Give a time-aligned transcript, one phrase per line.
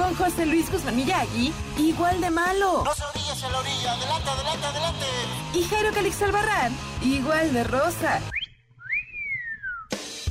[0.00, 2.82] con José Luis Guzmán Miyagi, igual de malo.
[2.84, 3.92] No se orillas en la orilla.
[3.92, 5.06] Adelante, adelante, adelante.
[5.52, 8.20] Y Jairo Calix Albarrán, igual de rosa.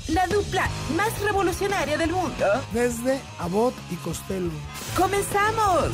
[0.07, 2.45] La dupla más revolucionaria del mundo.
[2.71, 4.49] Desde Abot y Costello.
[4.97, 5.91] ¡Comenzamos!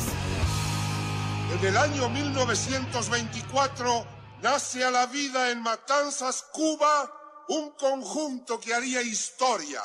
[1.52, 4.06] En el año 1924
[4.40, 7.12] nace a la vida en Matanzas, Cuba,
[7.48, 9.82] un conjunto que haría historia,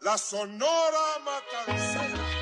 [0.00, 2.33] la Sonora Matancera.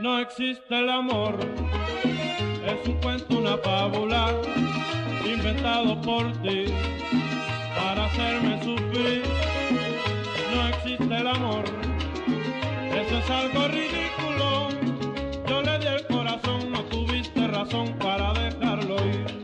[0.00, 1.34] No existe el amor,
[2.64, 4.32] es un cuento, una fábula,
[5.24, 6.66] inventado por ti
[7.76, 9.24] para hacerme sufrir.
[10.54, 11.64] No existe el amor,
[12.94, 14.68] eso es algo ridículo.
[15.48, 19.37] Yo le di el corazón, no tuviste razón para dejarlo ir.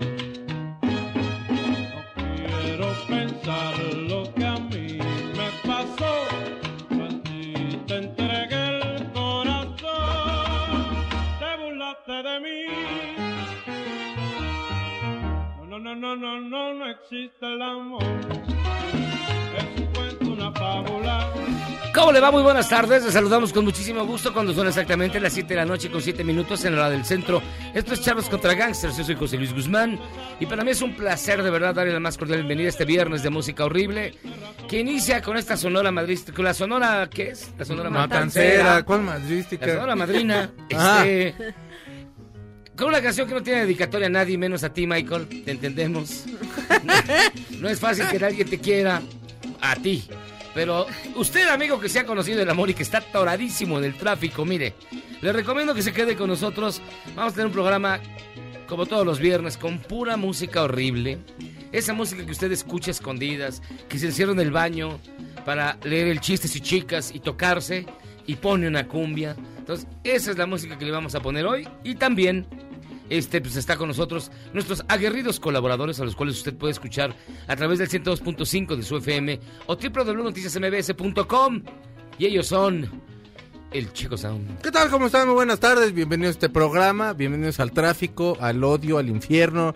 [15.97, 18.03] No, no, no, no, no, existe el amor.
[19.57, 21.31] Es un cuento, una fábula.
[21.95, 22.33] ¿Cómo le va?
[22.33, 23.05] Muy buenas tardes.
[23.05, 26.25] Les saludamos con muchísimo gusto cuando son exactamente las 7 de la noche con 7
[26.25, 27.41] minutos en la hora del centro.
[27.73, 28.97] Esto es Charlos contra Gangsters.
[28.97, 30.01] Yo soy José Luis Guzmán
[30.41, 33.23] y para mí es un placer de verdad darle la más cordial bienvenida este viernes
[33.23, 34.15] de música horrible
[34.69, 36.43] que inicia con esta sonora madrística.
[36.43, 37.53] ¿La sonora qué es?
[37.57, 39.67] La sonora Matancera, ¿cuál La madrística?
[39.67, 40.51] sonora madrina.
[40.77, 41.05] Ah.
[41.07, 41.55] Este,
[42.77, 45.29] con una canción que no tiene dedicatoria a nadie, menos a ti, Michael.
[45.45, 46.25] Te entendemos.
[47.61, 49.01] No es fácil que alguien te quiera
[49.63, 50.05] a ti.
[50.55, 50.87] Pero
[51.17, 54.45] usted, amigo que se ha conocido el amor y que está atoradísimo en el tráfico,
[54.45, 54.75] mire,
[55.23, 56.83] le recomiendo que se quede con nosotros.
[57.17, 58.01] Vamos a tener un programa,
[58.69, 61.19] como todos los viernes, con pura música horrible.
[61.73, 65.01] Esa música que usted escucha escondidas, que se encierra en el baño
[65.47, 67.87] para leer el chistes y chicas y tocarse
[68.27, 69.35] y pone una cumbia.
[69.59, 71.67] Entonces, esa es la música que le vamos a poner hoy.
[71.83, 72.47] Y también
[73.11, 77.15] este pues está con nosotros nuestros aguerridos colaboradores a los cuales usted puede escuchar
[77.47, 81.63] a través del 102.5 de su FM o www.noticiasmbs.com
[82.19, 82.89] y ellos son
[83.73, 84.61] el Chico Sound.
[84.63, 84.89] ¿Qué tal?
[84.89, 85.27] ¿Cómo están?
[85.27, 85.93] Muy buenas tardes.
[85.93, 87.13] Bienvenidos a este programa.
[87.13, 89.75] Bienvenidos al tráfico, al odio, al infierno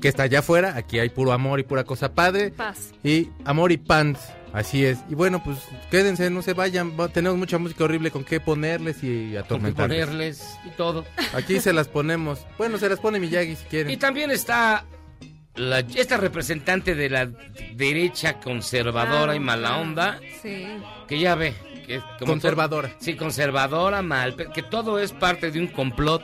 [0.00, 0.76] que está allá afuera.
[0.76, 2.50] Aquí hay puro amor y pura cosa padre.
[2.50, 2.92] Paz.
[3.02, 4.20] Y amor y pants.
[4.52, 4.98] Así es.
[5.08, 5.58] Y bueno, pues
[5.90, 6.98] quédense, no se vayan.
[6.98, 10.06] Va- Tenemos mucha música horrible con qué ponerles y Con atormentarles.
[10.06, 11.04] ponerles y todo.
[11.34, 12.44] Aquí se las ponemos.
[12.58, 13.98] Bueno, se las pone Miyagi si Y quieren.
[13.98, 14.84] también está
[15.54, 17.26] la- esta representante de la
[17.74, 20.66] derecha conservadora Ah, y mala ah, onda, Sí.
[21.06, 21.54] que ya ve.
[21.86, 22.90] Que es como Conservadora.
[23.00, 24.36] sí, conservadora, mal.
[24.52, 26.22] Que todo es parte de un complot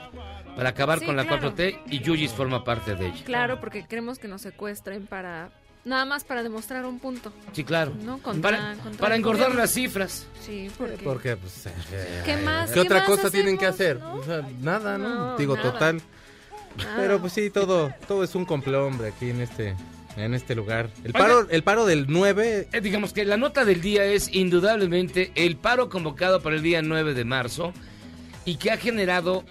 [0.55, 1.51] para acabar Sí, con la claro.
[1.55, 3.25] 4T y Yuyis forma parte de ella.
[3.25, 5.51] Claro, porque queremos que nos secuestren para.
[5.87, 7.33] Nada más para demostrar un punto.
[7.53, 7.95] Sí, claro.
[8.03, 9.63] No, contra- para, contra para engordar gobierno.
[9.63, 10.27] las cifras.
[10.45, 11.05] Sí, porque.
[11.05, 11.67] Porque, pues.
[11.67, 12.69] eh, ¿Qué más?
[12.69, 13.99] ¿Qué ¿Qué otra más cosa tienen que hacer?
[14.01, 14.15] no?
[14.15, 15.09] O sea, nada, ¿no?
[15.15, 15.73] No, Digo, nada.
[15.73, 16.03] total.
[16.77, 16.97] Nada.
[16.99, 19.75] Pero pues sí, todo, todo es un complot, hombre, aquí en este,
[20.17, 20.91] en este lugar.
[21.05, 21.19] El Oiga.
[21.21, 25.57] paro, el paro del 9, Eh, digamos que la nota del día es indudablemente el
[25.57, 27.73] paro convocado para el día 9 de marzo
[28.45, 29.45] y que ha generado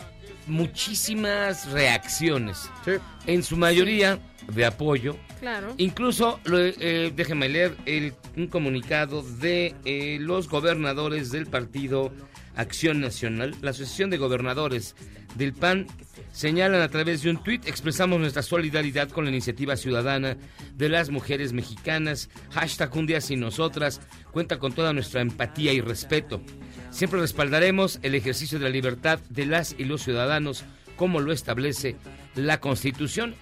[0.48, 2.92] muchísimas reacciones, sí,
[3.26, 4.20] en su mayoría
[4.54, 5.18] de apoyo.
[5.40, 5.74] Claro.
[5.78, 12.12] Incluso, eh, déjeme leer el, un comunicado de eh, los gobernadores del partido
[12.56, 13.56] Acción Nacional.
[13.62, 14.96] La Asociación de Gobernadores
[15.36, 15.88] del PAN
[16.32, 20.38] señalan a través de un tuit, expresamos nuestra solidaridad con la iniciativa ciudadana
[20.74, 22.30] de las mujeres mexicanas.
[22.52, 24.02] Hashtag un día sin nosotras.
[24.32, 26.42] Cuenta con toda nuestra empatía y respeto.
[26.92, 30.64] Siempre respaldaremos el ejercicio de la libertad de las y los ciudadanos
[30.96, 31.98] como lo establece
[32.36, 33.36] la Constitución.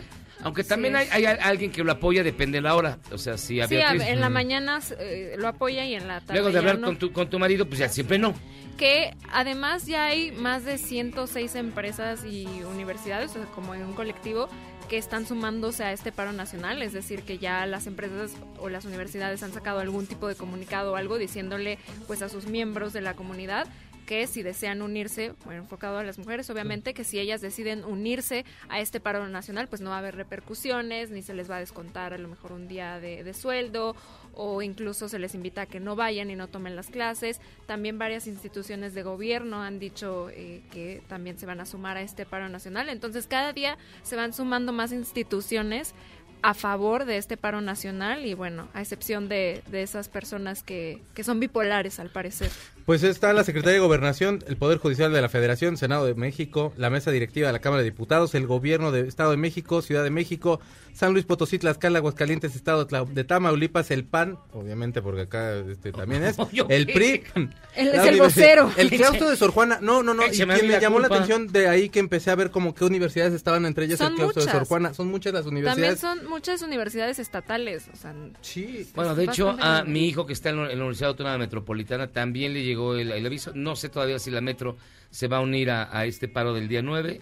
[0.43, 2.99] Aunque también hay, alguien que lo apoya, depende de la hora.
[3.11, 6.19] O sea, si a Sí, a- en la mañana eh, lo apoya y en la
[6.21, 6.33] tarde.
[6.33, 6.87] Luego de hablar no.
[6.87, 8.33] con, tu, con tu marido, pues ya siempre no.
[8.77, 13.93] que además ya hay más de 106 empresas y universidades, o sea, como en un
[13.93, 14.49] colectivo,
[14.89, 18.83] que están sumándose a este paro nacional, es decir, que ya las empresas o las
[18.85, 23.01] universidades han sacado algún tipo de comunicado o algo diciéndole pues a sus miembros de
[23.01, 23.65] la comunidad
[24.05, 28.45] que si desean unirse, bueno, enfocado a las mujeres, obviamente, que si ellas deciden unirse
[28.69, 31.59] a este paro nacional, pues no va a haber repercusiones, ni se les va a
[31.59, 33.95] descontar a lo mejor un día de, de sueldo,
[34.33, 37.39] o incluso se les invita a que no vayan y no tomen las clases.
[37.65, 42.01] También varias instituciones de gobierno han dicho eh, que también se van a sumar a
[42.01, 42.89] este paro nacional.
[42.89, 45.93] Entonces, cada día se van sumando más instituciones
[46.41, 51.01] a favor de este paro nacional y bueno, a excepción de, de esas personas que,
[51.13, 52.51] que son bipolares al parecer.
[52.85, 56.73] Pues está la Secretaría de Gobernación, el Poder Judicial de la Federación, Senado de México,
[56.75, 60.03] la Mesa Directiva de la Cámara de Diputados, el Gobierno de Estado de México, Ciudad
[60.03, 60.59] de México,
[60.93, 66.25] San Luis Potosí, Tlaxcala, Aguascalientes, Estado de Tamaulipas, el PAN, obviamente porque acá este, también
[66.25, 66.35] es,
[66.69, 66.85] el.
[66.87, 67.23] PRI,
[67.75, 68.71] Él la es el universi- vocero.
[68.75, 71.07] el claustro de Sor Juana, no, no, no, y que mí me la llamó la
[71.07, 74.15] atención de ahí que empecé a ver como qué universidades estaban entre ellas Son el
[74.17, 74.65] claustro de Sor.
[74.65, 75.99] Juana, son muchas las También universidades.
[76.01, 80.49] son muchas universidades estatales, o sea, Sí, Bueno, de hecho, a mi hijo que está
[80.49, 83.51] en la Universidad Autónoma Metropolitana también le llegó el, el aviso.
[83.55, 84.77] No sé todavía si la Metro
[85.09, 87.21] se va a unir a, a este paro del día 9.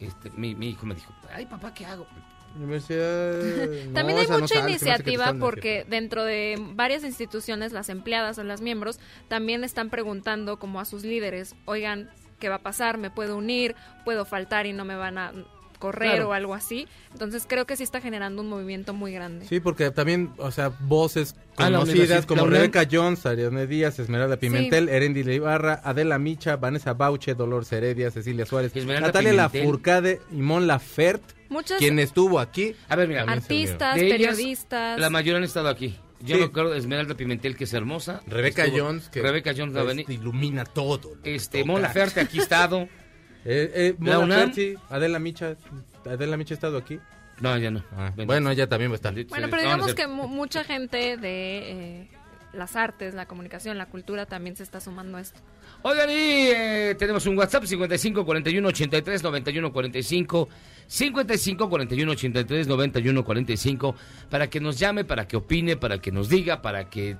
[0.00, 2.06] Este, mi, mi hijo me dijo, ay papá, ¿qué hago?
[2.58, 8.60] También no, hay no mucha iniciativa porque dentro de varias instituciones, las empleadas o las
[8.60, 12.98] miembros también están preguntando como a sus líderes, oigan, ¿qué va a pasar?
[12.98, 13.74] ¿Me puedo unir?
[14.04, 15.32] ¿Puedo faltar y no me van a
[15.82, 16.28] correr Claro.
[16.28, 16.86] o algo así?
[17.12, 19.46] Entonces creo que sí está generando un movimiento muy grande.
[19.48, 22.46] Sí, porque también, o sea, voces conocidas como.
[22.46, 28.46] Rebeca Jones, Ariadne Díaz, Esmeralda Pimentel, Erendira Ibarra, Adela Micha, Vanessa Bauche, Dolores Heredia, Cecilia
[28.46, 29.60] Suárez, Esmeralda Natalia Pimentel.
[29.60, 32.74] Lafourcade y Mon Laferte, Muchas quien estuvo aquí.
[32.88, 34.98] A ver, mira, artistas, de ellas, periodistas.
[35.00, 35.96] la mayoría han estado aquí.
[36.24, 36.40] Yo Sí.
[36.42, 38.22] me acuerdo de Esmeralda Pimentel, que es hermosa.
[38.28, 40.06] Rebeca Estuvo- Jones, que Rebeca Jones va a venir.
[40.08, 41.16] ilumina todo.
[41.24, 41.82] Este, que Mon.
[41.82, 42.88] Laferte aquí ha estado.
[43.44, 44.52] Eh, eh, La UNAM.
[44.88, 45.56] Adela Micha,
[46.04, 47.00] Adela Micha ha estado aquí.
[47.40, 47.82] No, ya no.
[47.96, 49.12] Ah, bueno, ella también va a estar.
[49.12, 49.76] Bueno, pero Dios.
[49.76, 52.08] No, no digamos que mucha gente de eh,
[52.52, 55.40] las artes, la comunicación, la cultura también se está sumando a esto.
[55.82, 60.48] Oigan, y eh, tenemos un WhatsApp 55 41 83 91 45
[60.86, 63.96] 55 41 83 91 45
[64.30, 67.16] para que nos llame, para que opine, para que nos diga, para que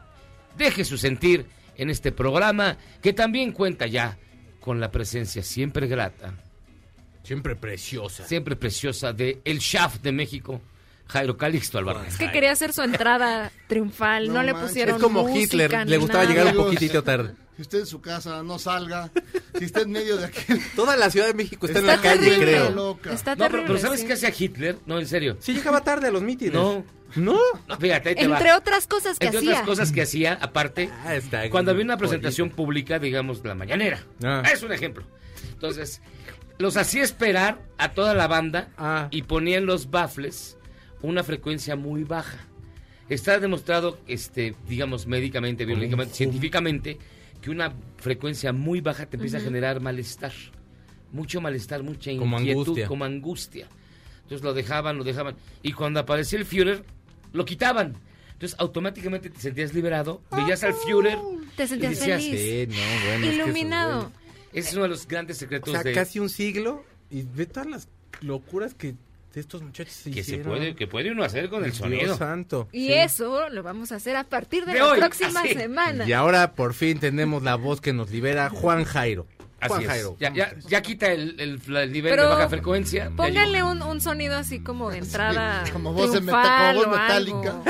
[0.56, 1.46] deje su sentir
[1.76, 4.18] en este programa que también cuenta ya
[4.62, 6.32] con la presencia siempre grata,
[7.24, 8.24] Siempre preciosa.
[8.26, 10.60] siempre preciosa de El Shaft de México,
[11.08, 12.08] Jairo Calixto Alvarez.
[12.14, 15.86] Es que quería hacer su entrada triunfal, no, No le pusieron Es como música Hitler,
[15.88, 16.34] le gustaba nada.
[16.34, 17.34] llegar un poquitito tarde.
[17.56, 19.10] Si usted en su casa no salga,
[19.58, 20.40] si está en medio de aquí,
[20.76, 22.70] Toda la Ciudad de México está, en la calle, creo.
[22.70, 23.12] loca.
[23.12, 23.66] Está No, pero, terrible.
[23.68, 24.06] pero ¿sabes sí.
[24.06, 24.78] qué hacía Hitler?
[24.86, 25.36] No, en serio.
[25.40, 26.54] Sí llegaba tarde a los mítines.
[26.54, 26.84] No,
[27.14, 27.38] ¿No?
[27.68, 28.36] no, fíjate, ahí te va.
[28.38, 29.50] Entre otras cosas que Entre hacía.
[29.50, 32.08] otras cosas que hacía, aparte, Ah, está cuando había una bonito.
[32.08, 34.02] presentación pública, digamos, la mañanera.
[34.24, 34.42] Ah.
[34.50, 35.04] Es un ejemplo.
[35.52, 36.00] Entonces,
[36.58, 39.08] los hacía esperar a toda la banda Ah.
[39.10, 40.56] y ponían los baffles
[41.02, 42.38] una frecuencia muy baja.
[43.10, 46.98] Está demostrado, este, digamos, médicamente, biológicamente, científicamente,
[47.42, 50.32] que una frecuencia muy baja te empieza a generar malestar.
[51.12, 52.86] Mucho malestar, mucha Como inquietud, angustia.
[52.88, 53.68] como angustia.
[54.22, 55.36] Entonces lo dejaban, lo dejaban.
[55.62, 56.84] Y cuando aparecía el Führer,
[57.32, 57.94] lo quitaban.
[58.32, 61.18] Entonces automáticamente te sentías liberado, veías al Führer.
[61.56, 62.40] Te sentías y decías, feliz.
[62.40, 63.14] Sí, no, bueno.
[63.14, 64.00] es que eso, Iluminado.
[64.02, 64.12] bueno.
[64.52, 67.46] Ese es uno de los grandes O secretos sea, de casi un siglo y ve
[67.46, 67.88] todas las
[68.20, 68.94] locuras que
[69.40, 72.16] estos muchachos se que se puede que puede uno hacer con el Dios sonido.
[72.16, 72.68] santo.
[72.72, 72.92] Y Sí.
[72.94, 75.54] eso lo vamos a hacer a partir de, De la hoy, próxima así.
[75.54, 76.06] semana.
[76.06, 79.26] Y ahora por fin tenemos la voz que nos libera Juan Jairo.
[79.60, 79.88] Así Juan es.
[79.88, 80.16] Jairo.
[80.18, 83.12] Ya, ya, ya quita el, el- el nivel Pero de baja frecuencia.
[83.16, 85.62] Pónganle un, un sonido así como de entrada.
[85.72, 87.62] como voz de meta- como voz metálica.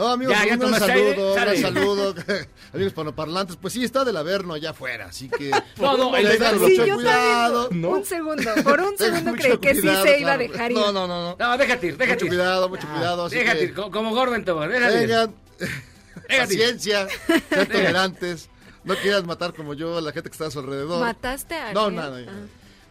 [0.00, 2.14] No, amigos, Ya, ya un gran saludo, un gran saludo.
[2.72, 5.50] amigos panoparlantes, pues sí, está del Averno allá afuera, así que...
[5.76, 6.66] No, no, el Averno.
[6.66, 7.68] Sí, cuidado.
[7.68, 7.92] también.
[7.92, 8.50] Un segundo.
[8.64, 10.78] Por un segundo creí que sí se iba a dejar ir.
[10.78, 11.36] No, no, no, no.
[11.38, 12.30] No, déjate ir, déjate Mucho ir.
[12.30, 13.24] cuidado, mucho cuidado.
[13.26, 16.38] Así Déjate que ir, co- como Gordon Tobar, déjate ir.
[16.38, 17.06] paciencia,
[17.50, 18.48] sean tolerantes.
[18.84, 21.00] No quieras matar como yo a la gente que está a su alrededor.
[21.00, 21.96] ¿Mataste a No, alguien?
[22.02, 22.22] nada.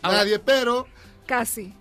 [0.04, 0.86] Ah, Nadie, pero
[1.26, 1.74] casi.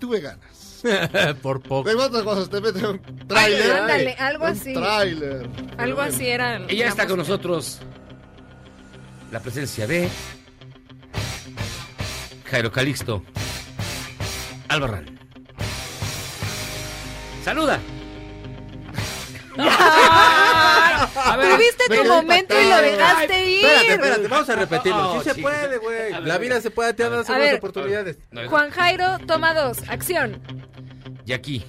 [0.00, 0.65] tuve ganas.
[1.42, 1.88] por poco.
[1.88, 3.72] De otras cosas, te meten un tráiler.
[3.72, 4.74] Ándale, algo Un así.
[4.74, 5.48] tráiler.
[5.78, 6.60] Algo así era.
[6.68, 7.80] Y ya está con nosotros
[9.30, 10.08] la presencia de
[12.50, 13.22] Jairo Calixto
[14.68, 15.18] Albarrán.
[17.44, 17.80] Saluda.
[21.16, 23.64] A ver, Tuviste tu momento y lo dejaste ir.
[23.64, 25.12] Espérate, espérate, vamos a repetirlo.
[25.12, 26.12] Oh, Sí se puede, güey.
[26.22, 28.18] La vida se puede, te dan segundas oportunidades.
[28.48, 29.78] Juan Jairo, toma dos.
[29.88, 30.42] Acción.
[31.26, 31.64] Y aquí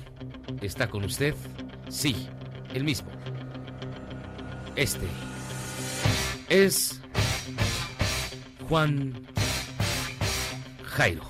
[0.61, 1.33] está con usted,
[1.89, 2.29] sí,
[2.75, 3.09] el mismo.
[4.75, 5.07] Este
[6.47, 7.01] es
[8.69, 9.19] Juan
[10.85, 11.23] Jairo.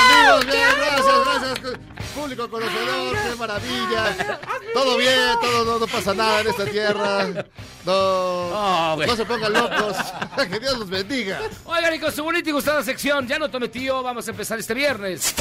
[0.00, 1.78] amigos, bien, gracias, gracias.
[2.12, 4.38] Público conocedor, qué maravilla.
[4.74, 7.46] Todo bien, todo, no, no pasa nada en esta tierra.
[7.86, 9.06] No, güey.
[9.06, 9.96] no se pongan locos.
[10.50, 11.40] que Dios los bendiga.
[11.66, 14.58] Oigan, y con su bonita y gustada sección, ya no tome tío, vamos a empezar
[14.58, 15.36] este viernes.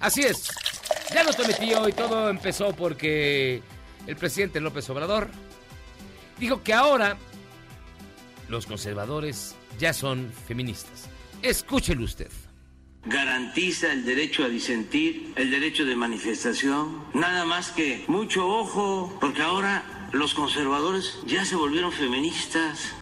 [0.00, 0.48] Así es,
[1.12, 3.62] ya no tome tío y todo empezó porque
[4.06, 5.30] el presidente López Obrador
[6.38, 7.16] dijo que ahora
[8.48, 11.08] los conservadores ya son feministas.
[11.42, 12.30] Escúchelo usted.
[13.06, 19.42] garantiza el derecho a disentir, el derecho de manifestación, nada más que mucho ojo, porque
[19.42, 22.94] ahora los conservadores ya se volvieron feministas.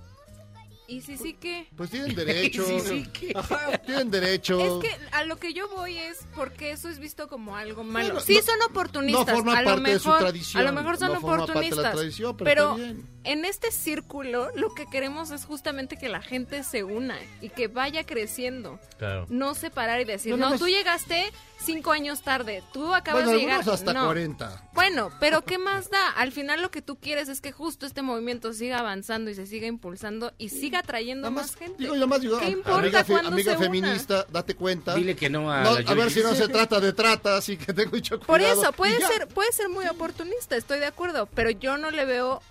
[0.92, 1.66] Y sí, sí que...
[1.76, 2.64] Pues tienen derecho.
[2.66, 4.82] Sí, sí, que- Ajá, tienen derecho.
[4.82, 8.06] Es que a lo que yo voy es porque eso es visto como algo malo.
[8.08, 9.26] Bueno, sí, no- son oportunistas.
[9.26, 11.46] no forma a lo parte de su mejor, tradición, A lo mejor son no forma
[11.46, 11.92] parte de la oportunistas.
[11.94, 12.94] tradición, pero pero
[13.24, 17.68] en este círculo lo que queremos es justamente que la gente se una y que
[17.68, 18.78] vaya creciendo.
[18.98, 19.26] Claro.
[19.28, 21.32] No separar y decir, No, no, no, no, tú es- llegaste
[21.62, 23.68] cinco años tarde, tú acabas Bueno, de llegar.
[23.68, 24.04] hasta No.
[24.06, 24.68] 40.
[24.74, 26.10] Bueno, pero ¿qué más da?
[26.10, 29.46] Al final lo que tú quieres es que justo este movimiento siga avanzando y se
[29.46, 31.76] siga impulsando y siga trayendo Nada más más, gente.
[31.82, 33.66] digo, nada más digo, ¿Qué am- importa amiga, fe- amiga se una?
[33.66, 34.94] feminista, date cuenta.
[34.94, 37.56] Dile que no a No, la a ver si no se trata de trata, así
[37.56, 41.50] que tengo mucho Por eso, puede ser, puede ser muy oportunista, estoy de acuerdo, pero
[41.50, 42.42] yo no le veo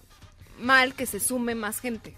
[0.60, 2.16] mal que se sume más gente.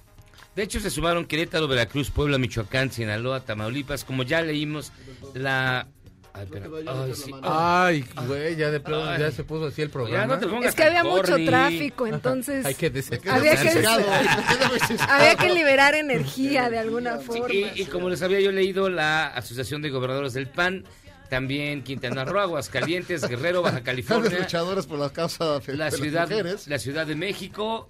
[0.55, 4.03] De hecho, se sumaron Querétaro, Veracruz, Puebla, Michoacán, Sinaloa, Tamaulipas.
[4.03, 4.91] Como ya leímos,
[5.33, 5.87] la...
[6.35, 6.67] Ay, espera.
[6.87, 7.31] Ay, sí.
[7.43, 9.19] Ay, güey, ya de pronto Ay.
[9.19, 10.37] ya se puso así el programa.
[10.37, 11.45] no Es que había mucho corny.
[11.45, 12.87] tráfico, entonces Hay que.
[13.29, 13.85] Había que-
[15.09, 17.53] había que liberar energía de alguna Sí, forma.
[17.53, 20.83] y, y como les había yo leído, la Asociación de Gobernadores del PAN,
[21.29, 26.29] también Quintana Roo, Aguascalientes, Guerrero, Baja California, luchadores por la causa la de las ciudad,
[26.29, 26.67] mujeres.
[26.67, 27.87] la ciudad de México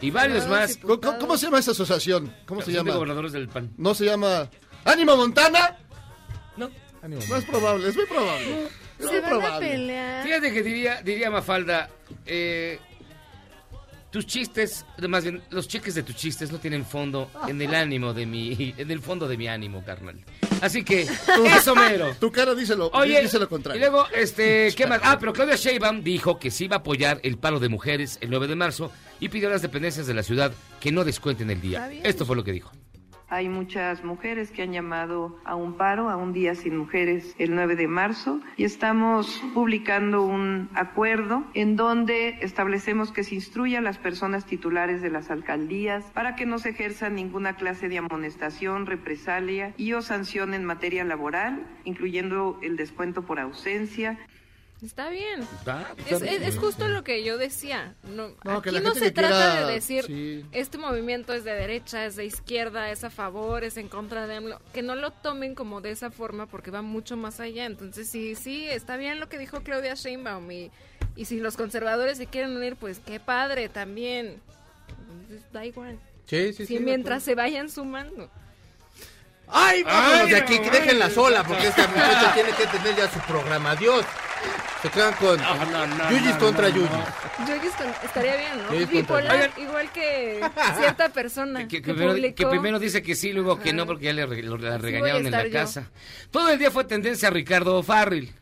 [0.00, 0.78] y varios más.
[0.78, 2.32] ¿Cómo, se llama esa asociación?
[2.46, 2.94] ¿Cómo se de llama?
[2.94, 3.70] Gobernadores del PAN.
[3.76, 4.48] ¿No se llama
[4.84, 5.76] Ánimo Montana?
[6.56, 6.70] No.
[7.06, 7.22] Ánimo.
[7.28, 8.64] No es probable, es muy probable.
[8.98, 9.68] Es se muy van a probable.
[9.70, 10.24] pelear.
[10.24, 11.88] Fíjate que diría, diría Mafalda,
[12.26, 12.78] eh,
[14.10, 18.14] tus chistes, más bien, los cheques de tus chistes no tienen fondo en el ánimo
[18.14, 20.16] de mi, en el fondo de mi ánimo, carnal.
[20.62, 22.16] Así que, eso mero.
[22.18, 23.78] Tu cara dice lo, Oye, dice lo y contrario.
[23.80, 25.00] luego, este, ¿qué más?
[25.04, 28.30] Ah, pero Claudia Sheinbaum dijo que sí iba a apoyar el paro de mujeres el
[28.30, 31.60] 9 de marzo y pidió a las dependencias de la ciudad que no descuenten el
[31.60, 31.90] día.
[32.02, 32.72] Esto fue lo que dijo.
[33.28, 37.56] Hay muchas mujeres que han llamado a un paro, a un día sin mujeres el
[37.56, 43.82] 9 de marzo y estamos publicando un acuerdo en donde establecemos que se instruya a
[43.82, 48.86] las personas titulares de las alcaldías para que no se ejerza ninguna clase de amonestación,
[48.86, 54.18] represalia y o sanción en materia laboral, incluyendo el descuento por ausencia,
[54.82, 55.40] Está bien.
[55.66, 57.94] Ah, Es, es- es justo lo que yo decía.
[58.04, 60.44] No, No, que aquí la no gente se que trata quiera- de decir sí.
[60.52, 64.36] este movimiento es de derecha, es de izquierda, es a favor, es en contra de
[64.36, 64.60] AMLO.
[64.74, 67.64] Que no lo tomen como de esa forma porque va mucho más allá.
[67.64, 70.50] Entonces, sí, sí, está bien lo que dijo Claudia Sheinbaum.
[70.50, 70.70] Y,
[71.16, 74.40] y si los conservadores se quieren unir, pues qué padre también.
[75.00, 75.98] Entonces, da igual.
[76.26, 76.80] Sí, sí, Si sí.
[76.80, 78.30] mientras se vayan sumando.
[79.48, 80.58] ¡Ay, vámonos Ay, de aquí!
[80.58, 81.14] no, Déjenla ay.
[81.14, 83.70] sola, porque esta muchacha tiene que tener ya su programa.
[83.72, 84.04] Adiós.
[84.82, 86.90] Se quedan con No, no, no, Yuyis no, contra no, Yuyis.
[88.00, 88.72] que estaría bien, ¿no?
[88.74, 90.40] Yuyis contra- Bipolar, igual que
[90.78, 92.34] cierta persona Que, que, que primero, publicó.
[92.36, 95.32] que primero dice que sí, luego que no, porque ya le, lo- la regañaron en
[95.32, 95.52] la yo.
[95.52, 95.90] casa.
[96.30, 98.32] Todo el día fue tendencia a Ricardo Farril.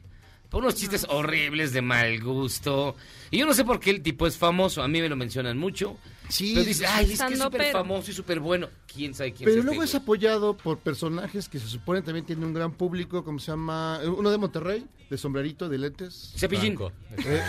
[0.50, 2.96] Por unos chistes horribles de mal gusto.
[3.30, 4.82] Y yo no sé por qué el tipo es famoso.
[4.82, 5.96] A mí me lo mencionan mucho.
[6.28, 8.68] Sí, pero dice, ay, es que es súper famoso y súper bueno.
[8.92, 12.44] ¿Quién sabe quién Pero luego es este apoyado por personajes que se supone también tienen
[12.44, 16.32] un gran público, como se llama, uno de Monterrey, de sombrerito, de lentes.
[16.36, 16.76] Cepillín.
[16.76, 16.92] Franco.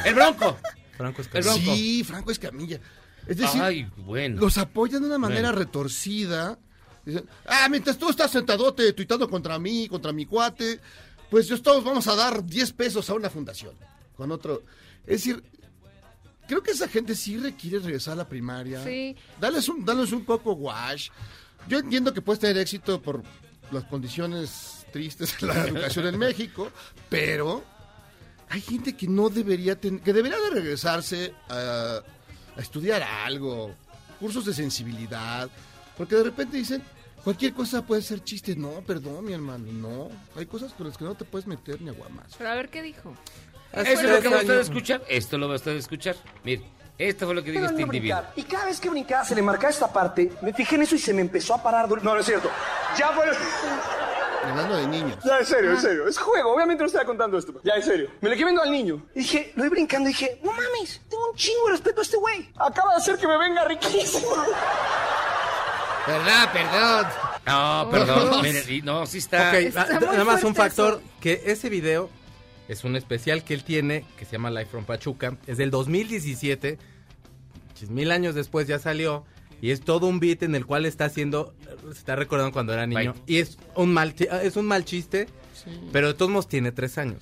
[0.05, 0.58] El Bronco.
[0.98, 1.41] Franco El.
[1.44, 1.75] Bronco.
[1.75, 2.79] Sí, Franco Escamilla.
[3.27, 4.39] Es decir, Ay, bueno.
[4.41, 5.60] los apoyan de una manera Bueno.
[5.60, 6.60] retorcida.
[7.05, 10.79] Dicen, ah, mientras tú estás sentadote tuitando contra mí, contra mi cuate,
[11.29, 13.74] pues yo todos vamos a dar 10 pesos a una fundación.
[14.15, 14.63] Con otro.
[15.05, 15.44] Es decir,
[16.48, 18.84] creo que esa gente sí requiere regresar a la primaria.
[18.84, 19.16] Sí.
[19.40, 21.10] Dales un, dales un coco wash.
[21.68, 23.24] Yo entiendo que puedes tener éxito por
[23.72, 26.72] las condiciones tristes de la educación en México,
[27.10, 27.64] pero
[28.50, 32.00] hay gente que no debería ten- que debería de regresarse a,
[32.56, 33.74] a estudiar algo,
[34.20, 35.50] cursos de sensibilidad,
[35.98, 36.84] porque de repente dicen
[37.24, 38.56] cualquier cosa puede ser chiste.
[38.56, 40.10] No, perdón, mi hermano, no.
[40.36, 42.36] Hay cosas con las que no te puedes meter ni aguamas.
[42.38, 43.16] Pero a ver qué dijo.
[43.74, 45.01] Eso es lo que va usted a escuchar.
[45.07, 46.15] Esto lo va usted a escuchar.
[46.43, 46.63] Mire,
[46.98, 48.22] esto fue lo que dijo este individuo.
[48.36, 50.31] Y cada vez que brincaba, se le marcaba esta parte.
[50.41, 51.89] Me fijé en eso y se me empezó a parar.
[51.89, 52.50] No, no es cierto.
[52.98, 53.25] Ya fue.
[54.50, 55.17] Hablando de niños.
[55.25, 56.07] Ya, en serio, en serio.
[56.07, 56.53] Es juego.
[56.53, 57.53] Obviamente no estaba contando esto.
[57.63, 58.10] Ya, en serio.
[58.22, 59.03] Me le quedé viendo al niño.
[59.13, 62.03] Y dije, lo voy brincando y dije, no mames, tengo un chingo de respeto a
[62.03, 62.50] este güey.
[62.57, 64.27] Acaba de hacer que me venga riquísimo.
[66.05, 67.07] Perdón, perdón.
[67.48, 68.41] No, perdón.
[68.43, 69.50] miren, y no, sí está.
[69.50, 71.19] Ok, Está ah, nada más un factor, eso.
[71.19, 72.10] que ese video
[72.67, 76.77] es un especial que él tiene, que se llama Life from Pachuca, es del 2017,
[77.69, 79.25] muchos mil años después ya salió,
[79.62, 81.53] y es todo un beat en el cual está haciendo,
[81.91, 83.24] se está recordando cuando era niño, Bye.
[83.27, 85.27] y es un mal, chi- es un mal chiste,
[85.91, 87.22] pero de todos modos tiene tres años.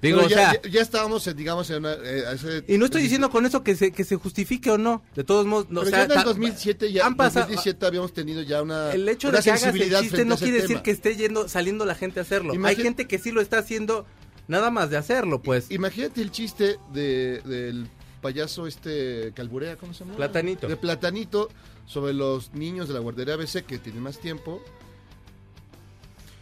[0.00, 1.92] Digo, Pero o ya, sea, ya, ya estábamos, en, digamos, en una...
[1.94, 5.02] eh, ese- y no estoy diciendo con eso que se, que se justifique o no,
[5.16, 7.46] de todos modos, no, Pero o sea, ya en el ta- 2007, ya, han pasado-
[7.46, 10.52] 2017 habíamos tenido ya una el hecho una de que hagas el chiste no quiere
[10.52, 10.82] decir tema.
[10.84, 12.54] que esté yendo saliendo la gente a hacerlo.
[12.64, 14.06] Hay gente que sí lo está haciendo
[14.48, 15.70] nada más de hacerlo, pues.
[15.70, 17.88] Imagínate el chiste de, del
[18.20, 20.16] payaso este Calburea, ¿cómo se llama?
[20.16, 20.66] Platanito.
[20.66, 21.48] De Platanito
[21.86, 24.60] sobre los niños de la guardería ABC que tienen más tiempo.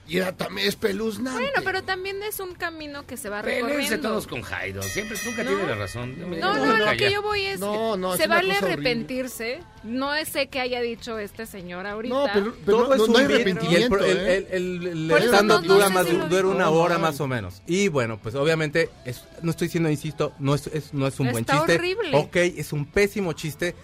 [0.09, 1.41] Y era también espeluznante.
[1.41, 4.09] Bueno, pero también es un camino que se va Pélense recorriendo.
[4.09, 4.81] todos con Jairo.
[4.83, 5.51] Siempre, nunca No.
[5.51, 6.15] tiene la razón.
[6.39, 8.73] No, no, lo que yo voy es, No, no, es se una vale horrible.
[8.73, 9.61] arrepentirse.
[9.83, 12.15] No sé qué haya dicho este señor ahorita.
[12.15, 13.99] No, pero, pero Todo no, es no un hay arrepentimiento.
[13.99, 14.47] y el, el, ¿eh?
[14.53, 17.63] el- el- el stand-up no- no dura, más, si una hora más o menos.
[17.67, 21.31] Y bueno, pues obviamente, es- no estoy diciendo, insisto, no es, es- no es un
[21.33, 21.75] buen Está chiste.
[21.77, 22.11] horrible.
[22.17, 23.75] Ok, es un pésimo chiste,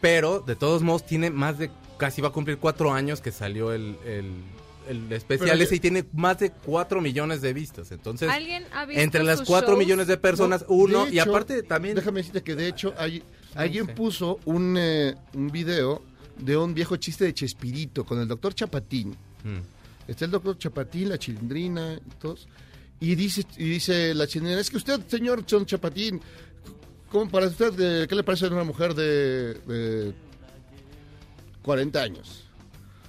[0.00, 3.72] pero de todos modos tiene más de, casi va a cumplir cuatro años que salió
[3.72, 3.96] el,
[4.88, 7.90] el, especial Pero- ese y tiene más de cuatro millones de vistas.
[7.92, 9.78] Entonces, ¿Alguien ha visto entre las sus cuatro shows?
[9.78, 11.94] millones de personas, No, uno, de y aparte también...
[11.96, 13.22] Déjame decirte que de hecho hay,
[13.54, 13.92] alguien sé.
[13.94, 16.02] puso un, eh, un video
[16.38, 19.10] de un viejo chiste de Chespirito con el doctor Chapatín.
[19.44, 20.08] Mm.
[20.08, 22.46] Está el doctor Chapatín, la chilindrina y todos.
[23.00, 26.20] Y dice, y dice la chilindrina, es que usted, señor John Chapatín,
[27.10, 30.14] ¿cómo para usted, de- qué le parece una mujer de, de
[31.62, 32.44] 40 años?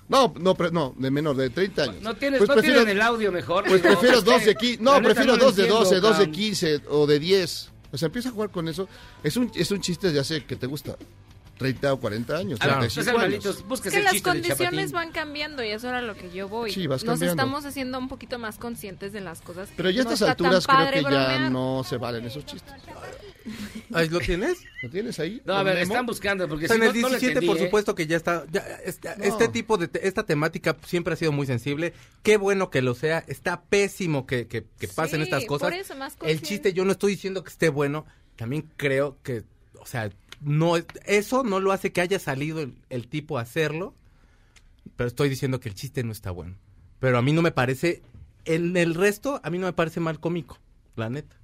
[0.10, 1.96] No, no, pre- no, de menor, de 30 años.
[2.02, 3.66] No tienes, Pues no prefiero- tienen el audio mejor.
[3.68, 6.26] Pues Digo, prefiero dos de 15, no, prefiero no dos de entiendo, 12, dos de
[6.26, 6.32] cabrón.
[6.32, 7.70] 15 o de 10.
[7.92, 8.88] O sea, empieza a jugar con eso.
[9.24, 10.96] Es un, es un chiste de hace, que te gusta?
[11.58, 13.24] 30 o 40 años, A ver, 35 pues, años.
[13.24, 16.72] hermanitos, búsquese que el las condiciones van cambiando y eso era lo que yo voy.
[16.72, 19.70] Sí, vas Nos estamos haciendo un poquito más conscientes de las cosas.
[19.76, 22.74] Pero ya a No estas alturas creo que ya no se valen esos chistes.
[23.94, 24.58] ¿Ahí ¿Lo tienes?
[24.84, 25.42] ¿Lo tienes ahí?
[25.46, 25.94] No, a ver, Memo?
[25.94, 27.66] están buscando porque O sea, si en no, el no lo 17, entendí, por ¿eh?
[27.66, 28.46] supuesto que ya está.
[28.52, 29.24] ya, este, No.
[29.24, 29.88] este tipo de.
[29.88, 31.94] te- esta temática siempre ha sido muy sensible.
[32.24, 33.24] Qué bueno que lo sea.
[33.28, 35.70] Está pésimo que, que, que pasen Sí, estas cosas.
[35.70, 38.06] por eso, más el chiste, yo no estoy diciendo que esté bueno.
[38.36, 39.44] También creo que.
[39.80, 40.10] O sea,
[40.42, 43.94] no es- eso no lo hace que haya salido el, el tipo a hacerlo.
[44.96, 46.56] Pero estoy diciendo que el chiste no está bueno.
[47.00, 48.02] Pero a mí no me parece.
[48.46, 50.58] En el resto, a mí no me parece mal cómico.
[50.96, 51.36] La neta.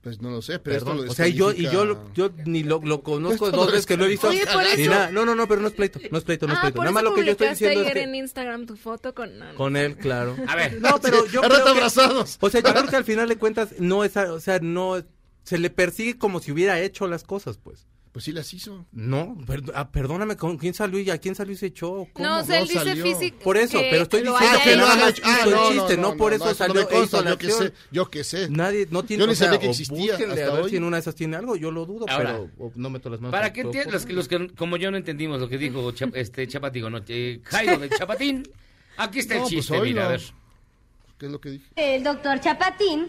[0.00, 0.92] Pues no lo sé, pero Perdón.
[0.98, 3.66] esto lo O sea, yo, y yo, lo- yo ni lo, lo conozco Esto dos
[3.72, 4.28] veces que lo he visto.
[4.28, 5.10] Oye, por ni eso- nada.
[5.10, 5.98] No, no, no, pero no es pleito.
[6.12, 6.78] No es pleito, no es ah, pleito.
[6.80, 8.02] Nada más lo que yo estoy diciendo es ayer que.
[8.04, 9.36] en Instagram tu foto con...
[9.38, 9.54] no, no.
[9.56, 10.36] Con él, claro.
[10.46, 12.38] A ver, No, pero yo creo que- abrazados.
[12.40, 15.02] O sea, yo creo que al final de cuentas no es, o sea, no
[15.42, 17.88] se le persigue como si hubiera hecho las cosas, pues.
[18.18, 18.84] Pues sí las hizo.
[18.90, 19.38] No,
[19.74, 22.08] ah, perdóname, ¿con quién salió y a quién salió ese show?
[22.12, 22.28] ¿Cómo?
[22.28, 23.04] No, o sea, él dice salió?
[23.04, 23.38] físico.
[23.44, 25.22] Por eso, pero estoy diciendo que nada más hecho.
[25.24, 26.86] Ah, hizo el no, chiste, no, no, no, por no, eso no salió me e
[26.88, 28.50] consta, yo que sé, yo que sé.
[28.50, 30.70] Nadie, no tiene, Yo ni o sea, sabía que existía búsquenle hasta a ver hoy.
[30.70, 33.08] si en una de esas tiene algo, yo lo dudo, Ahora, pero o no meto
[33.08, 33.30] las manos.
[33.30, 36.48] Para que entiendan, los que, los que como yo no entendimos lo que dijo este
[36.48, 38.42] Chapatín, no, eh, Jairo de Chapatín,
[38.96, 39.84] aquí está el No, pues chiste, oílo.
[39.84, 40.22] mira, a ver.
[41.20, 41.66] ¿Qué es lo que dije?
[41.76, 43.06] El doctor Chapatín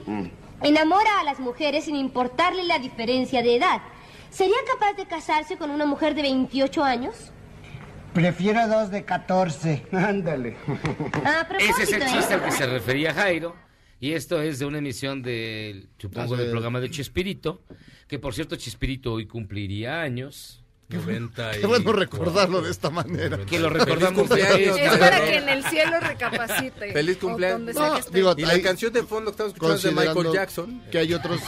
[0.62, 3.82] enamora a las mujeres sin importarle la diferencia de edad.
[4.30, 7.32] ¿Sería capaz de casarse con una mujer de 28 años?
[8.14, 9.86] Prefiero dos de 14.
[9.92, 10.56] Ándale.
[11.26, 12.06] A propósito, Ese es el ¿eh?
[12.12, 13.56] chiste al que se refería Jairo.
[14.00, 17.62] Y esto es de una emisión del, supongo, Ah, del programa de Chespirito.
[18.08, 20.64] Que por cierto, Chespirito hoy cumpliría años.
[20.90, 23.38] 90 y Qué bueno recordarlo de esta manera.
[23.46, 26.94] Que lo recordamos cumpleaños, Es para que en el cielo recapacite.
[26.94, 27.76] Feliz cumpleaños.
[27.76, 30.82] No, digo, Y la canción de fondo que estamos escuchando es de Michael Jackson.
[30.92, 31.40] Que hay otros.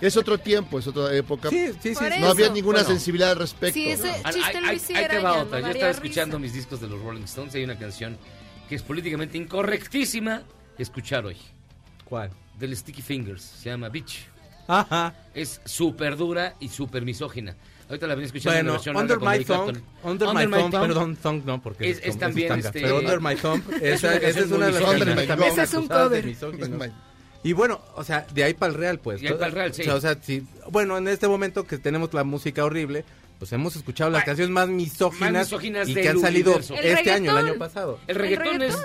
[0.00, 1.50] Es otro tiempo, es otra época.
[1.50, 2.04] Sí, sí, sí.
[2.20, 2.88] No había ninguna Bueno.
[2.88, 3.74] sensibilidad al respecto.
[3.74, 5.00] Sí, ese chiste lo hiciera.
[5.02, 5.60] ahí te va otra.
[5.60, 5.90] Yo estaba risa.
[5.90, 8.16] escuchando mis discos de los Rolling Stones y hay una canción
[8.68, 10.42] que es políticamente incorrectísima
[10.78, 11.36] escuchar hoy.
[12.04, 12.30] ¿Cuál?
[12.58, 13.42] Del Sticky Fingers.
[13.42, 14.26] Se llama Bitch.
[14.66, 15.14] Ajá.
[15.34, 17.54] Es súper dura y súper misógina.
[17.88, 19.82] Ahorita la venía escuchando en Bueno, versión Under My Thumb.
[20.02, 22.66] Under, My Thumb, perdón, Thumb no, porque Es- es como- también, tanga.
[22.68, 25.74] este- Pero Under My Thumb, esa, una esa es una de las canciones Ese es
[25.74, 26.34] un cover.
[27.44, 29.20] Y bueno, o sea, de ahí para el real, pues.
[29.20, 29.82] De ahí pa'l real, sí.
[29.82, 30.46] O sea, o sea, sí.
[30.70, 33.04] Bueno, en este momento que tenemos la música horrible,
[33.38, 36.74] pues hemos escuchado las Ay, canciones más misóginas, más misóginas y que han salido universo.
[36.74, 38.00] El este año, el año pasado.
[38.08, 38.74] El reggaetón, es...
[38.74, 38.84] reggaetón.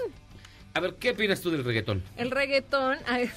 [0.75, 2.03] A ver, ¿qué opinas tú del reggaetón?
[2.17, 3.29] El reggaetón, ay,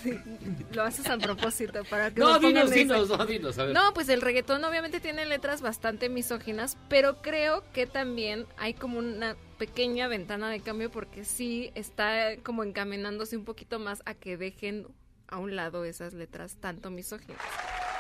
[0.73, 3.75] lo haces a propósito para que No, dinos, dinos, no, dinos, a ver.
[3.75, 8.99] No, pues el reggaetón obviamente tiene letras bastante misóginas, pero creo que también hay como
[8.99, 14.37] una pequeña ventana de cambio porque sí está como encaminándose un poquito más a que
[14.39, 14.87] dejen
[15.29, 17.39] a un lado esas letras tanto misóginas.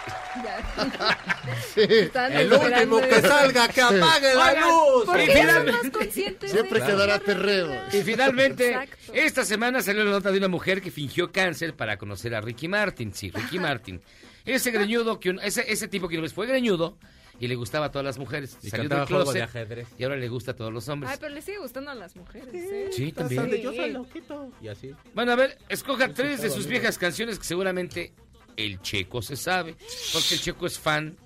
[1.76, 5.04] El último que salga, que apague la Oigan, luz.
[5.06, 6.10] ¿Por Y finalmente-
[6.48, 7.70] Siempre de quedará perreo.
[7.92, 8.96] Y finalmente, Exacto.
[9.14, 12.68] esta semana salió la nota de una mujer que fingió cáncer para conocer a Ricky
[12.68, 13.12] Martin.
[13.14, 14.00] Sí, Ricky Martin.
[14.44, 16.96] Ese greñudo, que un- ese, ese tipo que una vez fue greñudo
[17.38, 18.56] y le gustaba a todas las mujeres.
[18.62, 19.88] Y Salió cantaba del juego closet de ajedrez.
[19.98, 21.12] y ahora le gusta a todos los hombres.
[21.12, 22.88] Ay, pero le sigue gustando a las mujeres, ¿eh?
[22.92, 23.50] Sí, también.
[23.60, 24.52] Yo soy loquito.
[24.62, 24.92] Y así.
[25.14, 28.12] Bueno, a ver, escoja tres de sus viejas canciones que seguramente
[28.56, 29.76] el checo se sabe.
[30.12, 31.16] Porque el checo es fan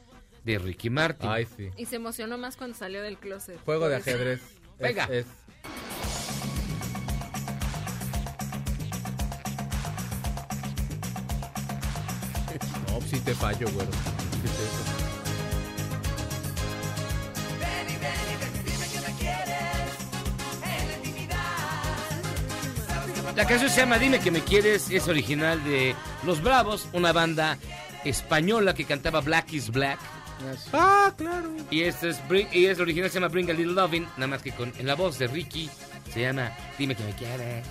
[0.44, 1.28] de Ricky Martin.
[1.30, 1.68] Ay, sí.
[1.76, 3.58] Y se emocionó más cuando salió del closet.
[3.64, 4.40] Juego de ajedrez.
[4.78, 5.04] Venga.
[5.06, 5.26] es-
[12.88, 13.90] No, sí te fallo, güero.
[13.90, 14.84] ¿Qué es eso?
[23.36, 27.56] La canción se llama Dime que me quieres, es original de Los Bravos, una banda
[28.04, 29.98] española que cantaba Black is Black.
[30.72, 31.50] Ah, claro.
[31.70, 34.42] Y este es, Bring- y es original se llama Bring a Little Lovin', nada más
[34.42, 35.70] que con en la voz de Ricky
[36.12, 37.66] se llama Dime que me quieres.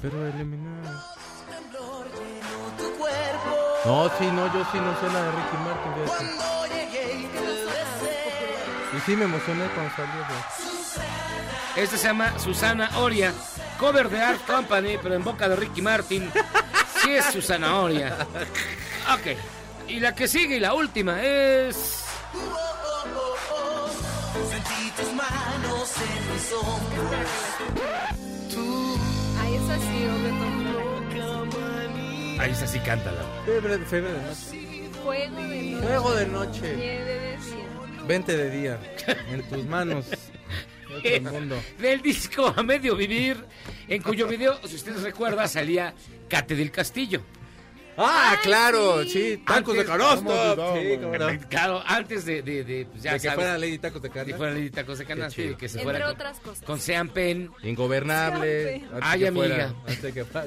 [0.00, 0.82] Pero eliminar.
[3.84, 5.92] No, sí, no, yo sí no sé la de Ricky Martin.
[6.04, 6.24] fíjate.
[8.96, 10.24] Y sí me emocioné cuando salió.
[11.76, 13.32] Este se llama Susana Oria,
[13.82, 16.30] cover de Art Company, pero en boca de Ricky Martin.
[17.02, 18.16] Sí es Susana Oria.
[19.12, 19.36] Ok.
[19.88, 22.04] Y la que sigue y la última es...
[24.48, 27.26] Sentí tus manos en mis hombros.
[29.42, 30.30] Ay, esa sí, obvio,
[31.20, 33.22] todo Ahí es así, cántala.
[33.44, 34.90] Febre, febre de noche.
[35.02, 35.86] Fuego de noche.
[35.88, 36.76] Fuego de noche.
[36.76, 38.06] Nieve de día.
[38.06, 38.78] Vente de día.
[39.28, 40.06] En tus manos.
[41.32, 41.60] Mundo.
[41.78, 43.44] Del disco A Medio Vivir,
[43.88, 45.94] en cuyo video, si ustedes recuerdan, salía
[46.28, 47.22] Cate del Castillo.
[47.94, 50.54] Ah, claro, sí, tacos de canasta.
[50.80, 51.10] Sí, no.
[51.50, 54.32] Claro, antes de, de, de, pues, ya De que sabes, fuera Lady Tacos de Canasta.
[54.32, 56.64] que fuera Lady Tacos de Canasta y que se Entre fuera con, otras cosas.
[56.64, 58.78] con Sean Penn Ingobernable.
[58.80, 59.46] Sean Ay, amiga.
[59.46, 60.46] fuera- antes que fuera-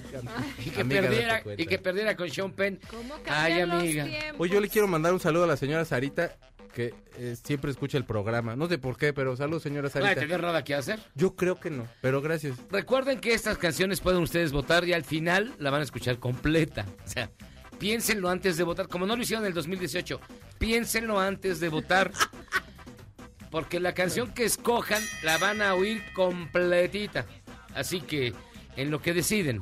[0.58, 1.62] y que, Amiga, perdiera, date cuenta.
[1.62, 2.80] y que perdiera con Sean Penn.
[2.90, 4.08] ¿Cómo Ay, amiga.
[4.40, 6.36] Oye, yo le quiero mandar un saludo a la señora Sarita,
[6.76, 8.58] que eh, siempre escucha el programa.
[8.58, 10.20] No sé por qué, pero saludos, señora No Sarita.
[10.20, 11.00] tener nada que hacer.
[11.16, 12.58] Yo creo que no, pero gracias.
[12.70, 16.86] Recuerden que estas canciones pueden ustedes votar y al final la van a escuchar completa.
[17.06, 17.32] O sea,
[17.80, 18.90] piénsenlo antes de votar.
[18.90, 20.20] Como no lo hicieron en el 2018,
[20.60, 22.12] piénsenlo antes de votar.
[23.50, 27.26] Porque la canción que escojan la van a oír completita.
[27.74, 28.34] Así que,
[28.76, 29.62] en lo que deciden,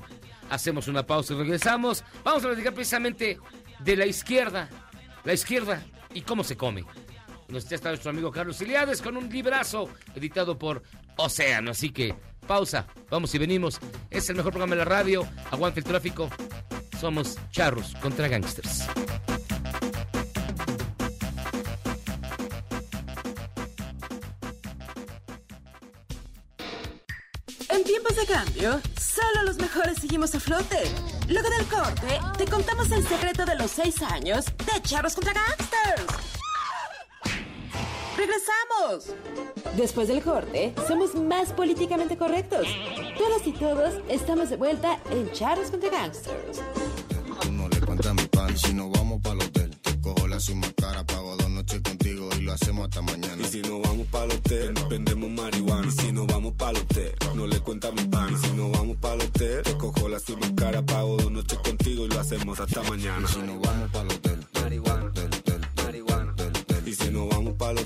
[0.50, 2.04] hacemos una pausa y regresamos.
[2.24, 3.38] Vamos a platicar precisamente
[3.80, 4.68] de la izquierda.
[5.24, 5.84] La izquierda
[6.16, 6.86] y cómo se come.
[7.48, 10.82] Nos está nuestro amigo Carlos Iliades con un librazo editado por
[11.18, 11.72] Océano.
[11.72, 12.16] Así que,
[12.48, 13.80] pausa, vamos y venimos.
[14.10, 15.28] Es el mejor programa de la radio.
[15.52, 16.30] Aguante el tráfico.
[17.00, 18.88] Somos charros contra gangsters.
[27.70, 30.78] En tiempos de cambio, solo los mejores seguimos a flote.
[31.28, 36.33] Luego del corte, te contamos el secreto de los seis años de Charros contra Gangsters.
[38.18, 39.16] ¡Regresamos!
[39.76, 42.68] Después del corte, somos más políticamente correctos.
[43.18, 46.62] Todas y todos estamos de vuelta en Charros contra Gangsters.
[47.42, 48.54] Tú no le cuentas mi pan.
[48.54, 51.82] Y si nos vamos para el hotel, te cojo la suma cara, pago dos noches
[51.82, 53.42] contigo y lo hacemos hasta mañana.
[53.42, 55.88] Y si nos vamos para el hotel, vendemos marihuana.
[55.88, 58.32] Y si nos vamos para el hotel, no le cuenta mi pan.
[58.34, 61.58] Y si nos vamos para el hotel, te cojo la cima cara, pago dos noches
[61.60, 63.28] contigo y lo hacemos hasta mañana.
[63.28, 65.53] Y si nos vamos para el hotel, marihuana, marihuana.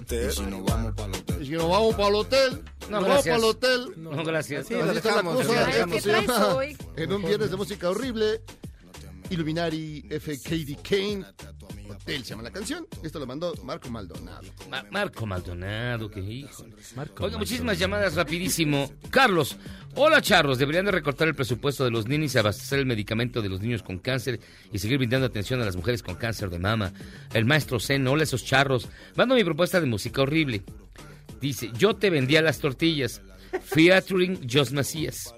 [0.08, 1.42] Hotel, y si nos vamos para el hotel.
[1.42, 3.26] Y si nos vamos para el hotel, No, nos vamos gracias.
[3.26, 3.94] para el hotel.
[3.98, 4.68] No, gracias.
[4.68, 5.66] Sí, Así lo está la dejamos, cosa.
[5.66, 5.92] dejamos.
[5.92, 6.78] ¿qué Esto se traes llama, hoy?
[6.96, 8.42] en un viernes de música horrible,
[9.30, 11.26] Illuminati FKD Kane.
[11.90, 12.88] Hotel se llama la canción.
[13.04, 14.48] Esto lo mandó Marco Maldonado.
[14.70, 16.66] Ma- Marco Maldonado, que hijo.
[16.96, 18.92] Marco Oiga, muchísimas llamadas rapidísimo.
[19.10, 19.58] Carlos,
[19.96, 23.50] hola charros, deberían de recortar el presupuesto de los ninis y abastecer el medicamento de
[23.50, 24.40] los niños con cáncer
[24.72, 26.94] y seguir brindando atención a las mujeres con cáncer de mama.
[27.34, 28.88] El maestro Zen, hola esos charros.
[29.16, 30.64] Mando mi propuesta de música horrible.
[31.42, 33.22] Dice, yo te vendía las tortillas.
[33.64, 35.34] Featuring Jos Macías.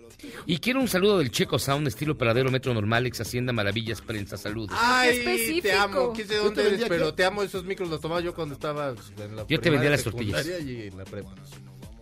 [0.45, 4.38] Y quiero un saludo del Checo Sound, estilo paradero Metro Normal, ex Hacienda Maravillas, prensa,
[4.38, 4.77] saludos.
[4.79, 5.62] Ay, específico.
[5.63, 6.13] te amo.
[6.13, 6.71] ¿Quién sé Yo te dónde eres?
[6.73, 7.43] vendía Pero que- te amo.
[7.43, 10.43] Esos micros los tomaba yo cuando estaba en la Yo te vendía las tortillas.
[10.43, 11.34] secundaria Y en la prepa.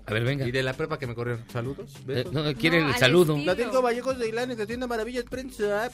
[0.06, 0.48] A ver, venga.
[0.48, 1.44] Y de la prepa que me corrieron.
[1.52, 1.92] Saludos.
[2.08, 3.34] Eh, no, quiere No, el al saludo.
[3.36, 3.54] estilo.
[3.54, 5.90] Latinco Vallejos de Ilán, Hacienda Maravillas Prensa.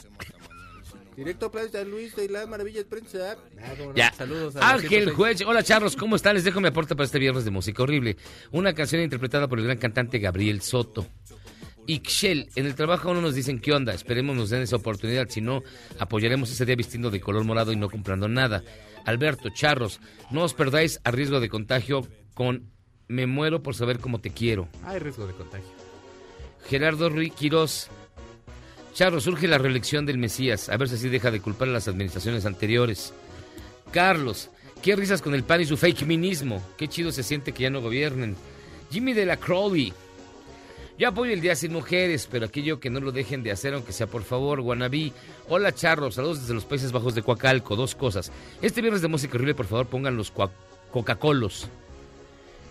[1.15, 3.37] Directo a Plaza San Luis de Ilán, Maravillas Prensa.
[3.61, 3.93] Ah, no.
[3.95, 4.11] Ya.
[4.13, 5.15] Saludos a la Ángel 106.
[5.15, 6.35] Juez, hola charros, ¿cómo están?
[6.35, 8.17] Les dejo mi aporte para este viernes de música horrible.
[8.51, 11.05] Una canción interpretada por el gran cantante Gabriel Soto.
[11.87, 15.29] Ixchel, en el trabajo aún no nos dicen qué onda, esperemos nos den esa oportunidad,
[15.29, 15.63] si no,
[15.99, 18.63] apoyaremos ese día vistiendo de color morado y no comprando nada.
[19.05, 19.99] Alberto, charros,
[20.31, 22.71] no os perdáis a riesgo de contagio con
[23.07, 24.69] Me muero por saber cómo te quiero.
[24.85, 25.67] Hay riesgo de contagio.
[26.69, 27.89] Gerardo Ruiz Quirós,
[28.93, 31.87] charros, surge la reelección del Mesías, a ver si así deja de culpar a las
[31.89, 33.13] administraciones anteriores.
[33.91, 34.49] Carlos,
[34.81, 37.69] qué risas con el PAN y su fake minismo, qué chido se siente que ya
[37.69, 38.35] no gobiernen.
[38.89, 39.93] Jimmy de la Crowley,
[40.97, 43.93] yo apoyo el Día Sin Mujeres, pero aquello que no lo dejen de hacer, aunque
[43.93, 45.11] sea por favor, Guanabí.
[45.49, 47.75] Hola, Charro, saludos desde los Países Bajos de Coacalco.
[47.75, 48.31] Dos cosas.
[48.61, 50.31] Este viernes de música horrible, por favor, pongan los
[50.91, 51.67] Coca-Colos.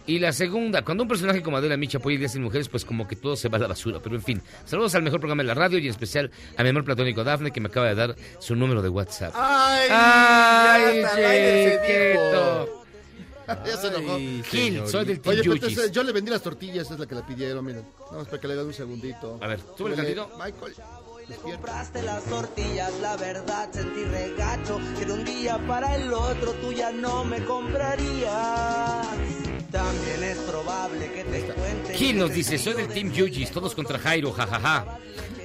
[0.05, 2.85] Y la segunda, cuando un personaje como Adela Micha apoya el Día Sin Mujeres, pues
[2.85, 4.01] como que todo se va a la basura.
[4.03, 6.71] Pero en fin, saludos al mejor programa de la radio y en especial a mi
[6.71, 9.33] amor platónico Dafne, que me acaba de dar su número de WhatsApp.
[9.37, 9.89] ¡Ay!
[9.91, 11.05] ¡Ay,
[13.67, 14.17] ya se enojó.
[14.19, 15.69] Gil, soy del Team Oye, pero Yuchis.
[15.71, 17.85] entonces, yo le vendí las tortillas, es la que la pidieron, miren.
[18.11, 19.39] Vamos para que le den un segundito.
[19.41, 20.29] A ver, súbele tantito.
[20.39, 20.75] Michael,
[21.29, 21.43] despierta.
[21.43, 26.73] Compraste las tortillas, la verdad sentí regacho Que de un día para el otro tú
[26.73, 29.07] ya no me comprarías
[29.71, 33.99] También es probable que te cuente Gil nos dice, soy del Team Yujis, todos contra
[33.99, 34.99] Jairo, jajaja.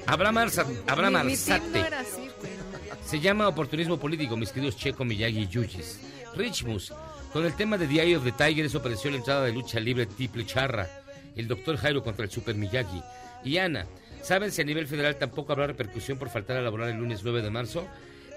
[0.07, 1.79] Abraham, Arza, Abraham Mi- mi team no Arzate.
[1.87, 5.99] era así, pero- Se llama oportunismo político, mis queridos Checo, Miyagi y Yujis.
[6.35, 6.91] Richmus,
[7.37, 9.79] con el tema de The Eye of the Tiger, eso pareció la entrada de lucha
[9.79, 10.89] libre triple charra.
[11.35, 12.99] El doctor Jairo contra el Super Miyagi.
[13.43, 13.85] Y Ana,
[14.23, 17.43] ¿saben si a nivel federal tampoco habrá repercusión por faltar a laborar el lunes 9
[17.43, 17.85] de marzo?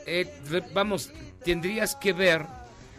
[0.05, 0.31] Eh,
[0.75, 2.45] vamos, tendrías que ver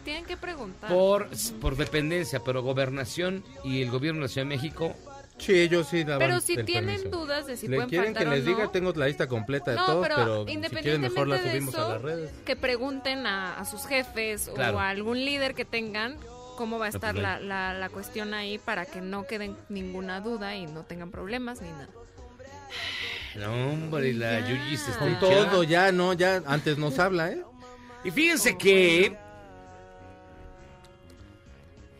[0.04, 0.90] Tienen que preguntar.
[0.90, 1.28] por,
[1.60, 4.96] por dependencia, pero gobernación y el gobierno de la Ciudad de México.
[5.44, 7.18] Sí, ellos sí daban Pero si el tienen permiso.
[7.18, 8.70] dudas de si ¿Le pueden quieren faltar que les no, diga?
[8.72, 11.50] Tengo la lista completa de no, todos, pero, pero, si quieren independientemente mejor la de
[11.50, 12.30] subimos eso, a las redes.
[12.44, 14.76] que pregunten a, a sus jefes Claro.
[14.76, 16.16] o a algún líder que tengan
[16.56, 17.44] cómo va a estar pues, la, ahí.
[17.46, 21.70] la, la cuestión ahí para que no queden ninguna duda y no tengan problemas ni
[21.70, 21.88] nada.
[23.34, 27.42] No, hombre, la Yujis está Con todo, ya no, ya antes nos habla, ¿eh?
[28.04, 29.16] Y fíjense que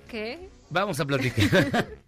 [0.08, 0.48] ¿Qué?
[0.70, 1.88] vamos a platicar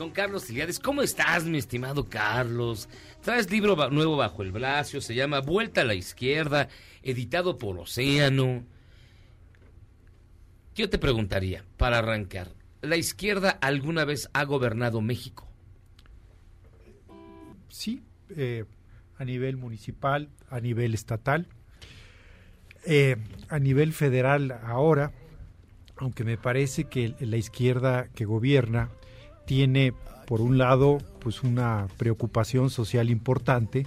[0.00, 0.78] con Carlos Iliades.
[0.78, 2.88] ¿Cómo estás, mi estimado Carlos?
[3.20, 6.68] Traes libro nuevo bajo el brazo, se llama Vuelta a la Izquierda,
[7.02, 8.64] editado por Océano.
[10.74, 12.48] Yo te preguntaría, para arrancar,
[12.80, 15.46] ¿la izquierda alguna vez ha gobernado México?
[17.68, 18.64] sí, eh,
[19.18, 21.46] a nivel municipal, a nivel estatal,
[22.86, 23.16] Eh,
[23.50, 25.12] a nivel federal ahora,
[25.96, 28.88] aunque me parece que la izquierda que gobierna
[29.50, 29.92] tiene,
[30.26, 33.84] por un lado, pues una preocupación social importante,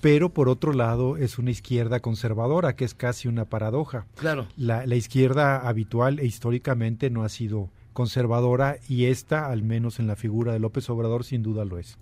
[0.00, 4.06] pero por otro lado es una izquierda conservadora, que es casi una paradoja.
[4.16, 4.46] Claro.
[4.56, 10.06] La, la izquierda habitual e históricamente no ha sido conservadora y esta, al menos en
[10.06, 11.98] la figura de López Obrador, sin duda lo es.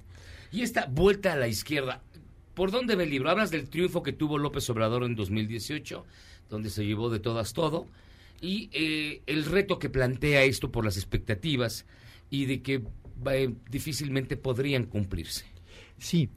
[0.53, 2.03] Y esta vuelta a la izquierda,
[2.55, 3.31] ¿por dónde ve el libro?
[3.31, 6.05] Hablas del triunfo que tuvo López Obrador en 2018,
[6.49, 7.85] donde se llevó de todas todo,
[8.41, 11.85] y eh, el reto que plantea esto por las expectativas
[12.33, 12.83] y de que
[13.31, 15.45] eh, difícilmente podrían cumplirse.
[15.99, 16.31] Sí,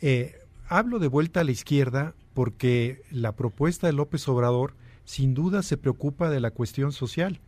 [0.00, 0.36] eh,
[0.68, 5.76] hablo de vuelta a la izquierda porque la propuesta de López Obrador sin duda se
[5.78, 7.40] preocupa de la cuestión social.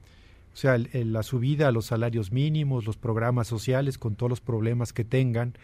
[0.53, 4.41] O sea, el- la subida a los salarios mínimos, los programas sociales con todos los
[4.41, 5.55] problemas que tengan,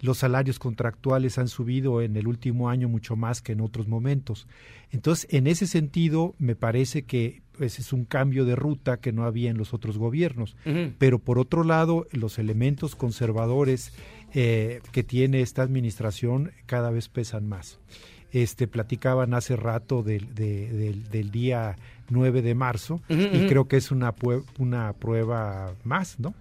[0.00, 4.46] los salarios contractuales han subido en el último año mucho más que en otros momentos.
[4.90, 9.24] Entonces, en ese sentido, me parece que pues, es un cambio de ruta que no
[9.24, 10.56] había en los otros gobiernos.
[10.98, 13.92] Pero por otro lado, los elementos conservadores
[14.34, 17.78] eh, que tiene esta administración cada vez pesan más.
[18.32, 21.76] Este, platicaban hace rato del, de- del, del día
[22.10, 24.14] 9 de marzo y creo que es una,
[24.58, 26.34] una prueba más, ¿no?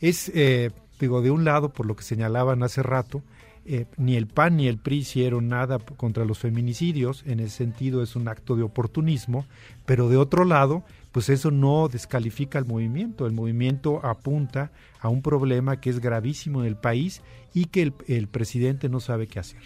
[0.00, 3.22] Es, eh, digo, de un lado, por lo que señalaban hace rato,
[3.66, 8.02] eh, ni el PAN ni el PRI hicieron nada contra los feminicidios, en ese sentido
[8.02, 9.44] es un acto de oportunismo,
[9.84, 15.20] pero de otro lado, pues eso no descalifica al movimiento, el movimiento apunta a un
[15.22, 17.20] problema que es gravísimo en el país
[17.52, 19.60] y que el, el presidente no sabe qué hacer.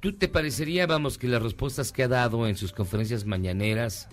[0.00, 4.08] ¿Tú te parecería, vamos, que las respuestas que ha dado en sus conferencias mañaneras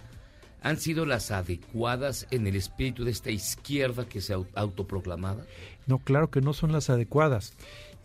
[0.63, 5.43] han sido las adecuadas en el espíritu de esta izquierda que se au- autoproclamada?
[5.88, 7.54] No, claro que no son las adecuadas.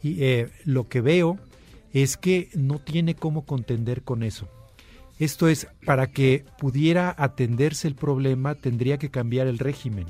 [0.02, 1.38] Y eh, lo que veo
[1.92, 4.48] es que no tiene cómo contender con eso.
[5.18, 10.06] Esto es, para que pudiera atenderse el problema, tendría que cambiar el régimen.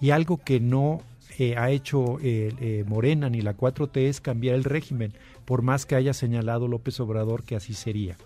[0.00, 1.02] Y algo que no
[1.38, 5.12] eh, ha hecho eh, eh, Morena ni la 4T es cambiar el régimen,
[5.44, 8.16] por más que haya señalado López Obrador que así sería.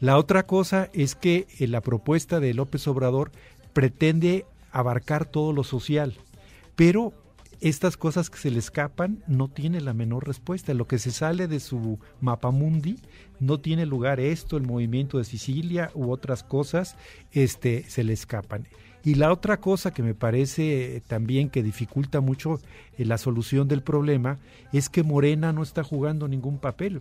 [0.00, 3.32] La otra cosa es que la propuesta de López Obrador
[3.72, 6.14] pretende abarcar todo lo social,
[6.76, 7.12] pero
[7.62, 10.74] estas cosas que se le escapan no tiene la menor respuesta.
[10.74, 12.98] Lo que se sale de su mapamundi
[13.38, 16.96] no tiene lugar esto, el movimiento de Sicilia u otras cosas,
[17.30, 18.66] este, se le escapan.
[19.04, 22.60] Y la otra cosa que me parece también que dificulta mucho
[22.98, 24.38] eh, la solución del problema
[24.72, 27.00] es que Morena no está jugando ningún papel.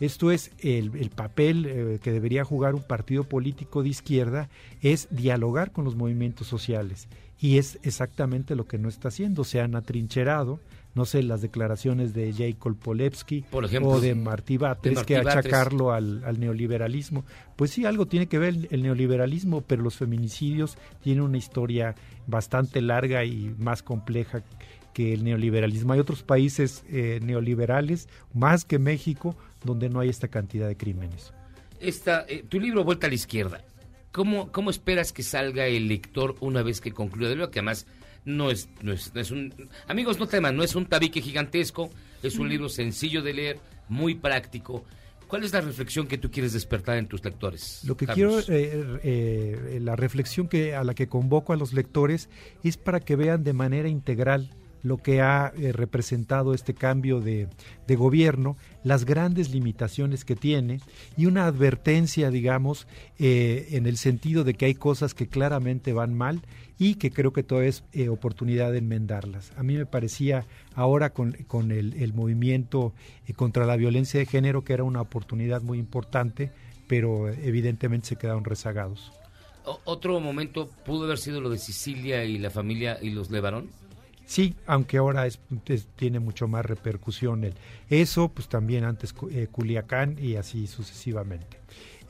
[0.00, 4.48] Esto es el, el papel eh, que debería jugar un partido político de izquierda,
[4.80, 7.08] es dialogar con los movimientos sociales.
[7.38, 9.44] Y es exactamente lo que no está haciendo.
[9.44, 10.60] Se han atrincherado,
[10.94, 15.22] no sé, las declaraciones de Jacob Polevsky Por ejemplo, o de Martí Batres, Martí que
[15.22, 15.46] Batres.
[15.46, 17.24] achacarlo al, al neoliberalismo.
[17.56, 21.94] Pues sí, algo tiene que ver el, el neoliberalismo, pero los feminicidios tienen una historia
[22.26, 24.42] bastante larga y más compleja
[24.92, 25.92] que el neoliberalismo.
[25.92, 31.32] Hay otros países eh, neoliberales, más que México, donde no hay esta cantidad de crímenes.
[31.80, 33.64] Esta, eh, tu libro Vuelta a la Izquierda,
[34.12, 37.28] ¿cómo, ¿cómo esperas que salga el lector una vez que concluya?
[37.28, 37.86] De lo que además
[38.24, 39.54] no es, no es, no es un...
[39.88, 41.90] Amigos, no teman, no es un tabique gigantesco,
[42.22, 44.84] es un libro sencillo de leer, muy práctico.
[45.26, 47.82] ¿Cuál es la reflexión que tú quieres despertar en tus lectores?
[47.84, 48.46] Lo que Carlos?
[48.46, 52.28] quiero, eh, eh, la reflexión que a la que convoco a los lectores
[52.64, 54.50] es para que vean de manera integral
[54.82, 57.48] lo que ha eh, representado este cambio de,
[57.86, 60.80] de gobierno, las grandes limitaciones que tiene
[61.16, 62.86] y una advertencia, digamos,
[63.18, 66.42] eh, en el sentido de que hay cosas que claramente van mal
[66.78, 69.52] y que creo que todavía es eh, oportunidad de enmendarlas.
[69.56, 72.94] A mí me parecía ahora con, con el, el movimiento
[73.36, 76.50] contra la violencia de género que era una oportunidad muy importante,
[76.88, 79.12] pero evidentemente se quedaron rezagados.
[79.84, 83.68] ¿Otro momento pudo haber sido lo de Sicilia y la familia y los Levarón?
[84.30, 87.54] Sí, aunque ahora es, es- tiene mucho más repercusión el,
[87.88, 91.58] eso, pues también antes eh, Culiacán y así sucesivamente.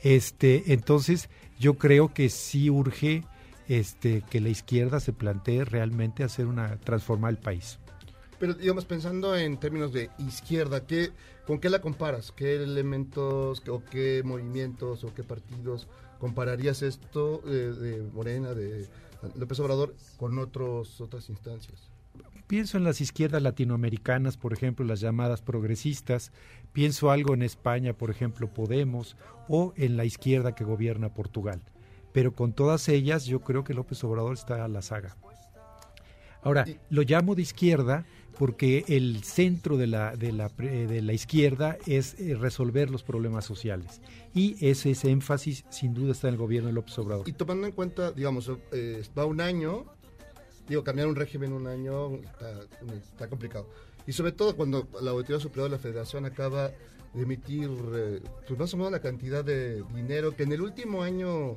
[0.03, 1.29] Este, entonces
[1.59, 3.23] yo creo que sí urge
[3.67, 7.79] este que la izquierda se plantee realmente hacer una transformar el país.
[8.37, 11.09] Pero digamos, pensando en términos de izquierda, ¿qué,
[11.47, 12.31] ¿con qué la comparas?
[12.31, 15.87] ¿Qué elementos o qué movimientos o qué partidos
[16.19, 18.85] compararías esto eh, de Morena, de
[19.35, 21.90] López Obrador, con otros, otras instancias?
[22.51, 26.33] Pienso en las izquierdas latinoamericanas, por ejemplo, las llamadas progresistas,
[26.73, 29.15] pienso algo en España, por ejemplo, Podemos,
[29.47, 31.61] o en la izquierda que gobierna Portugal.
[32.11, 35.15] Pero con todas ellas yo creo que López Obrador está a la saga.
[36.43, 38.05] Ahora, lo llamo de izquierda
[38.37, 43.45] porque el centro de la, de la, de la izquierda es eh, resolver los problemas
[43.45, 44.01] sociales.
[44.33, 47.29] Y ese, ese énfasis sin duda está en el gobierno de López Obrador.
[47.29, 49.85] Y tomando en cuenta, digamos, eh, va un año,
[50.71, 52.59] digo, cambiar un régimen un año está,
[52.91, 53.67] está complicado.
[54.07, 56.71] Y sobre todo cuando la Auditoría Superior de la Federación acaba
[57.13, 61.03] de emitir, eh, pues más o menos la cantidad de dinero que en el último
[61.03, 61.55] año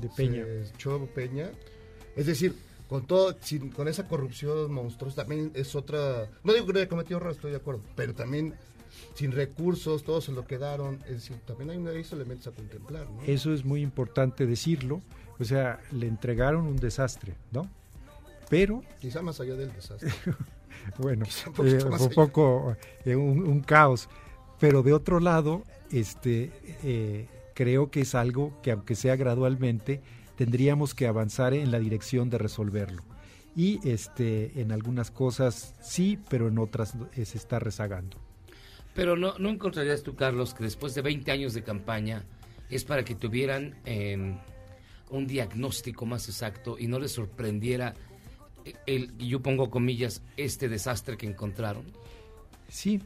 [0.00, 0.44] de Peña.
[0.74, 1.50] echó Peña.
[2.16, 2.54] Es decir,
[2.88, 6.28] con todo, sin- con esa corrupción monstruosa, también es otra.
[6.44, 8.54] No digo que no haya cometido error, estoy de acuerdo, pero también
[9.14, 10.98] sin recursos, todos se lo quedaron.
[11.06, 13.22] Es decir, también hay unos elementos a contemplar, ¿no?
[13.22, 15.02] Eso es muy importante decirlo.
[15.38, 17.68] O sea, le entregaron un desastre, ¿no?
[18.52, 20.12] Pero, Quizá más allá del desastre.
[20.98, 21.24] bueno,
[21.58, 24.10] un eh, un poco eh, un, un caos.
[24.60, 26.52] Pero de otro lado, este,
[26.84, 30.02] eh, creo que es algo que aunque sea gradualmente,
[30.36, 33.02] tendríamos que avanzar en la dirección de resolverlo.
[33.56, 38.18] Y este, en algunas cosas sí, pero en otras se está rezagando.
[38.92, 42.26] Pero no, ¿no encontrarías tú, Carlos, que después de 20 años de campaña
[42.68, 44.36] es para que tuvieran eh,
[45.08, 47.94] un diagnóstico más exacto y no les sorprendiera
[48.86, 51.84] el, y yo pongo comillas, este desastre que encontraron?
[52.68, 53.00] Sí,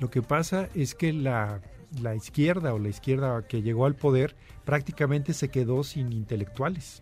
[0.00, 1.60] lo que pasa es que la,
[2.02, 7.00] la izquierda o la izquierda que llegó al poder prácticamente se quedó sin intelectuales.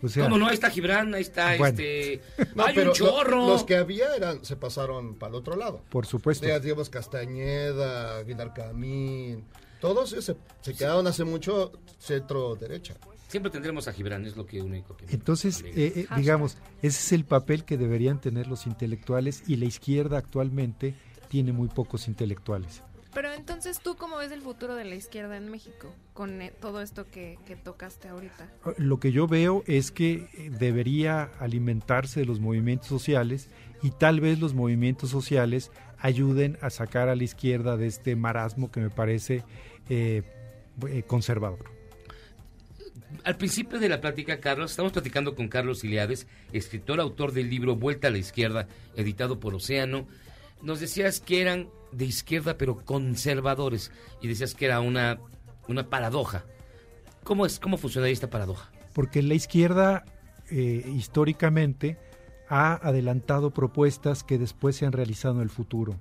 [0.00, 0.46] O sea, ¿Cómo no?
[0.46, 1.76] Ahí está Gibran, ahí está Bueno.
[1.80, 2.20] este...
[2.54, 3.36] No, ¡Hay pero un chorro!
[3.38, 5.82] lo- los que había eran, se pasaron para el otro lado.
[5.90, 6.46] Por supuesto.
[6.46, 9.42] Ya, digamos, Castañeda, Aguilar Camín,
[9.80, 12.94] todos se, se quedaron hace mucho centro-derecha.
[13.28, 15.04] Siempre tendremos a Gibran, es lo que único que...
[15.10, 19.66] Entonces, eh, eh, digamos, ese es el papel que deberían tener los intelectuales y la
[19.66, 20.94] izquierda actualmente
[21.28, 22.82] tiene muy pocos intelectuales.
[23.12, 26.80] Pero entonces, ¿tú cómo ves el futuro de la izquierda en México con eh, todo
[26.80, 28.50] esto que, que tocaste ahorita?
[28.78, 30.26] Lo que yo veo es que
[30.58, 33.50] debería alimentarse de los movimientos sociales
[33.82, 38.70] y tal vez los movimientos sociales ayuden a sacar a la izquierda de este marasmo
[38.70, 39.44] que me parece
[39.90, 40.22] eh,
[41.06, 41.77] conservador.
[43.24, 47.76] Al principio de la plática, Carlos, estamos platicando con Carlos Iliades, escritor, autor del libro
[47.76, 50.06] Vuelta a la Izquierda, editado por Océano.
[50.62, 55.18] Nos decías que eran de izquierda, pero conservadores, y decías que era una,
[55.68, 56.44] una paradoja.
[57.24, 58.70] ¿Cómo, es, ¿Cómo funcionaría esta paradoja?
[58.92, 60.04] Porque la izquierda,
[60.50, 61.98] eh, históricamente,
[62.48, 65.96] ha adelantado propuestas que después se han realizado en el futuro.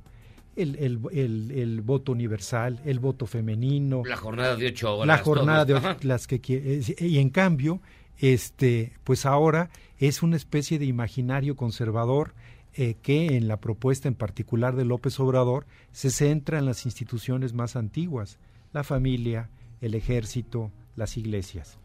[0.57, 5.07] El, el, el, el voto universal, el voto femenino, La jornada de ocho horas.
[5.07, 7.79] la jornada de ocho- las que eh, y en cambio
[8.19, 12.33] este pues ahora es una especie de imaginario conservador
[12.73, 17.53] eh, que en la propuesta en particular de López Obrador se centra en las instituciones
[17.53, 18.39] más antiguas
[18.73, 19.49] la familia
[19.81, 21.77] el ejército las iglesias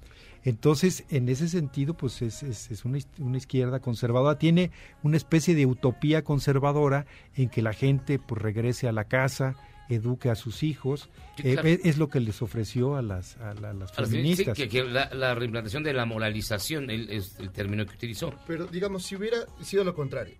[0.45, 4.71] entonces en ese sentido pues es, es- es una, una izquierda conservadora tiene
[5.03, 9.55] una especie de utopía conservadora en que la gente pues regrese a la casa
[9.89, 11.69] eduque a sus hijos Sí, eh, claro.
[11.69, 14.57] es, es lo que les ofreció a las, a la- las feministas.
[14.57, 18.33] sí, que, que la, la reimplantación de la moralización el- es el término que utilizó.
[18.47, 20.37] Pero digamos, si hubiera sido lo contrario,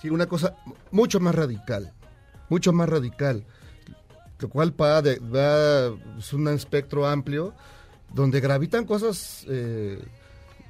[0.00, 0.56] si una cosa
[0.92, 1.92] mucho más radical,
[2.48, 3.44] mucho más radical,
[4.38, 7.54] lo cual va, de, va es un espectro amplio
[8.16, 10.02] donde gravitan cosas eh,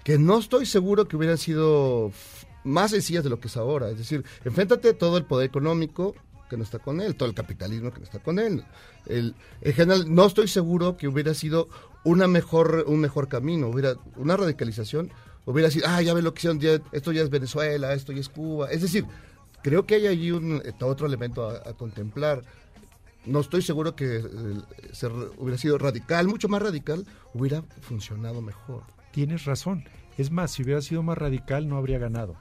[0.04, 2.12] que no estoy seguro que hubieran sido
[2.64, 3.88] más sencillas de lo que es ahora.
[3.88, 6.14] Es decir, enfréntate todo el poder económico
[6.50, 8.64] que no está con él, todo el capitalismo que no está con él.
[9.08, 9.34] En
[9.72, 11.68] general, no estoy seguro que hubiera sido
[12.04, 15.10] una mejor, un mejor camino, hubiera una radicalización,
[15.44, 18.20] hubiera sido, ah, ya ve lo que hicieron, ya- esto ya es Venezuela, esto ya
[18.20, 18.70] es Cuba.
[18.70, 19.04] Es decir,
[19.62, 22.42] creo que hay allí eh, otro elemento a contemplar.
[23.26, 24.22] No estoy seguro que eh,
[24.92, 27.04] se hubiera sido radical, mucho más radical,
[27.34, 28.82] hubiera funcionado mejor.
[29.12, 29.84] Tienes razón.
[30.16, 32.36] Es más, si hubiera sido más radical no habría ganado.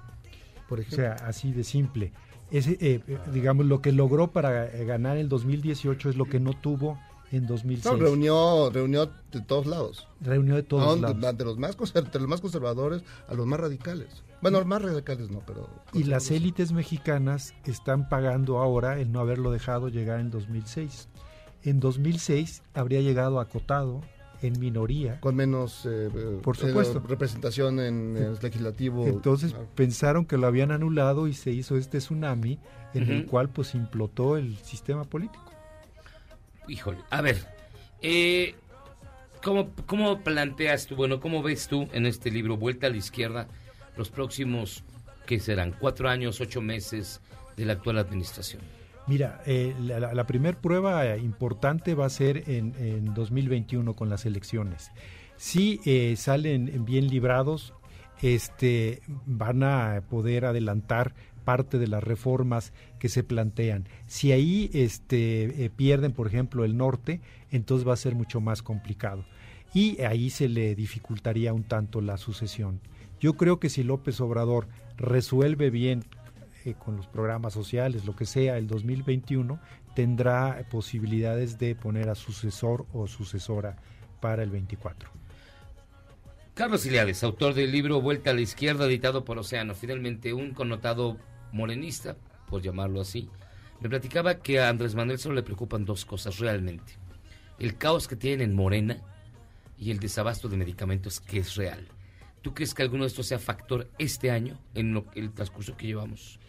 [0.69, 1.05] Por O ejemplo.
[1.05, 2.13] sea, así de simple.
[2.51, 6.39] Ese, eh, eh, digamos, lo que logró para eh, ganar el 2018 es lo que
[6.39, 6.99] no tuvo
[7.31, 7.86] en 2006.
[7.93, 10.07] No, reunió, reunió de todos lados.
[10.21, 11.38] Reunió de todos No, lados.
[11.38, 14.07] De, los más de los más conservadores a los más radicales.
[14.52, 15.68] Bueno, más radicales no, pero...
[15.91, 21.10] Y las élites mexicanas están pagando ahora el no haberlo dejado llegar en 2006.
[21.64, 24.02] En 2006 habría llegado acotado,
[24.43, 25.20] en minoría.
[25.20, 26.12] Con menos eh,
[26.43, 27.00] Por eh, supuesto.
[27.08, 29.08] representación en el legislativo.
[29.08, 29.68] Entonces Claro.
[29.74, 32.60] pensaron que lo habían anulado y se hizo este tsunami
[32.93, 35.52] en el cual pues implotó el sistema político.
[36.68, 37.48] Híjole, a ver,
[38.04, 38.54] eh,
[39.43, 43.48] ¿cómo, ¿cómo planteas tú, bueno, cómo ves tú en este libro Vuelta a la Izquierda
[43.98, 44.84] los próximos,
[45.26, 45.74] ¿qué serán?
[45.80, 47.22] Cuatro años, ocho meses
[47.58, 48.62] de la actual administración.
[49.08, 53.93] Mira, eh, la, la- la primer prueba eh, importante va a ser en, en 2021
[53.93, 54.91] con las elecciones.
[55.38, 57.74] Si eh, salen bien librados,
[58.22, 63.88] este, van a poder adelantar parte de las reformas que se plantean.
[64.08, 67.22] Si ahí este, pierden, por ejemplo, el norte,
[67.52, 69.26] entonces va a ser mucho más complicado.
[69.74, 72.80] Y ahí se le dificultaría un tanto la sucesión.
[73.26, 74.67] Yo creo que si López Obrador
[74.97, 76.03] resuelve bien
[76.63, 79.59] eh, con los programas sociales, lo que sea, el 2021,
[79.95, 83.78] tendrá posibilidades de poner a sucesor o sucesora
[84.21, 85.09] para el 24.
[86.53, 91.17] Carlos Iliades, autor del libro Vuelta a la Izquierda, editado por Océano, finalmente un connotado
[91.51, 92.17] morenista,
[92.47, 93.28] por llamarlo así,
[93.82, 96.93] me platicaba que a Andrés Manuel solo le preocupan dos cosas realmente.
[97.57, 99.01] El caos que tienen en Morena
[99.80, 101.88] y el desabasto de medicamentos que es real.
[102.46, 105.88] ¿Tú crees que alguno de estos sea factor este año en lo, el transcurso que
[105.88, 106.39] llevamos?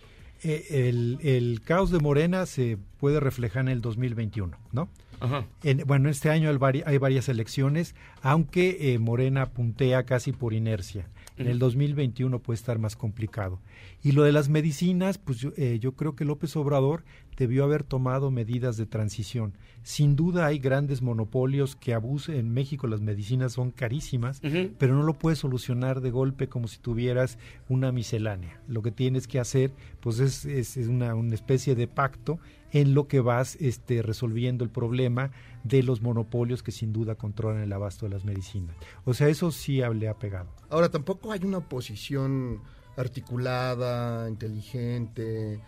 [0.42, 4.90] Eh, el, el caos de Morena se puede reflejar en el 2021, ¿no?
[5.20, 5.46] Ajá.
[5.62, 10.52] En- bueno, este año hay, vari- hay varias elecciones, aunque eh, Morena puntea casi por
[10.52, 11.08] inercia.
[11.38, 13.58] En el 2021 puede estar más complicado.
[14.02, 17.04] Y lo de las medicinas, pues yo, eh, yo creo que López Obrador
[17.36, 19.54] debió haber tomado medidas de transición.
[19.82, 22.36] Sin duda hay grandes monopolios que abusan.
[22.36, 24.40] En México las medicinas son carísimas,
[24.78, 28.60] pero no lo puedes solucionar de golpe como si tuvieras una miscelánea.
[28.68, 32.38] Lo que tienes que hacer, pues es, es- es una, una especie de pacto
[32.72, 35.30] en lo que vas este, resolviendo el problema
[35.62, 38.74] de los monopolios que sin duda controlan el abasto de las medicinas.
[39.04, 40.48] O sea, eso sí le ha pegado.
[40.68, 42.60] Ahora, tampoco hay una oposición
[42.96, 45.60] articulada, inteligente,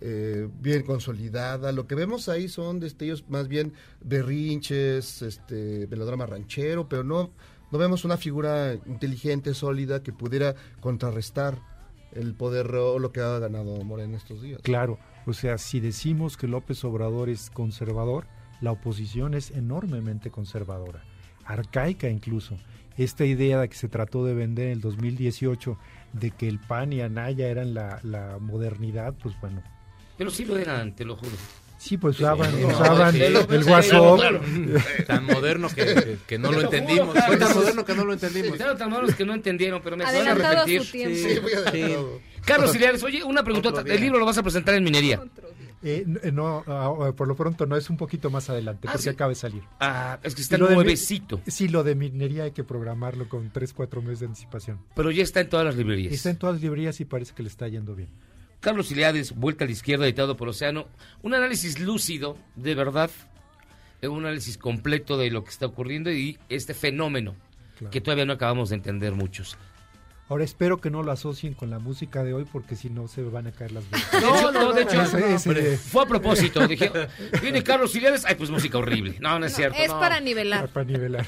[0.00, 1.72] eh, bien consolidada.
[1.72, 3.72] Lo que vemos ahí son destellos más bien
[4.02, 7.30] berrinches, este, melodrama ranchero, pero no,
[7.72, 11.58] no vemos una figura inteligente, sólida, que pudiera contrarrestar
[12.12, 14.60] el poder o lo que ha ganado Morena estos días.
[14.62, 18.26] Claro, o sea, si decimos que López Obrador es conservador,
[18.60, 21.04] la oposición es enormemente conservadora,
[21.44, 22.56] arcaica incluso.
[22.96, 25.78] Esta idea que se trató de vender en el 2018
[26.14, 29.62] de que el PAN y Anaya eran la, la modernidad, pues bueno,
[30.18, 31.32] Pero sí lo eran, te lo juro.
[31.78, 34.16] Sí, pues usaban, Sí, usaban sí, el, sí, el sí, WhatsApp.
[34.16, 34.40] claro.
[35.06, 37.12] Tan moderno que, que- que no lo juro, entendimos.
[37.12, 37.26] claro.
[37.28, 38.56] Fue tan moderno que no lo entendimos.
[38.56, 40.82] Claro, tan modernos que no entendieron, pero me van a Adelantado a repetir.
[40.84, 41.16] su tiempo.
[41.16, 42.20] Sí, adelantado.
[42.44, 43.82] Carlos Iliares, oye, una preguntota.
[43.82, 45.20] El libro lo vas a presentar en minería.
[45.82, 49.02] Eh, n- no, ah, por lo pronto no, es un poquito más adelante, Ah, porque
[49.04, 49.08] sí.
[49.10, 49.62] acaba de salir.
[49.78, 51.42] Ah, es que está lo de nuevecito.
[51.46, 54.80] Sí, lo de minería hay que programarlo con 3, 4 meses de anticipación.
[54.96, 56.12] Pero ya está en todas las librerías.
[56.14, 58.08] Está en todas las librerías y parece que le está yendo bien.
[58.60, 60.88] Carlos Iliades, Vuelta a la Izquierda, editado por Océano.
[61.22, 63.10] Un análisis lúcido, de verdad.
[64.02, 67.34] eh, Un análisis completo de lo que está ocurriendo y este fenómeno
[67.78, 67.90] Claro.
[67.90, 69.56] que todavía no acabamos de entender muchos.
[70.28, 73.22] Ahora espero que no lo asocien con la música de hoy porque si no se
[73.22, 74.82] van a caer las hecho, no, de
[75.76, 76.66] hecho, fue a propósito.
[76.66, 76.90] Dije,
[77.42, 79.16] viene Carlos Iliades, ay, pues música horrible.
[79.20, 79.78] No, no es cierto.
[79.78, 80.00] Es no.
[80.00, 80.68] para nivelar.
[80.70, 81.26] Para nivelar.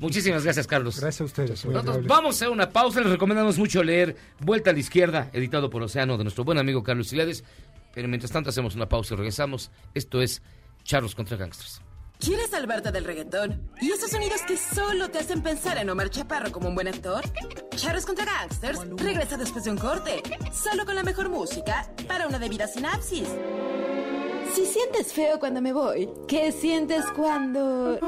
[0.00, 1.00] Muchísimas gracias, Carlos.
[1.00, 1.64] Gracias a ustedes.
[1.64, 3.00] Nosotros vamos a hacer una pausa.
[3.00, 6.82] Les recomendamos mucho leer Vuelta a la Izquierda, editado por Océano, de nuestro buen amigo
[6.82, 7.42] Carlos Iliades.
[7.94, 9.70] Pero mientras tanto hacemos una pausa y regresamos.
[9.94, 10.42] Esto es
[10.84, 11.80] Charlos contra Gangsters.
[12.18, 13.70] ¿Quieres salvarte del reggaetón?
[13.80, 17.22] ¿Y esos sonidos que solo te hacen pensar en Omar Chaparro como un buen actor?
[17.76, 22.38] Charros contra Gangsters regresa después de un corte, solo con la mejor música para una
[22.38, 23.28] debida sinapsis.
[24.54, 27.98] Si sientes feo cuando me voy, ¿qué sientes cuando...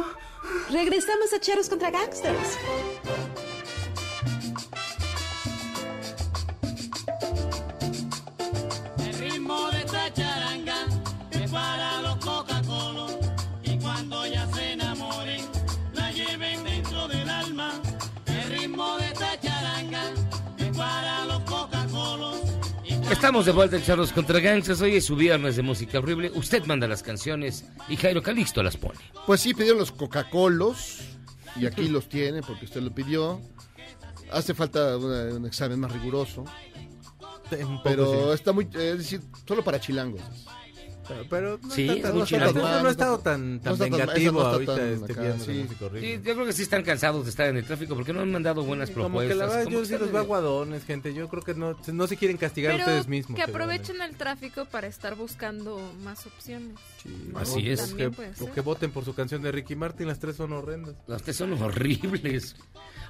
[0.71, 2.57] Regresamos a Charros contra Gangsters?
[23.11, 24.81] Estamos de vuelta en Charlos contra Gangsters.
[24.81, 26.31] Hoy es su viernes de música horrible.
[26.35, 28.99] Usted manda las canciones y Jairo Calixto las pone.
[29.27, 31.01] Pues sí, pidieron los Coca-Colos
[31.57, 33.41] y aquí los tiene porque usted lo pidió.
[34.31, 36.45] Hace falta una- un examen más riguroso.
[37.51, 38.35] poco Pero sí.
[38.35, 40.21] está muy, eh, es decir, solo para chilangos.
[41.31, 42.61] Pero no Sí, está tan, muy no, está chilango.
[42.61, 45.63] tan- no ha estado tan, tan vengativo ahorita tan este acá, viernes de sí.
[45.63, 46.17] música horrible.
[46.17, 48.31] Sí, yo creo que sí están cansados de estar en el tráfico porque no han
[48.33, 49.35] mandado buenas Como propuestas.
[49.35, 51.15] que la verdad Como yo que sí los veo aguadones, gente.
[51.15, 53.37] Yo creo que no, no se quieren castigar Pero ustedes mismos.
[53.37, 56.77] que aprovechen el tráfico para estar buscando más opciones.
[57.35, 57.95] Así es.
[57.95, 58.07] Que-
[58.41, 60.95] o que voten por su canción de Ricky Martin, las tres son horrendas.
[61.07, 62.57] Las tres son horribles.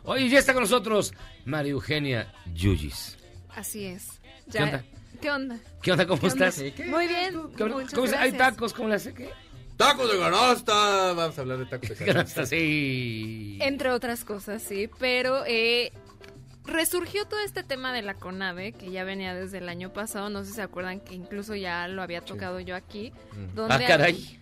[0.04, 1.12] Oye, ya está con nosotros
[1.44, 3.16] María Eugenia Yuyis.
[3.54, 4.06] Así es.
[4.50, 4.84] ¿Qué onda?
[5.20, 5.56] ¿Qué onda?
[5.82, 6.06] ¿Qué onda?
[6.06, 6.48] ¿Cómo ¿Qué onda?
[6.48, 6.86] estás?
[6.86, 7.34] Muy bien.
[7.56, 8.72] ¿Cómo, muchas cómo se- ¿Hay tacos?
[8.72, 9.30] ¿Cómo le hace qué?
[9.76, 11.12] ¡Tacos de canasta!
[11.12, 12.46] Vamos a hablar de tacos de canasta.
[12.46, 13.58] Sí.
[13.60, 14.88] Entre otras cosas, sí.
[14.98, 15.92] Pero eh,
[16.64, 20.30] resurgió todo este tema de la CONAVE, que ya venía desde el año pasado.
[20.30, 23.12] No sé si se acuerdan que incluso ya lo había tocado yo aquí.
[23.32, 23.54] Mm.
[23.54, 24.38] donde Ah, caray.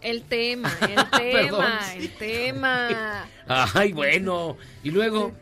[0.00, 1.98] El tema, el tema, sí.
[1.98, 3.26] el tema.
[3.46, 4.56] Ay, bueno.
[4.82, 5.32] Y luego,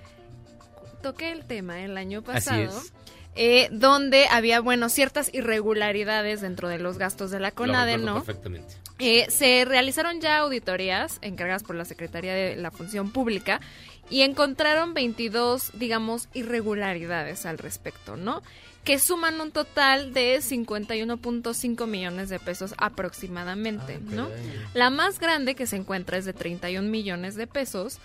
[1.03, 2.63] Toqué el tema el año Así pasado.
[2.79, 2.93] es.
[3.35, 8.15] Eh, donde había, bueno, ciertas irregularidades dentro de los gastos de la CONADE, ¿no?
[8.15, 8.75] perfectamente.
[8.99, 13.61] Eh, se realizaron ya auditorías encargadas por la Secretaría de la Función Pública
[14.11, 18.43] y encontraron 22, digamos, irregularidades al respecto, ¿no?
[18.85, 24.29] Que suman un total de 51.5 millones de pesos aproximadamente, ¿no?
[24.75, 27.99] La más grande que se encuentra es de 31 millones de pesos,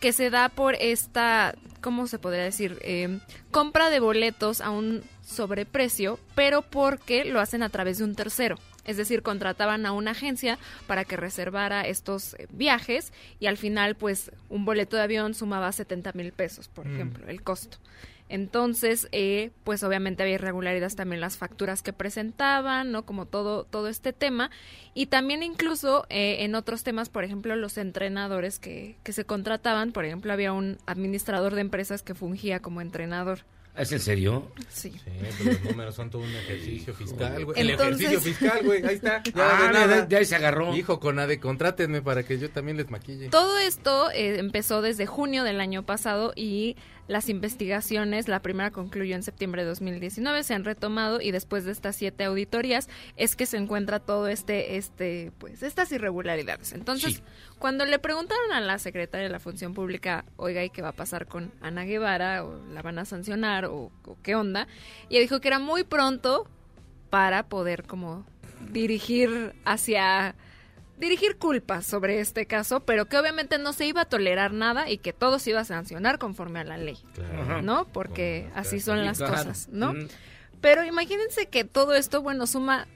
[0.00, 2.78] que se da por esta, ¿cómo se podría decir?
[2.82, 3.18] Eh,
[3.50, 8.56] compra de boletos a un sobreprecio, pero porque lo hacen a través de un tercero.
[8.84, 13.94] Es decir, contrataban a una agencia para que reservara estos eh, viajes y al final,
[13.94, 16.94] pues, un boleto de avión sumaba 70 mil pesos, por Mm.
[16.94, 17.78] ejemplo, el costo.
[18.28, 23.04] Entonces, eh, pues obviamente había irregularidades también en las facturas que presentaban, ¿no?
[23.04, 24.50] Como todo, todo este tema.
[24.94, 29.92] Y también incluso eh, en otros temas, por ejemplo, los entrenadores que, que se contrataban,
[29.92, 33.40] por ejemplo, había un administrador de empresas que fungía como entrenador.
[33.76, 34.52] ¿Es en serio?
[34.68, 34.92] Sí.
[34.92, 35.00] Sí,
[35.36, 37.60] pero los números son todo un ejercicio fiscal, güey.
[37.60, 38.84] El Entonces- ejercicio fiscal, güey.
[38.86, 39.20] Ahí está.
[39.34, 40.06] Ya Ah, de nada.
[40.06, 40.76] de ahí se agarró.
[40.76, 43.30] Hijo, Conade, contrátenme para que yo también les maquille.
[43.30, 49.14] Todo esto eh, empezó desde junio del año pasado y las investigaciones, la primera concluyó
[49.14, 53.44] en septiembre de 2019, se han retomado y después de estas siete auditorías es que
[53.46, 56.72] se encuentra todo este, este, pues, estas irregularidades.
[56.72, 57.22] Entonces, Sí.
[57.58, 60.92] cuando le preguntaron a la secretaria de la Función Pública, oiga, ¿y qué va a
[60.92, 62.44] pasar con Ana Guevara?
[62.44, 63.66] ¿O la van a sancionar?
[63.66, 64.66] ¿O, o qué onda?
[65.10, 66.48] Y ella dijo que era muy pronto
[67.10, 68.24] para poder como
[68.72, 70.34] dirigir hacia
[71.04, 74.98] dirigir culpas sobre este caso, pero que obviamente no se iba a tolerar nada y
[74.98, 77.62] que todo se iba a sancionar conforme a la ley, Claro.
[77.62, 77.86] ¿no?
[77.86, 79.34] Porque así son las claro.
[79.34, 79.92] cosas, ¿no?
[79.94, 80.08] Mm.
[80.60, 82.86] Pero imagínense que todo esto, bueno, suma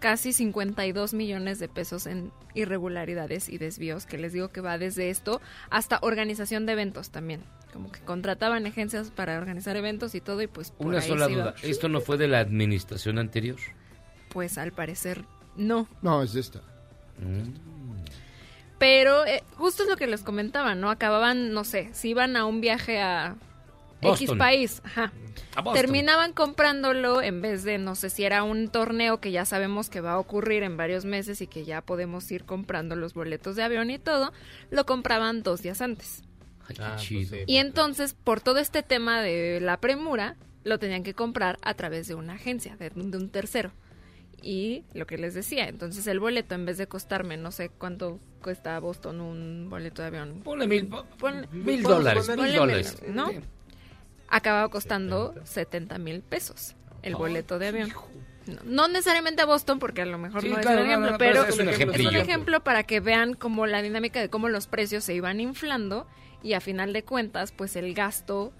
[0.00, 5.10] casi 52 millones de pesos en irregularidades y desvíos, que les digo que va desde
[5.10, 5.40] esto
[5.70, 7.42] hasta organización de eventos también.
[7.72, 11.26] Como que contrataban agencias para organizar eventos y todo y pues por Una ahí sola
[11.26, 11.42] se iba.
[11.42, 11.54] duda.
[11.62, 13.56] ¿Esto no fue de la administración anterior?
[14.30, 15.24] Pues al parecer
[15.56, 15.86] no.
[16.00, 16.60] No, es de esta.
[18.78, 20.90] Pero eh, justo es lo que les comentaba, ¿no?
[20.90, 23.36] Acababan, no sé, si iban a un viaje a
[24.00, 24.80] X país.
[24.84, 25.12] Ajá.
[25.74, 30.00] Terminaban comprándolo en vez de, no sé si era un torneo que ya sabemos que
[30.00, 33.64] va a ocurrir en varios meses y que ya podemos ir comprando los boletos de
[33.64, 34.32] avión y todo,
[34.70, 36.22] lo compraban dos días antes.
[36.68, 37.44] Ay, qué Ah, pues sí.
[37.46, 42.06] Y entonces, por todo este tema de la premura, lo tenían que comprar a través
[42.06, 43.72] de una agencia, de, de un tercero.
[44.42, 48.20] Y lo que les decía, entonces el boleto, en vez de costarme, no sé cuánto
[48.42, 50.40] cuesta a Boston un boleto de avión.
[50.44, 53.02] Ponle mil, Ponle- mil ponle- dólares, ponle mil dólares.
[53.02, 53.42] menos, ¿no?
[54.28, 57.92] Acababa costando 70 mil pesos el boleto de avión.
[58.46, 61.10] No, no necesariamente a Boston, porque a lo mejor Sí, no claro, es un ejemplo,
[61.12, 62.08] no, pero pero es un es ejemplillo.
[62.10, 66.06] un ejemplo para que vean como la dinámica de cómo los precios se iban inflando
[66.42, 68.52] y a final de cuentas, pues el gasto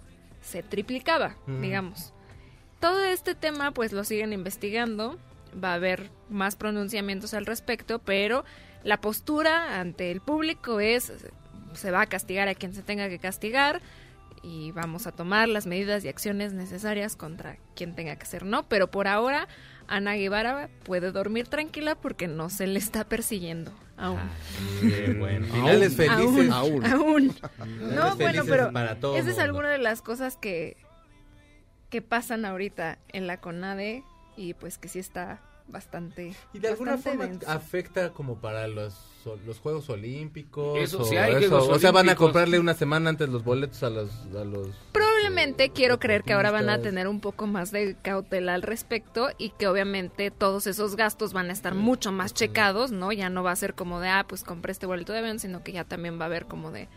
[0.43, 1.61] se triplicaba, Mm.
[1.62, 2.12] digamos.
[2.81, 5.18] Todo este tema, pues lo siguen investigando,
[5.62, 8.44] va a haber más pronunciamientos al respecto, pero
[8.84, 11.12] la postura ante el público es,
[11.74, 13.80] se va a castigar a quien se tenga que castigar
[14.42, 18.68] y vamos a tomar las medidas y acciones necesarias contra quien tenga que ser, ¿no?
[18.68, 19.49] Pero por ahora,
[19.88, 24.20] Ana Guevara puede dormir tranquila porque no se le está persiguiendo aún.
[24.80, 25.46] Qué bueno.
[25.46, 26.51] Finales felices.
[26.51, 26.86] Aún.
[26.86, 27.36] aún.
[27.94, 30.76] No, bueno, pero para todo esa es alguna de las cosas que,
[31.90, 34.05] que pasan ahorita en la CONADE
[34.39, 37.49] y pues que sí está bastante Y de alguna forma denso.
[37.51, 38.95] afecta como para los,
[39.45, 40.78] los Juegos Olímpicos.
[40.78, 41.59] Eso, o, sí hay eso.
[41.59, 44.11] Juegos o sea, van a comprarle una semana antes los boletos a los...
[44.34, 48.55] A los Probablemente quiero creer que ahora van a tener un poco más de cautela
[48.55, 53.12] al respecto y que obviamente todos esos gastos van a estar mucho más checados, ¿no?
[53.12, 55.62] Ya no va a ser como de, ah, pues compré este boleto de avión, sino
[55.62, 56.89] que ya también va a haber como de,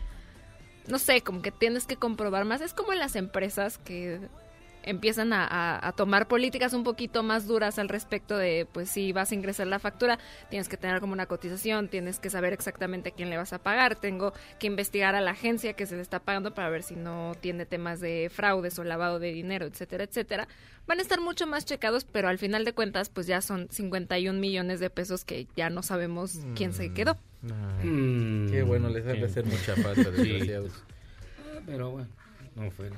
[0.86, 2.60] no sé, como que tienes que comprobar más.
[2.60, 4.20] Es como en las empresas que
[4.82, 9.12] empiezan a, a- a tomar políticas un poquito más duras al respecto de, pues si
[9.12, 10.18] vas a ingresar la factura,
[10.50, 13.58] tienes que tener como una cotización, tienes que saber exactamente a quién le vas a
[13.58, 16.96] pagar, tengo que investigar a la agencia que se le está pagando para ver si
[16.96, 20.48] no tiene temas de fraudes o lavado de dinero, etcétera, etcétera.
[20.86, 24.38] Van a estar mucho más checados, pero al final de cuentas, pues ya son 51
[24.40, 27.16] millones de pesos que ya no sabemos quién se quedó.
[27.44, 30.22] Ay, Mm, qué bueno, les ha de hacer mucha falta, Sí.
[30.28, 30.72] desgraciados.
[31.38, 32.08] Ah, Pero bueno,
[32.56, 32.90] no fue.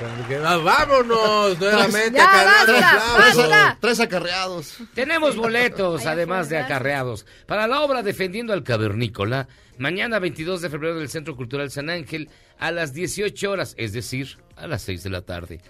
[0.00, 1.58] ¡Vámonos!
[1.60, 2.18] Nuevamente.
[2.18, 3.48] Ya, cargando basta, aplausos.
[3.48, 3.78] basta.
[3.80, 4.76] Tres acarreados.
[4.94, 10.98] Tenemos boletos, además de acarreados, para la obra Defendiendo al Cavernícola, mañana 22 de febrero
[10.98, 12.28] del Centro Cultural San Ángel
[12.58, 15.60] a las 18 horas, es decir, a las 6 de la tarde.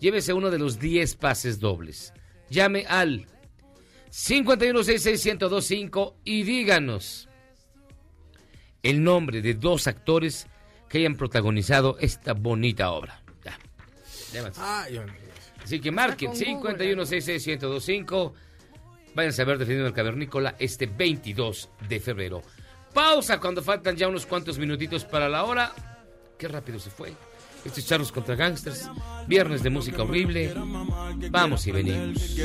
[0.00, 2.12] Llévese uno de los 10 pases dobles.
[2.50, 3.26] Llame al
[4.10, 7.28] 51661025 y díganos
[8.82, 10.46] el nombre de dos actores
[10.88, 13.17] que hayan protagonizado esta bonita obra.
[14.58, 15.16] Ay, hombre.
[15.62, 18.32] Así que marquen con Google, 51661025.
[19.14, 22.42] Váyanse a ver Defendiendo el Cavernícola este 22 de febrero.
[22.94, 25.72] Pausa cuando faltan ya unos cuantos minutitos para la hora.
[26.38, 27.12] Qué rápido se fue.
[27.64, 28.88] Estos charros contra gangsters.
[29.26, 30.54] Viernes de música horrible.
[31.30, 32.36] Vamos y venimos.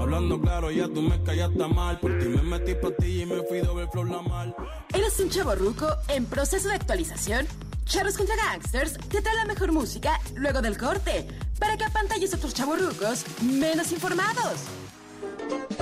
[0.00, 2.00] Hablando claro, ya tú me callaste mal.
[2.00, 4.54] Por ti me metí ti y me fui doble flor la mal.
[4.92, 7.46] ¿Eres un chavo ruco en proceso de actualización?
[7.84, 11.28] Charros contra Gangsters te trae la mejor música luego del corte
[11.58, 14.60] para que apantalles a otros chavos rucos menos informados.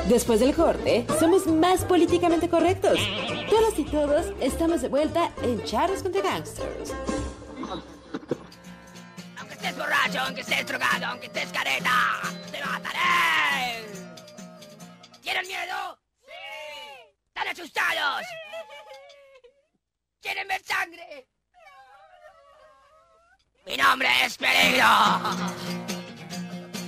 [0.09, 2.99] Después del corte, somos más políticamente correctos.
[3.49, 6.93] Todas y todos estamos de vuelta en Charros contra Gangsters.
[9.39, 13.87] Aunque estés borracho, aunque estés drogado, aunque estés careta, te mataré.
[15.23, 15.99] ¿Tienen miedo?
[16.21, 17.15] Sí.
[17.29, 18.27] ¿Están asustados?
[20.21, 21.32] ¿Quieren ver sangre?
[23.67, 24.87] Mi nombre es Peligro.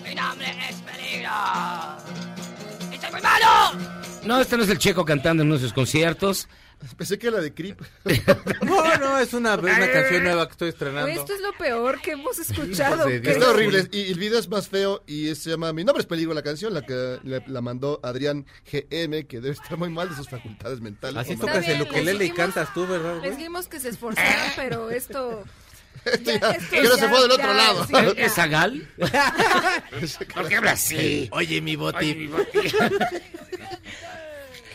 [0.04, 1.30] Mi nombre es Peligro.
[2.92, 3.78] ¡Y soy muy malo!
[4.24, 6.48] No, este no es el checo cantando en nuestros conciertos.
[6.98, 7.80] Pensé que era de Creep.
[8.64, 11.08] No, no, es una, una canción nueva que estoy estrenando.
[11.08, 13.06] Esto es lo peor que hemos escuchado.
[13.06, 13.16] de.
[13.18, 13.88] Está horrible.
[13.92, 16.42] Y el video es más feo y es- se llama Mi nombre es Peligro la
[16.42, 20.28] canción, la que le- la mandó Adrián GM, que debe estar muy mal de sus
[20.28, 21.16] facultades mentales.
[21.18, 23.18] Así tocas el ukelele y cantas tú, ¿verdad?
[23.18, 23.28] güey?
[23.30, 25.44] Les dijimos que se esforzaran, pero esto...
[26.04, 28.14] No se fue del otro ya, lado.
[28.16, 28.86] ¿Es, Zagal?
[30.34, 31.28] ¿Por qué habla así?
[31.32, 32.04] Oye, mi boti.
[32.04, 32.58] Ay, mi boti.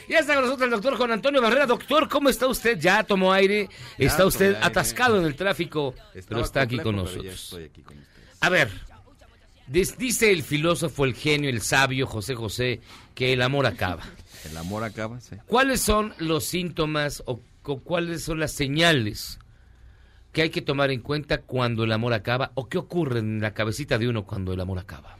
[0.09, 1.67] Ya está con nosotros el doctor Juan Antonio Barrera.
[1.67, 2.79] Doctor, ¿cómo está usted?
[2.79, 3.69] ¿Ya tomó aire?
[3.95, 4.65] ¿Está usted aire.
[4.65, 5.93] atascado en el tráfico?
[6.27, 7.43] pero está aquí con pero nosotros.
[7.43, 7.95] estoy aquí con.
[8.41, 8.71] A ver,
[9.67, 12.81] dice el filósofo, el genio, el sabio José José
[13.13, 14.03] que el amor acaba.
[14.49, 15.35] El amor acaba, sí.
[15.47, 19.37] ¿Cuáles son los síntomas o, o cuáles son las señales
[20.31, 23.53] que hay que tomar en cuenta cuando el amor acaba o qué ocurre en la
[23.53, 25.17] cabecita de uno cuando el amor acaba?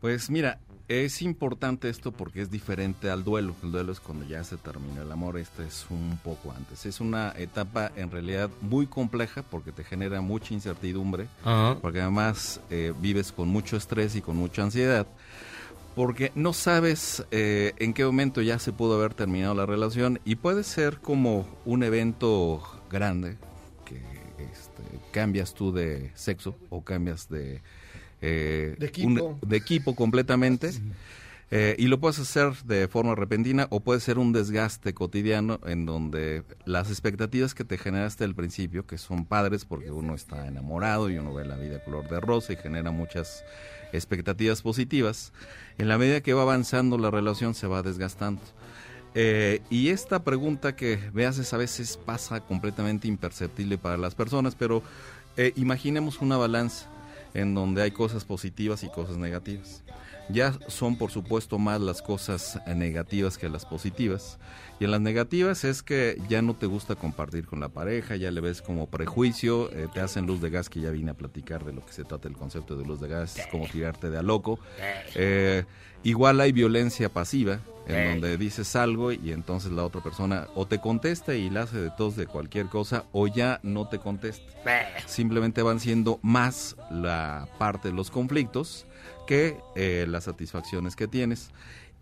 [0.00, 0.58] Pues mira,
[0.90, 3.54] Es importante esto porque es diferente al duelo.
[3.62, 6.84] El duelo es cuando ya se termina el amor, este es un poco antes.
[6.84, 11.28] Es una etapa en realidad muy compleja porque te genera mucha incertidumbre,
[11.80, 15.06] porque además eh, vives con mucho estrés y con mucha ansiedad,
[15.94, 20.34] porque no sabes eh, en qué momento ya se pudo haber terminado la relación y
[20.34, 22.60] puede ser como un evento
[22.90, 23.38] grande
[25.12, 27.60] cambias tú de sexo o cambias de,
[28.22, 29.08] eh, De equipo.
[29.08, 30.70] un- de equipo completamente.
[31.52, 35.84] Eh, y lo puedes hacer de forma repentina o puede ser un desgaste cotidiano en
[35.84, 41.10] donde las expectativas que te generaste al principio, que son padres porque uno está enamorado
[41.10, 43.44] y uno ve la vida color de rosa y genera muchas
[43.92, 45.32] expectativas positivas,
[45.76, 48.42] en la medida que va avanzando la relación se va desgastando.
[49.14, 54.54] Eh, y esta pregunta que me haces a veces pasa completamente imperceptible para las personas,
[54.54, 54.82] pero
[55.36, 56.88] eh, imaginemos una balanza
[57.34, 59.82] en donde hay cosas positivas y cosas negativas.
[60.28, 64.38] Ya son por supuesto más las cosas negativas que las positivas.
[64.78, 68.30] Y en las negativas es que ya no te gusta compartir con la pareja, ya
[68.30, 71.64] le ves como prejuicio, eh, te hacen luz de gas, que ya vine a platicar
[71.64, 74.18] de lo que se trata el concepto de luz de gas, es como tirarte de
[74.18, 74.58] a loco.
[75.14, 75.64] Eh,
[76.02, 80.80] igual hay violencia pasiva, en donde dices algo y entonces la otra persona o te
[80.80, 84.44] contesta y la hace de tos de cualquier cosa o ya no te contesta.
[85.06, 88.86] Simplemente van siendo más la parte de los conflictos
[89.26, 91.50] que eh, las satisfacciones que tienes.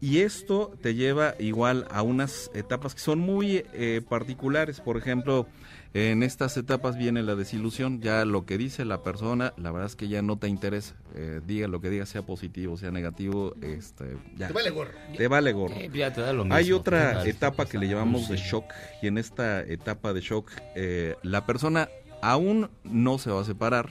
[0.01, 4.81] Y esto te lleva igual a unas etapas que son muy eh, particulares.
[4.81, 5.49] Por ejemplo,
[5.95, 8.01] en estas etapas viene la desilusión.
[8.01, 10.95] Ya lo que dice la persona, la verdad es que ya no te interesa.
[11.15, 14.49] Eh, diga lo que diga, sea positivo, sea negativo, este, ya.
[14.49, 14.93] Te vale gorro.
[15.17, 15.75] Te vale gorro.
[15.75, 16.79] Eh, ya te da lo Hay mismo.
[16.79, 17.31] otra Vale.
[17.31, 18.65] etapa que le llamamos de shock
[19.03, 21.89] y en esta etapa de shock eh, la persona
[22.23, 23.89] aún no se va a separar,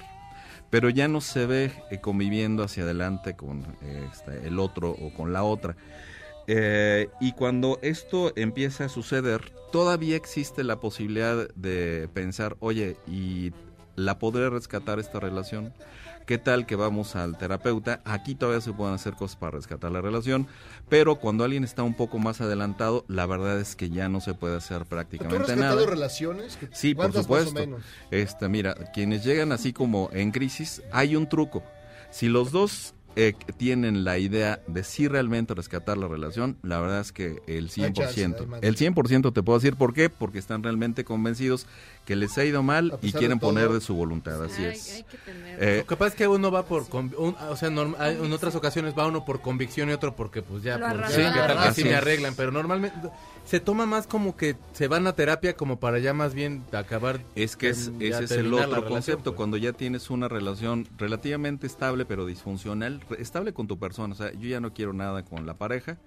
[0.70, 5.14] pero ya no se ve eh, conviviendo hacia adelante con eh, este, el otro o
[5.14, 5.76] con la otra.
[6.48, 13.52] Eh, y cuando esto empieza a suceder, todavía existe la posibilidad de pensar, oye, ¿y
[13.96, 15.74] la podré rescatar esta relación?
[16.26, 18.02] ¿Qué tal que vamos al terapeuta?
[18.04, 20.46] Aquí todavía se pueden hacer cosas para rescatar la relación,
[20.90, 24.34] pero cuando alguien está un poco más adelantado, la verdad es que ya no se
[24.34, 25.90] puede hacer ¿Tú has prácticamente rescatado nada.
[25.90, 26.58] relaciones?
[26.58, 27.60] ¿Qué- Sí, por cuántas más o supuesto.
[27.60, 27.82] menos?
[28.12, 31.64] Este, mira, quienes llegan así como en crisis, hay un truco.
[32.12, 37.02] Si los dos eh, tienen la idea de si realmente rescatar la relación, la verdad
[37.02, 40.40] es que el 100%, Hay chance, hay el 100% te puedo decir por qué, porque
[40.40, 41.66] están realmente convencidos
[42.08, 44.94] que les ha ido mal y quieren poner de su voluntad, así Hay- es.
[44.94, 45.18] hay que
[45.60, 48.32] Eh, Lo que pasa es que uno va por, conv- un- o sea, norm- en
[48.32, 51.26] otras ocasiones va uno por convicción y otro porque pues ya, Lo por- arrastran.
[51.26, 52.96] ya, ¿qué tal que Así sí me arreglan, pero normalmente
[53.44, 57.20] se toma más como que se van a terapia como para ya más bien acabar.
[57.36, 59.36] Es que es, ese es el otro relación, concepto, pues.
[59.36, 64.32] cuando ya tienes una relación relativamente estable pero disfuncional, estable con tu persona, o sea,
[64.32, 65.98] yo ya no quiero nada con la pareja,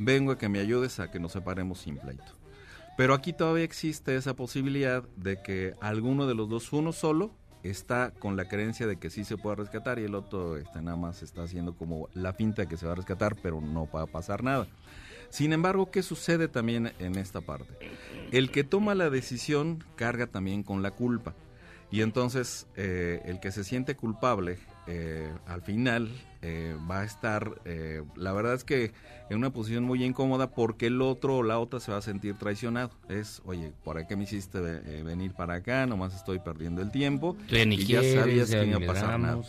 [0.00, 2.24] vengo a que me ayudes a que nos separemos sin pleito.
[2.96, 8.12] Pero aquí todavía existe esa posibilidad de que alguno de los dos, uno solo, está
[8.18, 11.22] con la creencia de que sí se puede rescatar y el otro este, nada más
[11.22, 14.06] está haciendo como la finta de que se va a rescatar, pero no va a
[14.06, 14.66] pasar nada.
[15.28, 17.74] Sin embargo, ¿qué sucede también en esta parte?
[18.30, 21.34] El que toma la decisión carga también con la culpa.
[21.90, 26.10] Y entonces eh, el que se siente culpable eh, al final
[26.48, 28.92] eh, va a estar, eh, la verdad es que
[29.28, 32.36] en una posición muy incómoda porque el otro o la otra se va a sentir
[32.38, 32.92] traicionado.
[33.08, 35.86] Es, oye, ¿por qué me hiciste eh, venir para acá?
[35.86, 37.36] Nomás estoy perdiendo el tiempo.
[37.50, 39.42] Ni y ya quieres, sabías ya que no ni iba a pasar nada.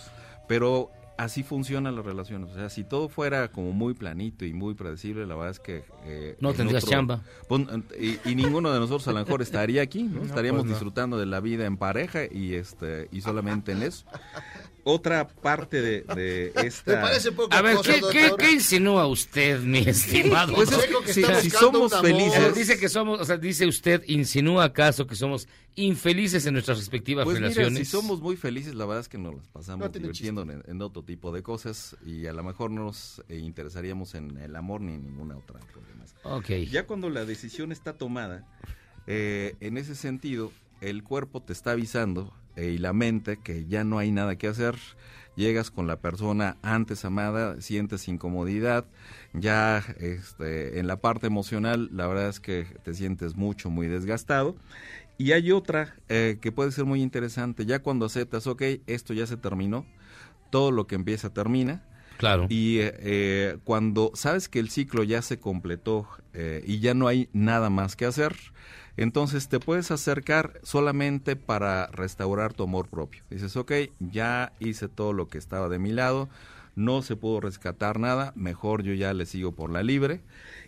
[0.48, 2.52] Pero así funcionan las relaciones.
[2.52, 5.84] O sea, si todo fuera como muy planito y muy predecible, la verdad es que...
[6.06, 7.22] eh, No en tendrías chamba.
[7.48, 7.62] Pues,
[8.00, 10.20] y, y ninguno de nosotros a lo mejor estaría aquí, ¿no?
[10.20, 10.74] No, Estaríamos pues no.
[10.76, 14.06] disfrutando de la vida en pareja y este y solamente en eso.
[14.90, 16.94] Otra parte de, de esta...
[16.94, 18.40] ¿Te parece poco A ver, cosa, ¿qué, qué, doctor?
[18.40, 20.54] qué insinúa usted, mi estimado?
[20.56, 22.06] Pues es que si, si somos amor.
[22.06, 22.56] Felices...
[22.56, 27.26] dice que somos, o sea, dice usted, insinúa acaso que somos infelices en nuestras respectivas
[27.26, 27.80] Pues mira, relaciones.
[27.80, 30.82] si somos muy felices, la verdad es que nos las pasamos No divirtiendo en, en
[30.82, 34.80] otro tipo de cosas y a lo mejor no nos eh, interesaríamos en el amor
[34.82, 35.88] ni en ninguna otra cosa.
[36.72, 38.46] Ya cuando la decisión está tomada,
[39.06, 42.34] eh, en ese sentido, el cuerpo te está avisando
[42.64, 44.76] y la mente que ya no hay nada que hacer.
[45.36, 48.86] Llegas con la persona antes amada, sientes incomodidad,
[49.34, 54.56] ya este, en la parte emocional, la verdad es que te sientes mucho, muy desgastado.
[55.20, 59.28] Y hay otra eh, que puede ser muy interesante, ya cuando aceptas, ok, esto ya
[59.28, 59.86] se terminó,
[60.50, 61.84] todo lo que empieza termina.
[62.18, 62.48] Claro.
[62.50, 67.08] Y eh, eh, cuando sabes que el ciclo ya se completó eh, y ya no
[67.08, 68.36] hay nada más que hacer,
[68.98, 73.24] entonces te puedes acercar solamente para restaurar tu amor propio.
[73.30, 76.30] Dices, ok, ya hice todo lo que estaba de mi lado,
[76.76, 80.22] no se pudo rescatar nada, mejor yo ya le sigo por la libre.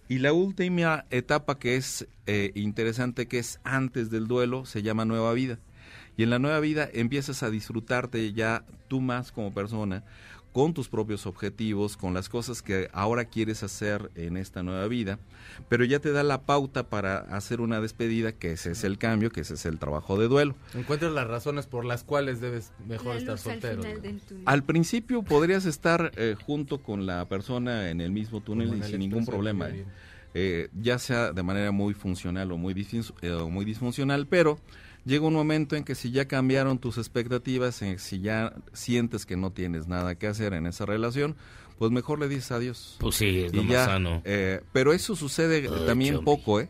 [0.08, 5.06] Y la última etapa que es eh, interesante, que es antes del duelo, se llama
[5.06, 5.60] nueva vida.
[6.18, 10.04] Y en la nueva vida empiezas a disfrutarte ya tú más como persona,
[10.54, 15.20] con tus propios objetivos, con las cosas que ahora quieres hacer en esta nueva vida,
[15.68, 19.32] pero ya te da la pauta para hacer una despedida, que ese es el cambio,
[19.32, 20.56] que ese es el trabajo de duelo.
[20.74, 23.84] Encuentras las razones por las cuales debes mejor La estar al soltero.
[24.46, 29.00] Al principio podrías estar eh, junto con la persona en el mismo túnel y sin
[29.00, 29.70] ningún problema,
[30.34, 30.70] eh.
[30.80, 32.74] ya sea de manera muy funcional o muy,
[33.22, 34.60] eh, o muy disfuncional, pero
[35.10, 39.36] llega un momento en que si ya cambiaron tus expectativas, eh, si ya sientes que
[39.36, 41.36] no tienes nada que hacer en esa relación,
[41.78, 42.96] pues mejor le dices adiós.
[43.00, 44.22] Pues sí, es lo más ya, sano.
[44.26, 46.70] eh, pero eso sucede Ay, también poco, ¿eh?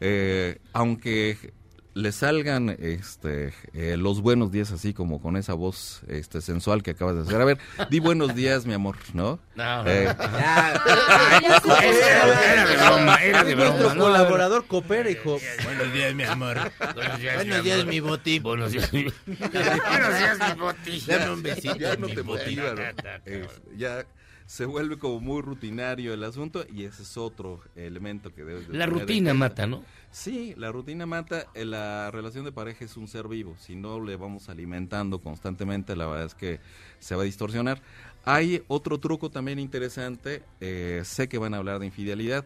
[0.00, 1.52] Eh, Aunque
[1.94, 6.92] le salgan este eh, los buenos días así como con esa voz este sensual que
[6.92, 7.40] acabas de hacer.
[7.40, 7.58] A ver,
[7.90, 9.38] di buenos días, mi amor, ¿no?
[9.54, 11.44] No, Eh, Ay,
[11.84, 13.94] era, era de broma, era de Nuestro broma.
[13.94, 14.02] ¿no?
[14.04, 15.38] colaborador coopera, hijo.
[15.64, 16.58] Buenos días, mi amor.
[16.94, 18.38] Buenos días, Buenos días, mi boti.
[18.38, 21.00] Buenos días, mi Buenos días, mi boti.
[21.06, 21.76] Dame un besito.
[21.76, 22.82] Ya no te motiva, ¿no?
[23.26, 24.04] Eh, ya
[24.52, 28.76] se vuelve como muy rutinario el asunto y ese es otro elemento que debes de
[28.76, 29.82] La rutina mata, ¿no?
[30.10, 31.46] Sí, la rutina mata.
[31.54, 33.56] Eh, La relación de pareja es un ser vivo.
[33.58, 36.60] Si no le vamos alimentando constantemente, la verdad es que
[36.98, 37.80] se va a distorsionar.
[38.26, 40.42] Hay otro truco también interesante.
[40.60, 42.44] eh, sé que van a hablar de infidelidad.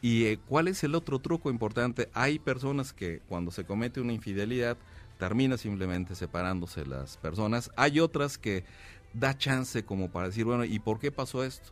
[0.00, 2.08] ¿Y eh, cuál es el otro truco importante?
[2.14, 4.76] Hay personas que cuando se comete una infidelidad
[5.18, 7.70] termina simplemente separándose las personas.
[7.74, 8.64] Hay otras que
[9.12, 11.70] da chance como para decir, bueno, ¿y por qué pasó esto?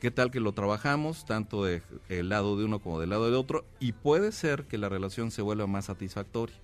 [0.00, 3.34] ¿Qué tal que lo trabajamos tanto de el lado de uno como del lado del
[3.34, 3.64] otro?
[3.80, 6.56] Y puede ser que la relación se vuelva más satisfactoria.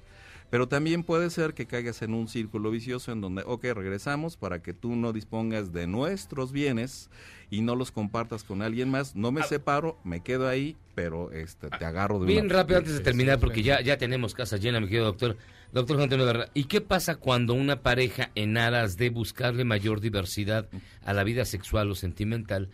[0.51, 4.61] Pero también puede ser que caigas en un círculo vicioso en donde, ok, regresamos para
[4.61, 7.09] que tú no dispongas de nuestros bienes
[7.51, 9.16] y no los compartas con alguien más.
[9.16, 12.93] No me separo, me quedo ahí, pero este te agarro de Bien una- rápido antes
[12.93, 15.39] de terminar, porque ya, ya tenemos casa llena, mi querido doctor.
[15.73, 20.68] Doctor Antonio Barrera, ¿y qué pasa cuando una pareja en aras de buscarle mayor diversidad
[21.03, 22.68] a la vida sexual o sentimental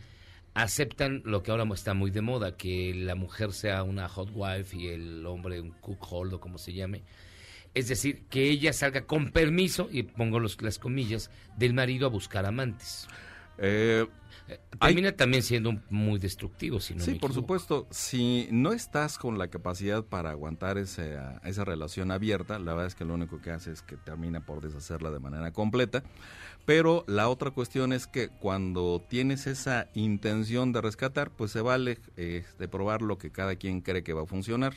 [0.55, 4.77] aceptan lo que ahora está muy de moda, que la mujer sea una hot wife
[4.77, 7.05] y el hombre un cook hold o como se llame?
[7.73, 12.11] Es decir, que ella salga con permiso, y pongo los, las comillas, del marido a
[12.11, 13.07] buscar amantes.
[13.59, 14.07] Eh,
[14.81, 17.87] Termina también siendo muy destructivo, si no sí, me por supuesto.
[17.91, 22.95] Si no estás con la capacidad para aguantar ese, esa relación abierta, la verdad es
[22.95, 26.03] que lo único que hace es que termina por deshacerla de manera completa.
[26.65, 31.99] Pero la otra cuestión es que cuando tienes esa intención de rescatar, pues se vale
[32.19, 34.75] eh, de probar lo que cada quien cree que va a funcionar.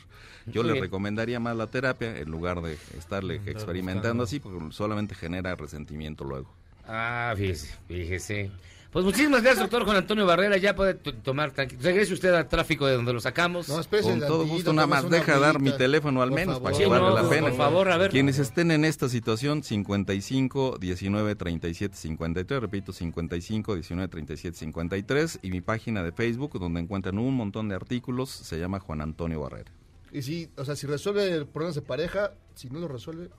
[0.48, 4.24] Yo le recomendaría más la terapia en lugar de estarle Estar experimentando buscando.
[4.24, 6.54] así, porque solamente genera resentimiento luego.
[6.88, 8.52] Ah, fíjese, fíjese.
[8.92, 10.58] Pues muchísimas gracias, doctor Juan Antonio Barrera.
[10.58, 11.82] Ya puede tomar tranquilo.
[11.82, 13.68] Regrese usted al tráfico de donde lo sacamos.
[13.68, 17.08] Con todo gusto, nada más deja dar mi teléfono al menos para que Sí, valga
[17.10, 17.52] no, la por pena.
[17.54, 18.12] favor, a ver.
[18.12, 25.52] Quienes estén en esta situación, 55 19 37 53, repito, 55 19 37 53, y
[25.52, 29.72] mi página de Facebook, donde encuentran un montón de artículos, se llama Juan Antonio Barrera.
[30.12, 33.30] Y si, o sea, si resuelve problemas de pareja, si no lo resuelve,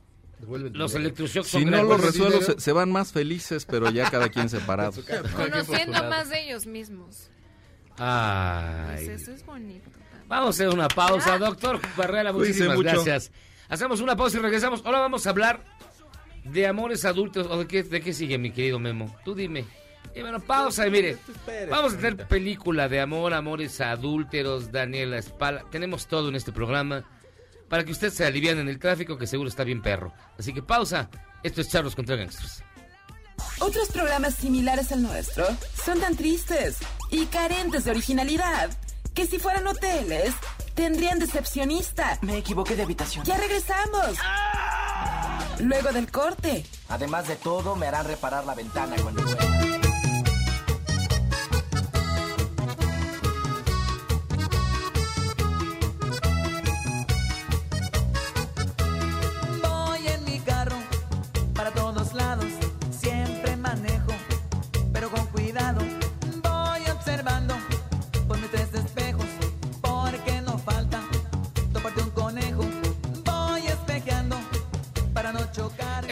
[0.48, 4.48] Los electroshocks Si no lo resuelvo, se, se van más felices, pero ya cada quien
[4.48, 4.92] separado.
[5.36, 7.30] Conociendo más de ellos mismos.
[7.98, 9.06] Ay.
[9.06, 9.88] Pues eso es bonito.
[10.26, 12.32] Vamos a hacer una pausa, doctor Barrera.
[12.32, 13.30] Muchísimas gracias.
[13.68, 14.82] Hacemos una pausa y regresamos.
[14.84, 15.64] Ahora vamos a hablar
[16.44, 17.46] de amores adultos.
[17.48, 19.14] ¿O de qué, de qué sigue, mi querido Memo?
[19.24, 19.64] Tú dime.
[20.14, 21.18] Y bueno, pausa y mire.
[21.70, 25.64] Vamos a tener película de amor, amores adúlteros, Daniela Espala.
[25.70, 27.04] Tenemos todo en este programa
[27.72, 30.12] para que usted se aliviane en el tráfico, que seguro está bien perro.
[30.38, 31.08] Así que pausa.
[31.42, 32.62] Esto es Charlos contra Gangsters.
[33.60, 35.46] Otros programas similares al nuestro
[35.82, 36.76] son tan tristes
[37.10, 38.68] y carentes de originalidad
[39.14, 40.34] que si fueran hoteles
[40.74, 42.18] tendrían decepcionista.
[42.20, 43.24] Me equivoqué de habitación.
[43.24, 44.18] Ya regresamos.
[45.60, 46.66] Luego del corte.
[46.90, 49.22] Además de todo, me harán reparar la ventana cuando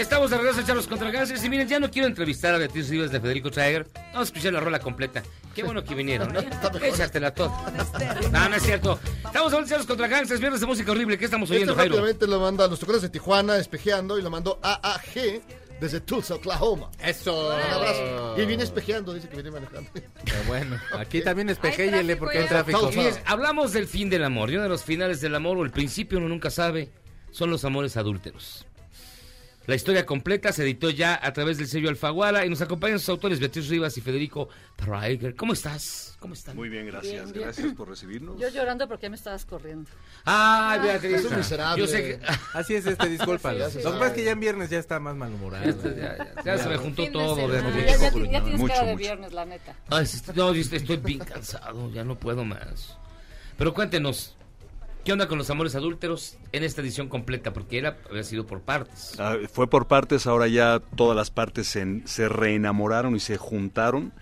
[0.00, 1.44] Estamos de regreso a Charlos contra Gangsters.
[1.44, 3.86] Y miren, ya no quiero entrevistar a Beatriz Rivas de Federico Traeger.
[4.12, 5.22] Vamos a escuchar la rola completa.
[5.54, 6.40] Qué bueno que vinieron, ¿no?
[6.40, 7.50] Échatela toda.
[8.32, 8.98] No, no es cierto.
[9.26, 11.18] Estamos hablando de Charlos contra Gangsters, viernes de música horrible.
[11.18, 11.96] ¿Qué estamos oyendo, Este Jairo?
[11.96, 15.42] rápidamente lo manda a los tocados de Tijuana, espejeando, y lo mandó AAG
[15.82, 16.90] desde Tulsa, Oklahoma.
[17.04, 17.48] Eso.
[17.54, 18.34] Un abrazo.
[18.40, 19.90] Y viene espejeando, dice que viene manejando.
[19.92, 22.78] Pero bueno, aquí también espejéyele porque hay tráfico.
[22.78, 24.50] Estamos Fíjense, hablamos del fin del amor.
[24.50, 26.90] Y uno de los finales del amor, o el principio, uno nunca sabe,
[27.32, 28.66] son los amores adúlteros.
[29.66, 33.10] La historia completa se editó ya a través del sello Alfaguara y nos acompañan sus
[33.10, 35.36] autores Beatriz Rivas y Federico Traeger.
[35.36, 36.16] ¿Cómo estás?
[36.18, 36.56] ¿Cómo están?
[36.56, 37.12] Muy bien, gracias.
[37.12, 37.44] Bien, bien.
[37.44, 38.38] Gracias por recibirnos.
[38.40, 39.88] Yo llorando porque ya me estabas corriendo.
[40.24, 41.12] Ay, Beatriz.
[41.20, 41.80] Es un miserable.
[41.84, 42.20] Yo sé que...
[42.54, 43.70] Así es este, discúlpalo.
[43.70, 45.64] Sí, Lo que pasa es que ya en viernes ya está más malhumorado.
[45.94, 47.36] Ya, ya, ya se me juntó de todo.
[47.48, 48.98] desde- Ya, ya ti- ya tienes Mucho, cara de mucho.
[48.98, 49.76] viernes, la neta.
[49.88, 52.96] Ay, no, yo estoy bien cansado, ya no puedo más.
[53.56, 54.36] Pero cuéntenos,
[55.04, 57.52] ¿qué onda con los amores adúlteros en esta edición completa?
[57.52, 59.14] Porque era, había sido por partes.
[59.18, 64.12] Ah, fue por partes, ahora ya todas las partes se, se reenamoraron y se juntaron.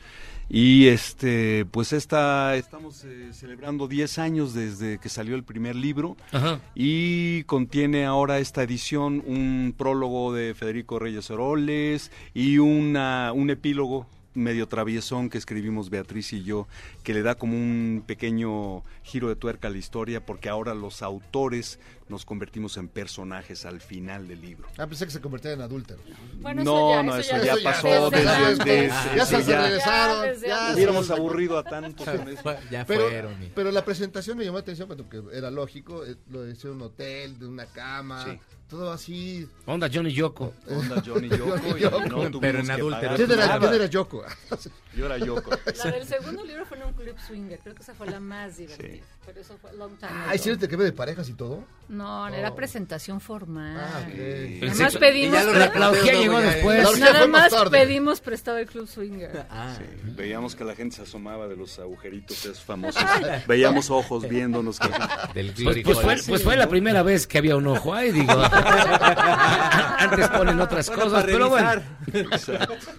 [0.50, 6.16] Y este, pues esta, estamos eh, celebrando 10 años desde que salió el primer libro
[6.32, 6.60] Ajá.
[6.74, 14.06] y contiene ahora esta edición un prólogo de Federico Reyes Oroles y una, un epílogo
[14.38, 16.66] medio traviesón que escribimos Beatriz y yo,
[17.02, 21.02] que le da como un pequeño giro de tuerca a la historia, porque ahora los
[21.02, 21.78] autores
[22.08, 24.66] nos convertimos en personajes al final del libro.
[24.78, 26.00] Ah, pensé que se convertía en adúltero.
[26.40, 28.64] Bueno, no, eso ya, no, eso eso ya, ya, pasó desde desde, antes.
[28.64, 30.26] desde- Ya sí, se regresaron.
[30.46, 30.72] ya.
[30.74, 32.54] Hubiéramos se- aburrido a tantos con eso.
[32.70, 33.42] Ya Pero, fueron.
[33.42, 36.70] y- pero la presentación me llamó la atención porque era lógico, eh, lo de ser
[36.70, 38.38] un hotel, de una cama, Sí.
[38.68, 39.48] Todo así.
[39.66, 40.52] Onda Johnny Yoko.
[40.68, 41.76] Onda Johnny Yoko.
[41.76, 42.00] y Yoko.
[42.30, 43.58] no Pero en pagar ¿Quién era, nada.
[43.58, 44.24] quién era Yoko?
[44.96, 45.50] Yo era Yoko.
[45.84, 47.58] La del segundo libro fue en un club swinger.
[47.60, 49.04] Creo que esa fue la más divertida.
[49.26, 50.34] Pero eso fue long time Ah.
[50.34, 51.62] ¿hicieron te que ve de parejas y todo?
[51.88, 53.76] No, era presentación formal.
[53.78, 54.14] Ah, ok.
[54.14, 55.34] El Nada sexo- más pedimos.
[55.34, 56.98] ya lo La, orgía llegó después.
[56.98, 59.46] Nada más más pedimos prestado el club swinger.
[59.50, 59.84] Ah, Sí,
[60.16, 63.02] veíamos que la gente se asomaba de los agujeritos esos famosos.
[63.46, 64.78] Veíamos ojos viéndonos.
[64.78, 64.88] Que...
[65.34, 68.32] del Pues, pues fue, pues fue la primera vez que había un ojo ahí, digo.
[69.98, 71.82] Antes ponen otras Bueno, cosas, para pero bueno.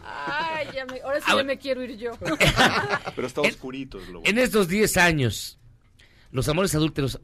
[0.04, 2.12] Ay, ya me, ahora sí Ah, ya me quiero ir yo.
[3.16, 4.00] Pero está oscurito.
[4.00, 5.58] es lo En estos 10 años,
[6.32, 7.20] los amores adúlteros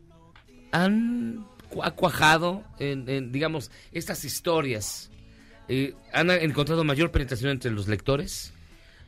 [0.71, 5.11] han cu- ha cuajado en, en, digamos, estas historias.
[5.67, 8.53] Eh, ¿Han encontrado mayor penetración entre los lectores?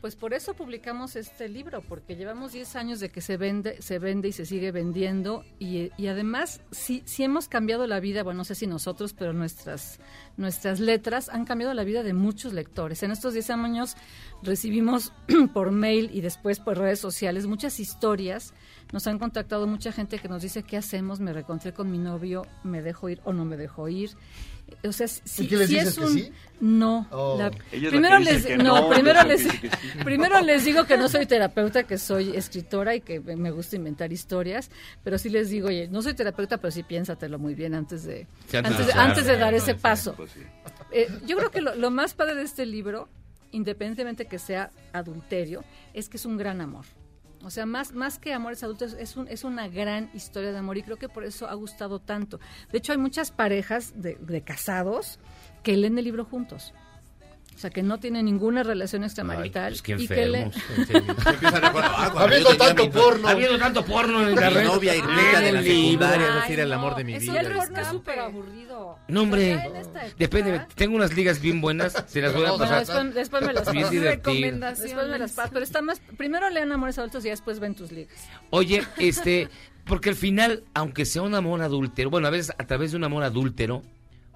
[0.02, 3.98] Pues por eso publicamos este libro, porque llevamos 10 años de que se vende, se
[3.98, 8.54] vende y se sigue vendiendo y, además sí hemos cambiado la vida, bueno, no sé
[8.54, 10.00] si nosotros, pero nuestras,
[10.38, 13.02] nuestras letras han cambiado la vida de muchos lectores.
[13.02, 13.98] En estos 10 años
[14.44, 15.14] recibimos
[15.54, 18.54] por mail y después por redes sociales muchas historias.
[18.94, 22.46] Nos han contactado mucha gente que nos dice qué hacemos, me reencontré con mi novio,
[22.64, 24.12] me dejo ir o no me dejo ir.
[24.88, 26.32] O sea, si, ¿Y qué les si dices es que un sí?
[26.60, 27.08] no.
[27.12, 27.38] Oh.
[27.40, 27.52] la-
[27.90, 29.50] primero les no, no, primero les sí.
[30.04, 34.12] primero les digo que no soy terapeuta, que soy escritora y que me gusta inventar
[34.14, 34.70] historias,
[35.04, 38.28] pero sí les digo, oye, no soy terapeuta, pero sí piénsatelo muy bien antes de
[38.48, 40.14] Sí, antes antes de antes dar ese paso.
[40.16, 40.42] Pues sí.
[40.92, 43.10] Eh, yo creo que lo, lo más padre de este libro,
[43.52, 45.64] independientemente que sea adulterio,
[45.94, 46.86] es que es un gran amor.
[47.44, 50.78] O sea, más, más que amores adultos, es, un, es una gran historia de amor
[50.78, 52.40] y creo que por eso ha gustado tanto.
[52.72, 55.20] De hecho, hay muchas parejas de, de casados
[55.64, 56.74] que leen el libro juntos.
[57.58, 59.72] O sea, que no tienen ninguna relación extramarital.
[59.72, 63.28] pues, qué y que recordar, ah, Habiendo tanto mi- porno.
[63.28, 64.64] Habiendo tanto porno en Mi la red.
[64.66, 65.82] novia Irmita de la el libro.
[65.82, 67.42] secundaria, es Ay, decir, el no, amor de mi eso vida.
[67.42, 69.00] el porno es súper aburrido.
[69.08, 69.56] No, hombre.
[69.56, 70.62] Ya Depende.
[70.76, 71.94] Tengo unas ligas bien buenas.
[72.08, 72.80] Se las voy a No, pasar.
[72.86, 73.94] después, después me las Bien paso.
[73.96, 74.60] divertido.
[74.70, 75.50] Después me las paso.
[75.52, 76.00] Pero está más.
[76.16, 78.16] Primero lean Amores Adultos y después ven tus ligas.
[78.52, 79.50] Oye, este,
[79.86, 83.04] porque al final, aunque sea un amor adúltero, bueno, a veces a través de un
[83.04, 83.82] amor adúltero,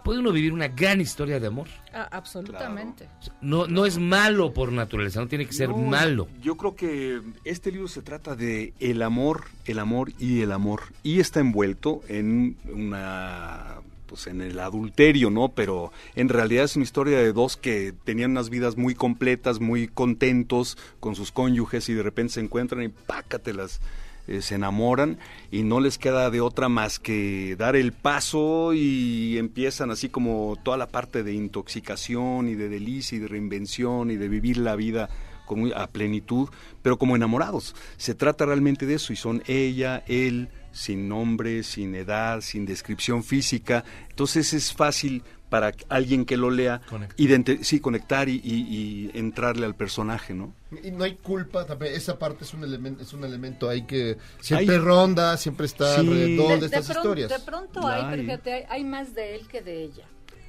[0.03, 1.67] puede uno vivir una gran historia de amor.
[1.93, 3.07] Ah, absolutamente.
[3.41, 6.27] No, no es malo por naturaleza, no tiene que ser No, malo.
[6.41, 10.83] Yo creo que este libro se trata de el amor, el amor y el amor.
[11.03, 13.81] Y está envuelto en una
[14.11, 15.47] pues en el adulterio, ¿no?
[15.49, 19.87] Pero en realidad es una historia de dos que tenían unas vidas muy completas, muy
[19.87, 23.79] contentos con sus cónyuges y de repente se encuentran y pácatelas.
[24.27, 25.17] Eh, se enamoran
[25.51, 30.57] y no les queda de otra más que dar el paso y empiezan así como
[30.63, 34.75] toda la parte de intoxicación y de delicia y de reinvención y de vivir la
[34.75, 35.09] vida
[35.45, 36.49] con a plenitud,
[36.81, 37.75] pero como enamorados.
[37.97, 43.23] Se trata realmente de eso y son ella, él, sin nombre, sin edad, sin descripción
[43.23, 43.83] física.
[44.09, 46.79] Entonces es fácil para alguien que lo lea
[47.17, 50.53] identi- sí, conectar y, y- y entrarle al personaje, ¿no?
[50.81, 51.93] Y no hay culpa también.
[51.93, 55.93] Esa parte es un elemento, es un elemento ahí que siempre Hay- ronda, siempre está
[55.95, 55.99] Sí.
[55.99, 57.29] alrededor de, de, estas pronto, historias.
[57.29, 60.05] de pronto hay, pero fíjate, hay, hay más de él que de ella.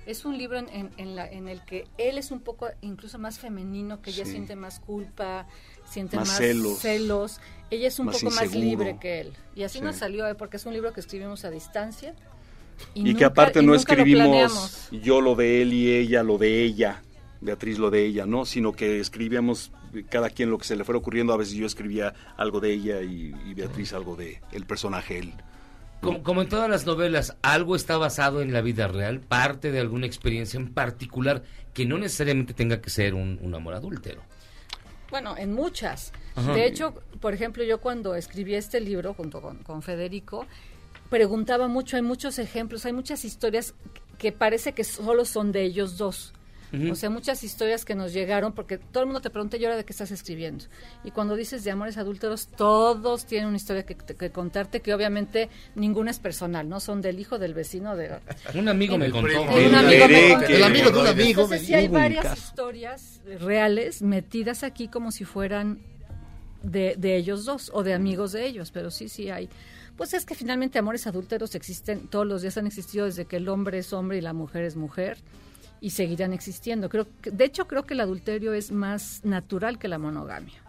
[0.06, 3.18] Es un libro en, en- en la, en el que él es un poco incluso
[3.18, 4.30] más femenino, que ella Sí.
[4.32, 5.48] siente más culpa,
[5.84, 6.78] siente Más más, celos.
[6.78, 7.40] celos.
[7.70, 9.32] Ella es un Más poco más libre que él.
[9.56, 9.84] Y así Sí.
[9.84, 12.14] nos salió, eh, porque es un libro que escribimos a distancia.
[12.94, 16.38] Y, nunca- que aparte y no lo escribimos yo lo de él y ella lo
[16.38, 17.02] de ella.
[17.40, 18.44] Beatriz lo de ella, ¿no?
[18.44, 19.72] Sino que escribíamos
[20.10, 21.32] cada quien lo que se le fuera ocurriendo.
[21.32, 25.32] A veces yo escribía algo de ella y, y Beatriz algo de el personaje, él.
[26.00, 29.78] Como, como en todas las novelas, algo está basado en la vida real, parte de
[29.80, 31.42] alguna experiencia en particular,
[31.74, 34.20] que no necesariamente tenga que ser un, un amor adúltero.
[35.10, 36.12] Bueno, en muchas.
[36.34, 36.54] Ajá.
[36.54, 40.46] De hecho, por ejemplo, yo cuando escribí este libro junto con, con Federico,
[41.12, 43.74] preguntaba mucho, hay muchos ejemplos, hay muchas historias
[44.16, 46.32] que parece que solo son de ellos dos.
[46.90, 49.76] O sea, muchas historias que nos llegaron, porque todo el mundo te pregunta, ¿y ahora
[49.76, 50.64] de qué estás escribiendo?
[51.04, 55.50] Y cuando dices de amores adúlteros, todos tienen una historia que, que contarte, que obviamente
[55.74, 56.80] ninguna es personal, ¿no?
[56.80, 58.18] Son del hijo, del vecino, de...
[58.54, 59.42] Un amigo me contó.
[59.42, 60.46] Un amigo me contó.
[60.46, 62.42] El amigo de un amigo me Entonces, sí hay varias caso.
[62.42, 65.82] historias reales metidas aquí como si fueran
[66.62, 69.50] de, de ellos dos o de amigos de ellos, pero sí, sí hay.
[70.02, 73.48] Pues es que finalmente amores adúlteros existen, todos los días han existido desde que el
[73.48, 75.16] hombre es hombre y la mujer es mujer
[75.80, 76.88] y seguirán existiendo.
[76.88, 80.60] Creo que, de hecho, creo que el adulterio es más natural que la monogamia.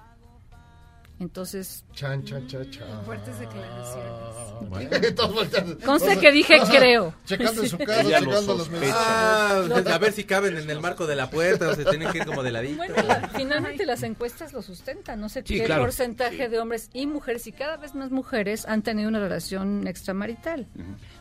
[1.24, 3.06] Entonces, Chan, chan, chan, chan.
[3.06, 5.16] Fuertes declaraciones.
[5.16, 5.78] Todos volteando.
[5.86, 7.14] Conste que dije creo.
[7.26, 8.94] Checando en su casa, checando los mensajes.
[8.96, 9.64] Ah,
[9.94, 12.26] a ver si caben en el marco de la puerta o se tienen que ir
[12.26, 12.76] como de ladito.
[12.78, 15.22] Bueno, la- finalmente las encuestas lo sustentan.
[15.22, 15.84] No sé Sí, qué claro.
[15.84, 20.68] porcentaje de hombres y mujeres, y cada vez más mujeres han tenido una relación extramarital.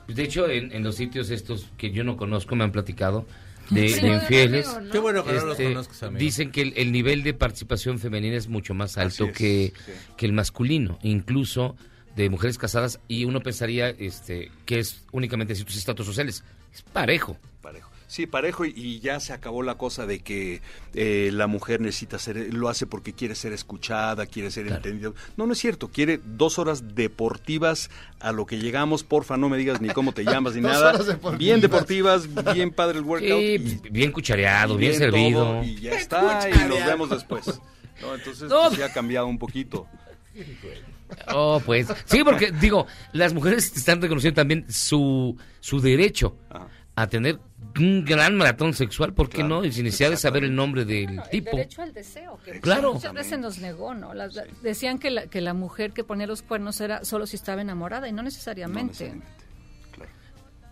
[0.09, 3.24] De hecho, en, en los sitios estos que yo no conozco me han platicado
[3.70, 4.00] de, Sí.
[4.00, 4.66] de infieles.
[4.66, 6.18] Qué bueno Qué bueno que no los conozcas, amigo.
[6.18, 9.92] Dicen que el, el nivel de participación femenina es mucho más alto es, que, sí.
[10.16, 11.76] que el masculino, incluso
[12.16, 16.44] de mujeres casadas, y uno pensaría este que es únicamente ciertos estatus sociales.
[16.74, 17.38] Es parejo.
[17.60, 17.90] Parejo.
[18.12, 20.60] Sí, parejo y, y ya se acabó la cosa de que
[20.92, 25.12] eh, la mujer necesita ser, lo hace porque quiere ser escuchada, quiere ser entendida.
[25.38, 25.88] No, no es cierto.
[25.88, 27.88] Quiere dos horas deportivas
[28.20, 29.02] a lo que llegamos.
[29.02, 30.90] Porfa, no me digas ni cómo te llamas ni Dos nada.
[30.90, 31.38] horas deportivas.
[31.38, 33.30] Bien deportivas, bien padre el workout.
[33.30, 35.44] Sí, y- bien cuchareado, y bien, servido.
[35.46, 37.46] todo, y ya está, y nos vemos después.
[38.02, 38.64] No, entonces No.
[38.66, 39.86] pues, sí ha cambiado un poquito.
[41.28, 41.86] Oh, pues.
[42.04, 46.36] Sí, porque digo, las mujeres están reconociendo también su, su derecho
[46.94, 47.38] a tener
[47.79, 49.64] un gran maratón sexual, ¿por qué no?
[49.64, 51.57] Y sin necesidad de saber el nombre del El tipo.
[51.57, 52.95] derecho al deseo, que Claro.
[52.95, 54.14] muchas veces nos negó, ¿no?
[54.14, 57.62] Las- decían que la, que la mujer que ponía los cuernos era solo si estaba
[57.62, 59.14] enamorada y no necesariamente.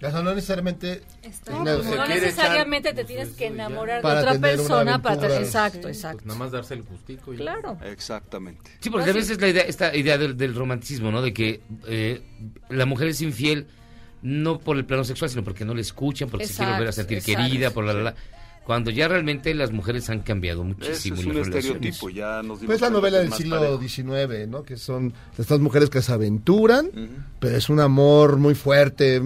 [0.03, 1.03] No necesariamente.
[1.51, 5.41] No, tenga- no necesariamente te tienes que enamorar de otra tener persona para aventura.
[5.43, 6.19] exacto, exacto.
[6.19, 7.35] Pues nada más darse el gustico.
[7.35, 7.77] Y Claro.
[7.85, 8.71] Exactamente.
[8.81, 11.21] Sí, porque a veces la idea, esta idea del, del romanticismo, ¿no?
[11.21, 12.23] De que eh,
[12.71, 13.67] la mujer es infiel
[14.23, 16.91] no por el plano sexual, sino porque no le escuchan, porque se quiere volver a
[16.91, 17.49] Exacto, sentir exacto.
[17.51, 18.15] querida, por la, la, la.
[18.65, 21.17] Cuando ya realmente las mujeres han cambiado muchísimo.
[21.19, 23.81] es un estereotipo, ya nos Pues la novela que del siglo parejo.
[23.81, 24.63] XIX, ¿no?
[24.63, 26.91] Que son estas mujeres que se aventuran,
[27.41, 29.23] pero es un amor muy fuerte.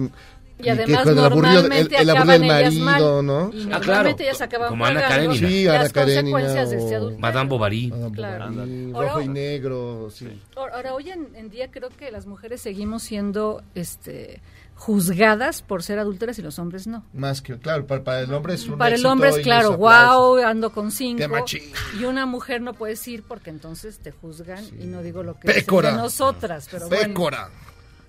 [0.57, 3.25] Y además con el aburrido, el, normalmente el aburrido acaban del ellas marido, mal.
[3.25, 3.51] ¿no?
[3.53, 4.15] Y Ah, normalmente claro.
[4.19, 5.47] ellas acaban Como Ana Karenina.
[5.49, 7.17] Sí, las Ana Karenina o-.
[7.19, 7.93] Madame Bovary.
[8.13, 8.65] Claro.
[8.65, 10.27] Y Ahora- rojo y negro, sí.
[10.55, 14.41] Ahora, ahora, hoy en, en día creo que las mujeres seguimos siendo este
[14.75, 17.05] juzgadas por ser adúlteras y los hombres no.
[17.13, 20.37] Más que, claro, para, para el hombre es un Para el hombre es claro, wow,
[20.45, 21.17] ando con cinco.
[21.19, 21.63] Qué machín.
[21.99, 25.47] Y una mujer no puedes ir porque entonces te juzgan y no digo lo que
[25.47, 25.91] Pécora.
[25.91, 27.07] de nosotras, pero bueno.
[27.07, 27.49] Pécora.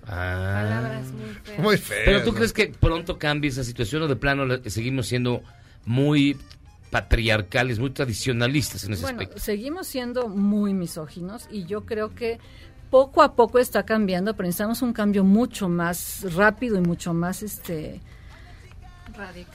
[0.09, 0.61] Ah.
[0.63, 1.59] Palabras muy feas.
[1.59, 2.01] Muy feo.
[2.05, 5.41] Pero tú crees que pronto cambie esa situación o de plano la- seguimos siendo
[5.85, 6.37] muy
[6.91, 9.41] patriarcales, muy tradicionalistas en ese Bueno, aspecto.
[9.41, 12.39] seguimos siendo muy misóginos y yo creo que
[12.89, 17.43] poco a poco está cambiando, pero necesitamos un cambio mucho más rápido y mucho más
[17.43, 17.99] este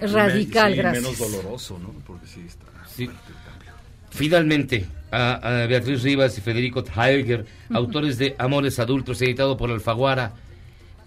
[0.01, 1.03] radical, Sí, gracias.
[1.03, 1.91] menos doloroso, ¿no?
[2.07, 3.07] Porque sí está Sí.
[3.07, 3.73] fuerte el cambio.
[4.11, 10.33] Finalmente, a, a Beatriz Rivas y Federico Tiger, autores de Amores Adultos, editado por Alfaguara.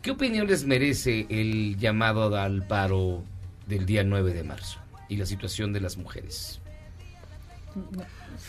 [0.02, 3.24] ¿Qué opinión les merece el llamado al paro
[3.68, 6.60] del día 9 de marzo y la situación de las mujeres?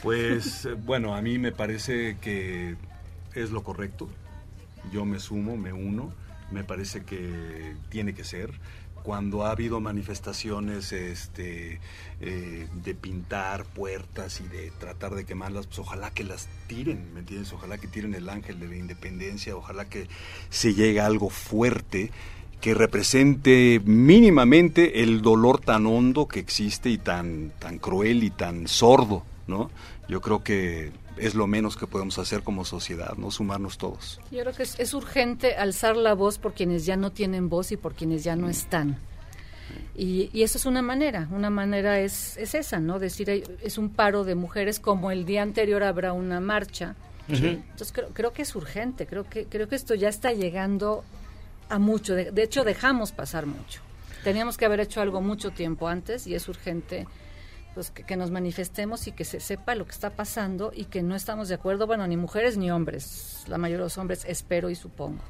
[0.02, 2.76] Pues eh, bueno, a mí me parece que
[3.36, 4.08] es lo correcto.
[4.92, 6.12] Yo me sumo, me uno.
[6.50, 8.50] Me parece que tiene que ser.
[9.02, 11.80] Cuando ha habido manifestaciones este,
[12.20, 17.20] eh, de pintar puertas y de tratar de quemarlas, pues ojalá que las tiren, ¿me
[17.20, 17.52] entiendes?
[17.52, 20.08] Ojalá que tiren el ángel de la independencia, ojalá que
[20.50, 22.10] se llegue a algo fuerte
[22.60, 28.66] que represente mínimamente el dolor tan hondo que existe y tan, tan cruel y tan
[28.66, 29.70] sordo, ¿no?
[30.08, 33.30] Yo creo que es lo menos que podemos hacer como sociedad, ¿no?
[33.30, 34.20] Sumarnos todos.
[34.30, 37.72] Yo creo que es, es urgente alzar la voz por quienes ya no tienen voz
[37.72, 38.98] y por quienes ya no están.
[39.96, 42.98] Y, y eso es una manera, una manera es, es esa, ¿no?
[42.98, 46.94] Decir, es un paro de mujeres como el día anterior habrá una marcha.
[47.28, 51.02] Entonces creo, creo que es urgente, creo que, creo que esto ya está llegando
[51.68, 52.14] a mucho.
[52.14, 53.80] De, de hecho, dejamos pasar mucho.
[54.22, 57.06] Teníamos que haber hecho algo mucho tiempo antes y es urgente
[57.76, 61.02] pues que, que nos manifestemos y que se sepa lo que está pasando y que
[61.02, 64.70] no estamos de acuerdo, bueno, ni mujeres ni hombres, la mayoría de los hombres, espero
[64.70, 65.22] y supongo.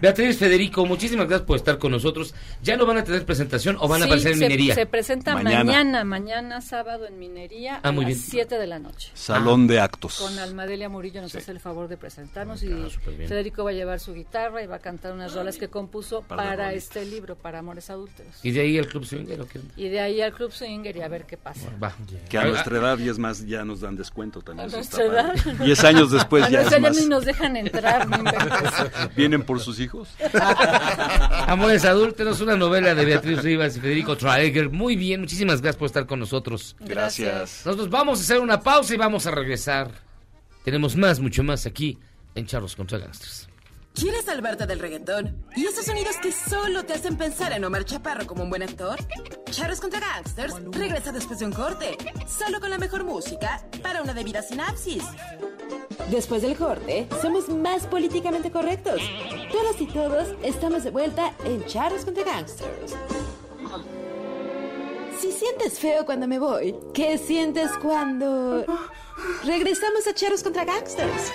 [0.00, 2.34] Beatriz Federico, muchísimas gracias por estar con nosotros.
[2.62, 4.74] ¿Ya no van a tener presentación o van a aparecer en se, minería?
[4.74, 5.64] Se presenta Mañana.
[5.64, 6.04] mañana.
[6.04, 8.26] mañana, sábado en minería Ah, a muy las bien.
[8.30, 9.10] 7 de la noche.
[9.14, 10.18] Salón de actos.
[10.18, 13.28] Con Almadelia Murillo nos hace el favor de presentarnos y súper bien.
[13.28, 16.72] Federico va a llevar su guitarra y va a cantar unas rolas que compuso para
[16.72, 18.34] este libro, para Amores Adúlteros.
[18.42, 19.60] ¿Y de ahí el Club Swinger o qué?
[19.76, 21.68] Y de ahí al Club Swinger y a ver qué pasa.
[21.82, 21.94] Va.
[22.28, 24.68] Que a Ah, nuestra edad, y es más, ya nos dan descuento también.
[24.68, 25.34] A nuestra edad.
[25.34, 25.64] padre.
[25.64, 27.02] Diez años después A ya es nuestra edad más.
[27.02, 28.06] ni nos dejan entrar.
[29.16, 30.08] ¿Vienen por sus hijos?
[31.46, 34.70] Amores Adúlteros, una novela de Beatriz Rivas y Federico Traeger.
[34.70, 36.76] Muy bien, muchísimas gracias por estar con nosotros.
[36.80, 37.62] Gracias.
[37.64, 39.90] Nosotros vamos a hacer una pausa y vamos a regresar.
[40.64, 41.98] Tenemos más, mucho más aquí
[42.34, 43.48] en Charlos contra Gangsters.
[43.94, 45.46] ¿Quieres salvarte del reggaetón?
[45.54, 48.98] ¿Y esos sonidos que solo te hacen pensar en Omar Chaparro como un buen actor?
[49.50, 51.96] Charros contra Gangsters regresa después de un corte,
[52.26, 55.04] solo con la mejor música para una debida sinapsis.
[56.10, 59.00] Después del corte, somos más políticamente correctos.
[59.52, 62.96] Todas y todos estamos de vuelta en Charros contra Gangsters.
[65.20, 68.66] Si sientes feo cuando me voy, ¿qué sientes cuando...
[69.44, 71.32] Regresamos a Charros contra Gangsters?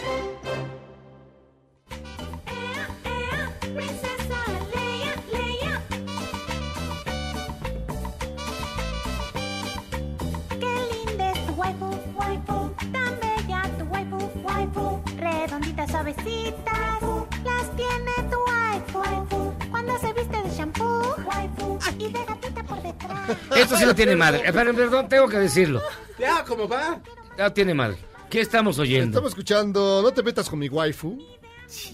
[23.56, 24.42] Esto sí no tiene madre.
[24.46, 25.82] Eh, Perdón, perdón, tengo que decirlo.
[26.18, 27.00] Ya, ¿cómo va?
[27.38, 27.98] No tiene madre.
[28.30, 29.08] ¿Qué estamos oyendo?
[29.18, 31.18] Estamos escuchando No te metas con mi waifu,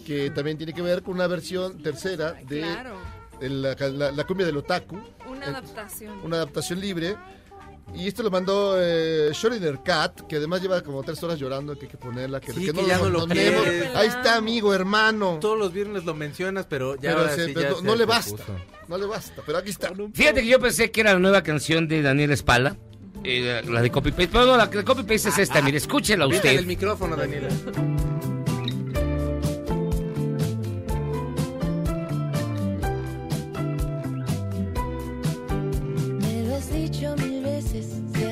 [0.06, 2.98] que también tiene que ver con una versión tercera de, Claro.
[3.42, 4.98] la, la- la cumbia del otaku,
[5.30, 6.20] Una adaptación.
[6.24, 7.16] una adaptación libre.
[7.94, 11.86] Y esto lo mandó eh, Schrödinger Cat, que además lleva como tres horas llorando que
[11.86, 13.34] hay que ponerla, que, Sí, que que no ya lo no lo.
[13.96, 15.38] Ahí está, amigo, hermano.
[15.40, 17.96] Todos los viernes lo mencionas, pero ya Pero ahora se- sí pero ya no, no
[17.96, 18.44] le basta,
[18.88, 19.92] no le basta, pero aquí está.
[20.14, 22.76] Fíjate que yo pensé que era la nueva canción de Daniel Espala,
[23.24, 24.30] eh, la de Copy Paste.
[24.30, 26.58] Pero no, la de Copy Paste es esta, mire, escúchela usted.
[26.58, 27.50] el micrófono, Daniela.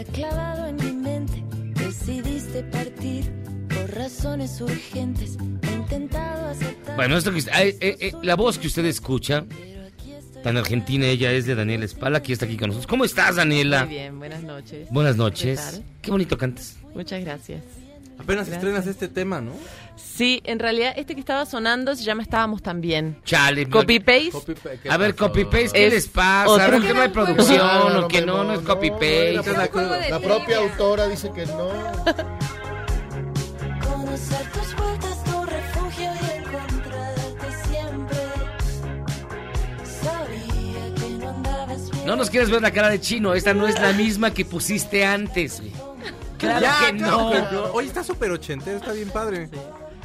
[0.03, 1.43] Veces, se ha clavado en mi mente.
[1.79, 3.31] Decidiste partir
[3.69, 5.37] por razones urgentes.
[5.61, 6.95] He intentado aceptar.
[6.95, 9.45] Bueno, esto que eh, eh, eh, la voz que usted escucha,
[10.43, 12.87] tan argentina ella es de Daniel Espala, que está aquí con nosotros.
[12.87, 13.85] ¿Cómo estás, Daniela?
[13.85, 14.87] Muy bien, buenas noches.
[14.91, 15.71] Buenas ¿Qué noches.
[15.71, 15.83] tal?
[16.01, 16.77] Qué bonito cantas.
[16.93, 17.63] Muchas gracias.
[18.19, 18.57] Apenas Gracias.
[18.57, 19.51] estrenas este tema, ¿no?
[19.95, 23.17] Sí, en realidad este que estaba sonando se llama Estábamos también.
[23.25, 23.69] Chale.
[23.69, 24.55] Copy paste.
[24.89, 26.49] A ver, copy paste, ¿qué Es les pasa?
[26.49, 27.57] otro- ¿Por qué no hay producción?
[27.59, 29.33] Claro, o que no, no es copy paste.
[29.33, 29.41] la,
[30.09, 31.69] la propia autora dice que no.
[33.87, 38.17] Conocer tus vueltas, tu refugio y encontrarte siempre.
[40.01, 42.05] Sabía que no andabas bien.
[42.05, 45.05] No nos quieres ver la cara de chino, esta no es la misma que pusiste
[45.05, 45.61] antes.
[46.37, 47.31] Claro Ya, que claro no.
[47.31, 47.63] que no.
[47.73, 49.49] Oye, está súper ochentero, está bien padre.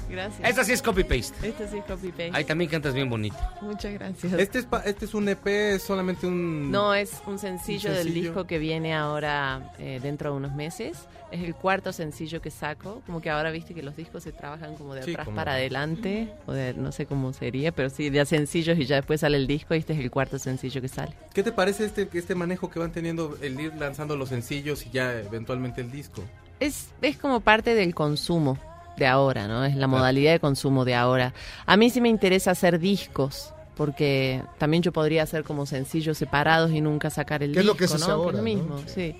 [0.08, 0.48] Gracias.
[0.48, 1.48] Esta sí es copy paste.
[1.48, 2.30] Este sí es copy paste.
[2.32, 3.36] Ahí también cantas bien bonito.
[3.60, 4.32] Muchas gracias.
[4.34, 6.70] Este es, pa- este es un EP, es solamente un...
[6.70, 8.24] No, es un sencillo, Un del sencillo.
[8.28, 10.98] disco que viene ahora eh, dentro de unos meses.
[11.30, 13.02] Es el cuarto sencillo que saco.
[13.06, 15.52] Como que ahora viste que los discos se trabajan como de Sí, atrás como- para
[15.52, 16.32] adelante.
[16.46, 19.36] O de, no sé cómo sería, pero sí, de a sencillos y ya después sale
[19.36, 21.12] el disco y este es el cuarto sencillo que sale.
[21.34, 24.90] ¿Qué te parece este, este manejo que van teniendo, el ir lanzando los sencillos y
[24.90, 26.22] ya eventualmente el disco?
[26.60, 28.58] Es, es como parte del consumo
[28.98, 29.64] de ahora, ¿no?
[29.64, 31.32] Es la modalidad de consumo de ahora.
[31.66, 36.72] A mí sí me interesa hacer discos, porque también yo podría hacer como sencillos separados
[36.72, 38.12] y nunca sacar el ¿Qué es lo que se hace ¿no?
[38.14, 38.42] ahora, es lo no?
[38.44, 39.14] mismo, sí.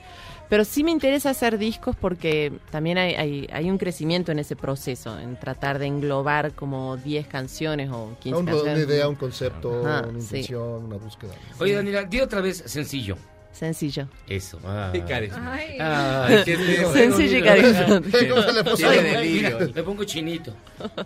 [0.48, 4.56] Pero sí me interesa hacer discos porque también hay, hay, hay un crecimiento en ese
[4.56, 8.84] proceso, en tratar de englobar como 10 canciones o 15 A un- canciones.
[8.84, 10.24] una idea, un concepto, Ajá, una sí.
[10.24, 11.32] intención, una búsqueda.
[11.60, 13.16] Oye, Daniela, di otra vez sencillo.
[13.59, 14.06] Sencillo.
[14.28, 14.59] Eso.
[14.64, 14.90] Ah.
[14.93, 15.52] Qué carisma.
[15.55, 15.76] Ay.
[15.80, 16.93] Ay, qué feo.
[16.93, 18.18] Sencillo y carismático.
[18.30, 19.59] ¿Cómo se le puso Oye, la mira, delirio?
[19.74, 20.55] me pongo chinito.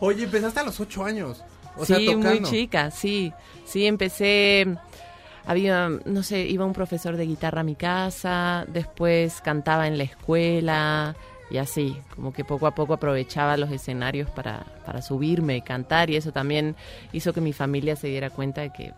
[0.01, 1.43] Oye, empezaste a los ocho años.
[1.77, 2.29] O sí, sea, tocando.
[2.29, 3.33] muy chica, sí.
[3.65, 4.67] Sí, empecé.
[5.47, 10.05] Había, no sé, iba un profesor de guitarra a mi casa, después cantaba en la
[10.05, 11.17] escuela
[11.51, 16.11] y así, como que poco a poco aprovechaba los escenarios para, para subirme y cantar
[16.11, 16.77] y eso también
[17.13, 18.93] hizo que mi familia se diera cuenta de que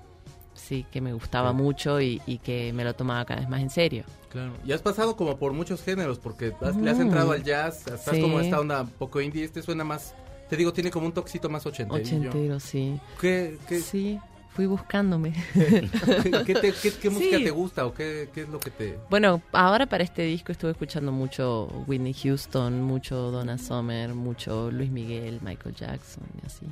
[0.64, 1.56] sí, que me gustaba Sí.
[1.56, 4.04] mucho y, y que me lo tomaba cada vez más en serio.
[4.30, 4.52] Claro.
[4.64, 7.02] Y has pasado como por muchos géneros, porque has- le has Mm.
[7.02, 8.20] entrado al jazz, estás Sí.
[8.20, 10.14] como esta onda un poco indie, este suena más,
[10.50, 12.00] te digo, tiene como un toxito más ochentero.
[12.02, 12.98] Ochentero, sí.
[13.20, 14.18] ¿Qué, qué, Sí.
[14.50, 15.32] fui buscándome.
[16.46, 17.44] ¿Qué, te- qué- qué música Sí.
[17.44, 18.98] te gusta o qué, qué es lo que te...?
[19.10, 24.90] Bueno, ahora para este disco estuve escuchando mucho Whitney Houston, mucho Donna Summer, mucho Luis
[24.90, 26.66] Miguel, Michael Jackson y así.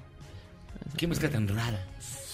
[0.97, 1.79] Qué mezcla tan rara.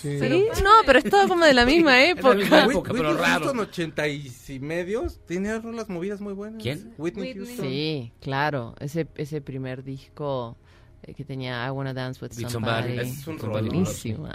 [0.00, 0.18] Sí,
[0.62, 2.34] no, pero es todo como de la misma Es la época.
[2.36, 3.44] misma época, pero Whitney raro.
[3.46, 6.62] Houston, 80 y medios, tenía rolas movidas muy buenas.
[6.62, 6.94] ¿Quién?
[6.98, 7.64] Whitney, Houston.
[7.66, 8.74] Sí, claro.
[8.80, 10.56] Ese, ese primer disco
[11.02, 12.52] eh, que tenía I Wanna Dance with Somebody.
[12.52, 12.98] Somebody.
[13.10, 13.38] Es un.
[13.38, 14.34] Buenísima.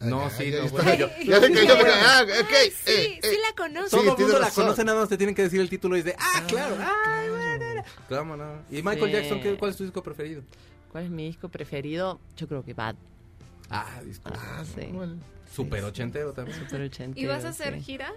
[0.00, 0.82] No, Ah, sí, no, está.
[0.82, 2.54] bueno, yo- Ya sé que yo me- ah, ok,
[2.84, 3.90] Sí, eh, sí la conozco.
[3.96, 6.16] Todo el mundo la conoce, nada más te tienen que decir el título y dice,
[6.18, 8.62] ah, claro, ah, ¿Cómo no?
[8.70, 9.12] ¿Y Michael Sí.
[9.12, 10.42] Jackson, ¿qué- cuál es tu disco preferido?
[10.92, 12.20] ¿Cuál es mi disco preferido?
[12.36, 12.96] Yo creo que Bad.
[13.70, 14.30] Ah, disco.
[14.74, 14.88] sí.
[15.52, 16.58] Super ochentero también.
[16.58, 17.24] Super ochentero.
[17.24, 17.80] ¿Y vas a hacer sí.
[17.82, 18.12] gira?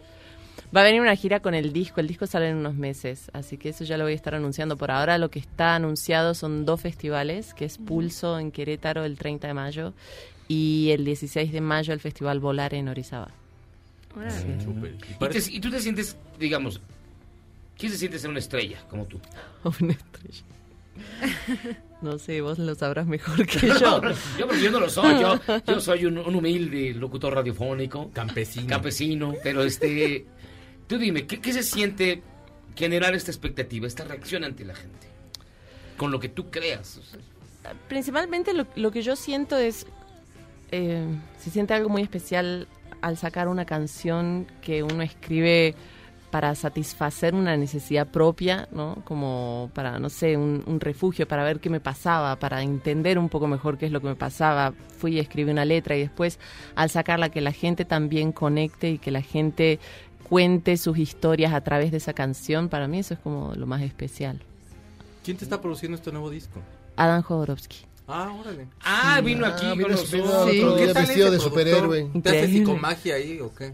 [0.76, 2.02] Va a venir una gira con el disco.
[2.02, 4.76] El disco sale en unos meses, así que eso ya lo voy a estar anunciando.
[4.78, 9.18] Por ahora lo que está anunciado son dos festivales, que es Pulso en Querétaro el
[9.18, 9.94] 30 de mayo
[10.48, 13.30] y el 16 de mayo el Festival Volar en Orizaba.
[14.64, 14.96] Súper.
[15.22, 16.82] Y, te- y tú te sientes, digamos,
[17.78, 19.20] ¿quién se siente ser una estrella como tú?
[19.82, 20.44] Una estrella.
[22.02, 23.78] No sé, vos lo sabrás mejor que yo.
[23.78, 24.02] yo,
[24.48, 28.10] porque yo no lo soy, yo, yo soy un, un humilde locutor radiofónico.
[28.14, 28.68] Campesino.
[28.68, 30.26] Campesino, pero este...
[30.88, 32.24] Tú dime, ¿qué, qué se siente
[32.74, 35.08] generar esta expectativa, esta reacción ante la gente?
[35.98, 36.98] Con lo que tú creas.
[36.98, 37.20] o sea.
[37.90, 39.86] Principalmente lo, lo que yo siento es,
[40.72, 41.06] eh,
[41.38, 42.68] se siente algo muy especial
[43.02, 45.76] al sacar una canción que uno escribe
[46.32, 49.02] para satisfacer una necesidad propia, ¿no?
[49.04, 53.30] Como para, no sé, un, un refugio, para ver qué me pasaba, para entender un
[53.30, 54.74] poco mejor qué es lo que me pasaba.
[55.00, 56.38] Fui y escribí una letra y después
[56.76, 59.80] al sacarla que la gente también conecte y que la gente
[60.30, 63.82] cuente sus historias a través de esa canción, para mí eso es como lo más
[63.82, 64.40] especial.
[65.24, 66.60] ¿Quién te está produciendo este nuevo disco?
[66.96, 67.78] Adam Jodorowsky.
[68.08, 68.68] Ah, órale.
[68.84, 70.12] Ah, vino aquí Ah, con vino- nosotros.
[70.12, 71.60] vino el otro ¿Qué día tal vestido de productor?
[71.64, 72.22] superhéroe.
[72.22, 73.74] ¿Te hace psicomagia ahí o qué?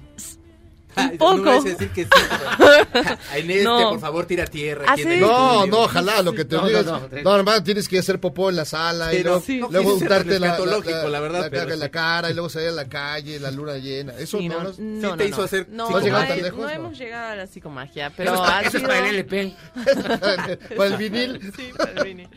[0.97, 1.63] Un No me poco.
[1.63, 2.09] decir que sí.
[2.57, 3.89] pero- En este, No.
[3.91, 4.85] por favor, tira tierra.
[4.91, 6.85] aquí en Hace- el No, no, ojalá, lo que te No, no, digas.
[6.85, 7.01] no.
[7.23, 9.59] No, nomás tienes que hacer popó en la sala y Sí, luego, no, sí.
[9.59, 11.91] luego No untarte la, la, la verdad, la la sí.
[11.91, 14.13] cara y luego salir a la calle, la luna llena.
[14.17, 15.43] Eso Sí, no, no, no- no, te no, hizo no.
[15.43, 16.59] hacer No, ¿No no, tan lejos?
[16.59, 16.69] no No.
[16.69, 19.55] hemos llegado a la psicomagia, pero Eso, ha eso es sido- para el LP.
[20.77, 21.51] Para el vinil.
[21.55, 22.29] Sí, para el vinil.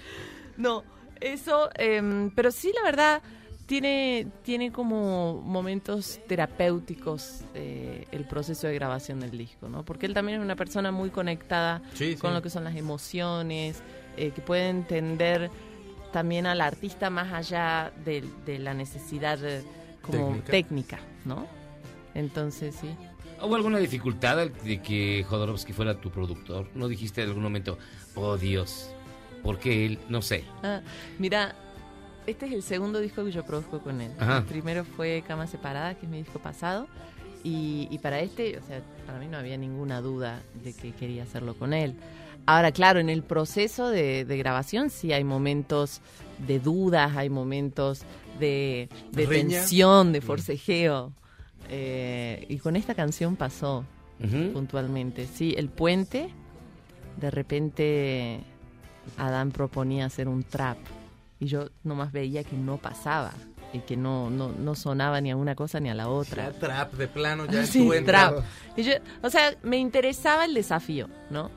[0.57, 0.83] No,
[1.21, 3.23] eso, em, pero sí, la verdad,
[3.69, 9.85] tiene, tiene como momentos terapéuticos eh, el proceso de grabación del disco, ¿no?
[9.85, 12.35] Porque él también es una persona muy conectada Sí, con sí.
[12.35, 13.81] lo que son las emociones,
[14.17, 15.51] eh, que puede entender
[16.13, 19.63] también al artista más allá de, de la necesidad eh,
[20.01, 20.51] como Técnica.
[20.51, 20.99] técnica.
[21.27, 21.47] ¿no?
[22.15, 22.89] Entonces, sí.
[23.43, 26.67] ¿Hubo alguna dificultad de que Jodorowsky fuera tu productor?
[26.75, 27.79] ¿No dijiste en algún momento,
[28.15, 28.91] oh Dios,
[29.43, 29.99] ¿por qué él?
[30.09, 30.43] No sé.
[30.63, 30.81] Ah,
[31.19, 31.55] mira,
[32.31, 34.13] este es el segundo disco que yo produzco con él.
[34.19, 34.39] Ajá.
[34.39, 36.87] El primero fue Cama Separada, que es mi disco pasado.
[37.45, 41.23] Y, y para este, o sea, para mí no había ninguna duda de que quería
[41.23, 41.95] hacerlo con él.
[42.47, 46.01] Ahora, claro, en el proceso de, de grabación sí hay momentos
[46.47, 48.03] de dudas, hay momentos
[48.41, 51.13] de, de tensión, de forcejeo.
[51.69, 53.85] Eh, y con esta canción pasó
[54.53, 55.27] puntualmente.
[55.27, 56.31] Sí, el puente,
[57.21, 58.41] de repente
[59.17, 60.79] Adán proponía hacer un trap
[61.41, 63.33] y yo nomás veía que no pasaba
[63.73, 66.51] y que no, no, no sonaba ni a una cosa ni a la otra.
[66.53, 68.39] Ya trap de plano, ya Sí, trap.
[68.77, 68.93] Y yo,
[69.23, 71.51] o sea, me interesaba el desafío, ¿no?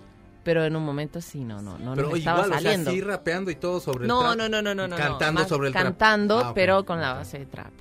[0.44, 2.92] Pero en un momento sí, no, no, no Pero nos estaba igual, o sea, saliendo.
[2.92, 4.38] sí rapeando y todo sobre el no, trap.
[4.38, 4.96] no, no, no, no, no.
[4.96, 5.84] Cantando más sobre el trap.
[5.86, 7.72] Cantando, Ah, pero con la base de trap.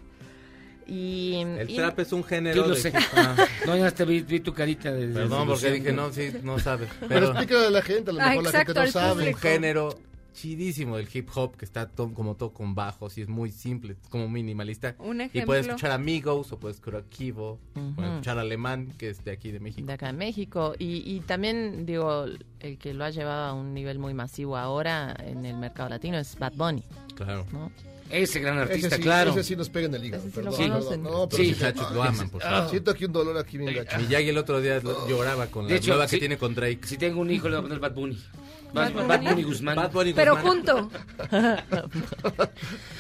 [0.86, 2.92] Y, El y- trap es un Yo género lo de- sé.
[3.16, 3.36] Ah,
[3.66, 6.88] No, ya te vi, vi tu carita de Perdón, porque dije, no, sí, no sabes.
[7.00, 9.28] Pero Pero explícale a la gente, a lo Ah, mejor la gente no sabe.
[9.30, 9.98] es un género
[10.32, 13.92] chidísimo del hip hop que está to- como todo con bajos y es muy simple,
[14.02, 14.94] es como minimalista.
[14.98, 15.46] Un Y ejemplo.
[15.46, 17.94] puedes escuchar Amigos o puedes escuchar Kivo, Ujú.
[17.94, 19.86] puedes escuchar Alemán, que es de aquí de México.
[19.86, 20.74] de acá en México.
[20.78, 22.26] Y, y también, digo,
[22.60, 26.18] el que lo ha llevado a un nivel muy masivo ahora en el mercado latino
[26.18, 26.84] es Bad Bunny,
[27.14, 27.46] Claro.
[27.52, 27.70] ¿no?
[28.10, 29.30] Ese gran artista, Ese sí, claro.
[29.30, 30.22] ese sí nos pega en el hígado.
[30.24, 31.02] Ese sí perdón, perdón.
[31.04, 31.50] No, pero Sí.
[31.50, 32.68] Muchachos lo aman, por favor.
[32.70, 33.98] Siento aquí un dolor aquí bien gacho.
[33.98, 36.80] Miyagi el otro día lo- lloraba con De la hecho, nueva que tiene con Drake.
[36.88, 38.18] Si tengo un hijo, le voy a poner Bad Bunny.
[38.72, 39.42] Bad, Bad Bad Bunny.
[39.42, 39.76] Guzmán.
[39.76, 40.52] Bad Bunny Pero Guzmán.
[40.56, 40.90] junto.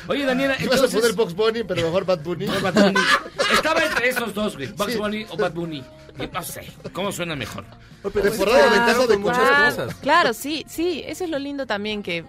[0.08, 1.00] Oye, Daniela, Ibas a entonces...
[1.00, 2.46] poner Box Bunny, pero mejor Bad Bunny.
[2.46, 3.00] No, Bad Bunny.
[3.52, 4.68] Estaba entre esos dos, güey.
[4.72, 4.98] Bugs Sí.
[4.98, 5.84] Bunny o Bad Bunny.
[6.18, 7.64] Y no sé, ¿cómo suena mejor?
[8.02, 9.94] Temporada de casa de con muchas Claro, cosas.
[9.96, 12.24] Claro, sí, sí, eso es lo lindo también, que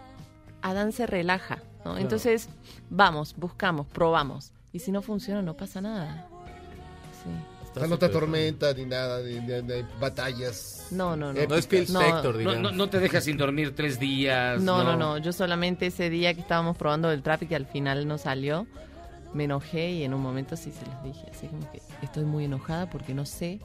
[0.61, 1.97] Adán se relaja, ¿no?
[1.97, 2.49] Entonces,
[2.89, 4.51] vamos, buscamos, probamos.
[4.73, 6.27] Y si no funciona, no pasa nada.
[7.23, 7.29] Sí.
[7.71, 10.80] O sea, no te tormenta ni nada, ni, ni- ni batallas.
[10.91, 11.47] No, no, no.
[11.47, 12.61] No es Phil No, Spector, No, digamos.
[12.61, 14.61] no, no te dejas sin dormir tres días.
[14.61, 15.17] No, no, no.
[15.17, 18.67] Yo solamente ese día que estábamos probando el trap y al final no salió,
[19.33, 22.45] me enojé y en un momento sí se los dije, así como que estoy muy
[22.45, 23.59] enojada porque no sé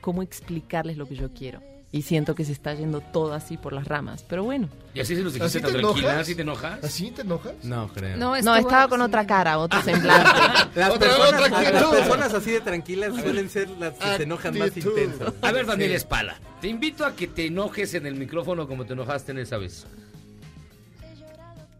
[0.00, 1.60] cómo explicarles lo que yo quiero.
[1.90, 4.22] Y siento que se está yendo todo así por las ramas.
[4.28, 4.68] Pero bueno.
[4.92, 6.08] ¿Y así se los dijiste ¿Así tan te tranquila?
[6.08, 6.20] enojas?
[6.20, 6.84] ¿Así te enojas?
[6.84, 7.54] ¿Así te enojas?
[7.62, 8.16] No, creo.
[8.18, 10.28] No, estaba con otra cara, otro semblante.
[10.74, 14.58] Las, Otra- personas, otra las personas así de tranquilas suelen ser las que se enojan
[14.58, 15.32] más intensas.
[15.40, 15.96] A ver, Daniel Sí.
[15.96, 19.56] Espala, te invito a que te enojes en el micrófono como te enojaste en esa
[19.56, 19.86] vez.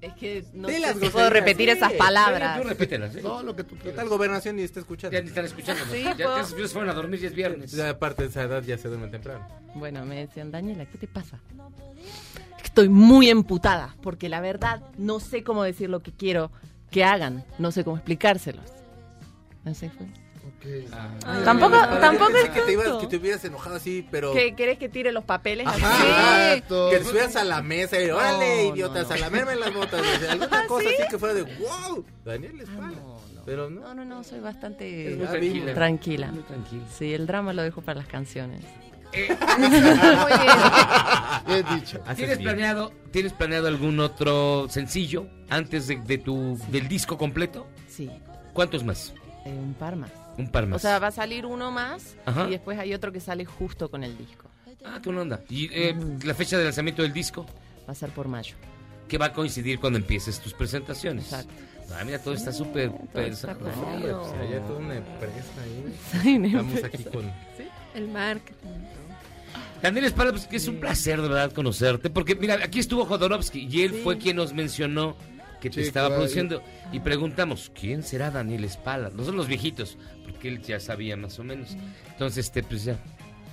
[0.00, 2.60] Es que no sé si puedo repetir esas Sí, palabras.
[2.62, 3.16] Tú repítelas.
[3.16, 3.20] ¿eh?
[3.22, 3.96] No, lo que tú ¿Qué quieras.
[3.96, 5.12] tal gobernación ni está escuchando?
[5.16, 5.84] Ya ni están escuchando.
[5.84, 5.90] ¿no?
[5.92, 7.72] Sí, ya, ya se fueron a dormir y es viernes.
[7.72, 9.46] Ya aparte de esa edad ya se duerme temprano.
[9.74, 11.40] Bueno, me decían, Daniela, ¿qué te pasa?
[12.62, 16.52] Estoy muy emputada, porque la verdad no sé cómo decir lo que quiero
[16.90, 18.70] que hagan, no sé cómo explicárselos.
[19.64, 20.06] Así fue.
[21.24, 21.42] Ah.
[21.44, 24.32] Tampoco, Para tampoco pensé es que te, ibas, que te hubieras enojado así, pero...
[24.32, 25.66] ¿Qué, ¿Querés que tire los papeles?
[25.66, 26.06] Ajá, así?
[26.58, 26.90] Exacto.
[26.90, 29.14] que te subieras a la mesa y órale, No, idiotas, no, no.
[29.14, 30.00] a lamerme las botas.
[30.00, 32.88] o sea, alguna cosa así que fuera de wow, Daniel Espala.
[32.90, 33.42] No, no.
[33.46, 33.80] Pero no.
[33.80, 35.74] No, no, no, soy bastante muy Ah, tranquila.
[35.74, 36.26] tranquila.
[36.32, 36.82] Muy tranquila.
[36.98, 38.62] Sí, el drama lo dejo para las canciones.
[39.12, 39.28] Eh,
[41.46, 42.00] Bien dicho.
[42.04, 42.50] Haces ¿Tienes bien.
[42.50, 47.66] planeado, ¿Tienes planeado algún otro sencillo antes de, de tu, del disco completo?
[47.88, 48.10] Sí,
[48.52, 49.14] ¿Cuántos más?
[49.46, 50.10] eh, un par más.
[50.38, 50.76] Un par más.
[50.76, 52.46] O sea, va a salir uno más Ajá.
[52.46, 54.48] y después hay otro que sale justo con el disco.
[54.84, 55.40] ah, qué onda.
[55.50, 56.20] ¿Y eh, Mm.
[56.24, 57.44] la fecha de lanzamiento del disco?
[57.88, 58.54] Va a ser por mayo.
[59.08, 61.24] Que va a coincidir cuando empieces tus presentaciones.
[61.24, 61.52] Exacto.
[61.98, 63.58] Ah, mira, todo está súper está pensado.
[63.58, 64.22] planeado.
[64.22, 65.94] O sea, ya toda una empresa ahí.
[66.22, 66.86] Sí, una Estamos empresa.
[66.86, 67.32] aquí con...
[67.94, 68.68] El marketing.
[69.82, 73.66] Daniel Espada, pues que es un placer de verdad conocerte, porque mira, aquí estuvo Jodorowsky
[73.70, 74.00] y él Sí.
[74.02, 75.16] fue quien nos mencionó
[75.60, 76.20] que te Sí, estaba claro.
[76.22, 76.62] produciendo
[76.92, 79.10] y preguntamos, ¿quién será Daniel Espala?
[79.10, 79.96] Nosotros los viejitos,
[80.30, 81.76] porque él ya sabía más o menos.
[82.10, 82.98] Entonces, este, pues ya.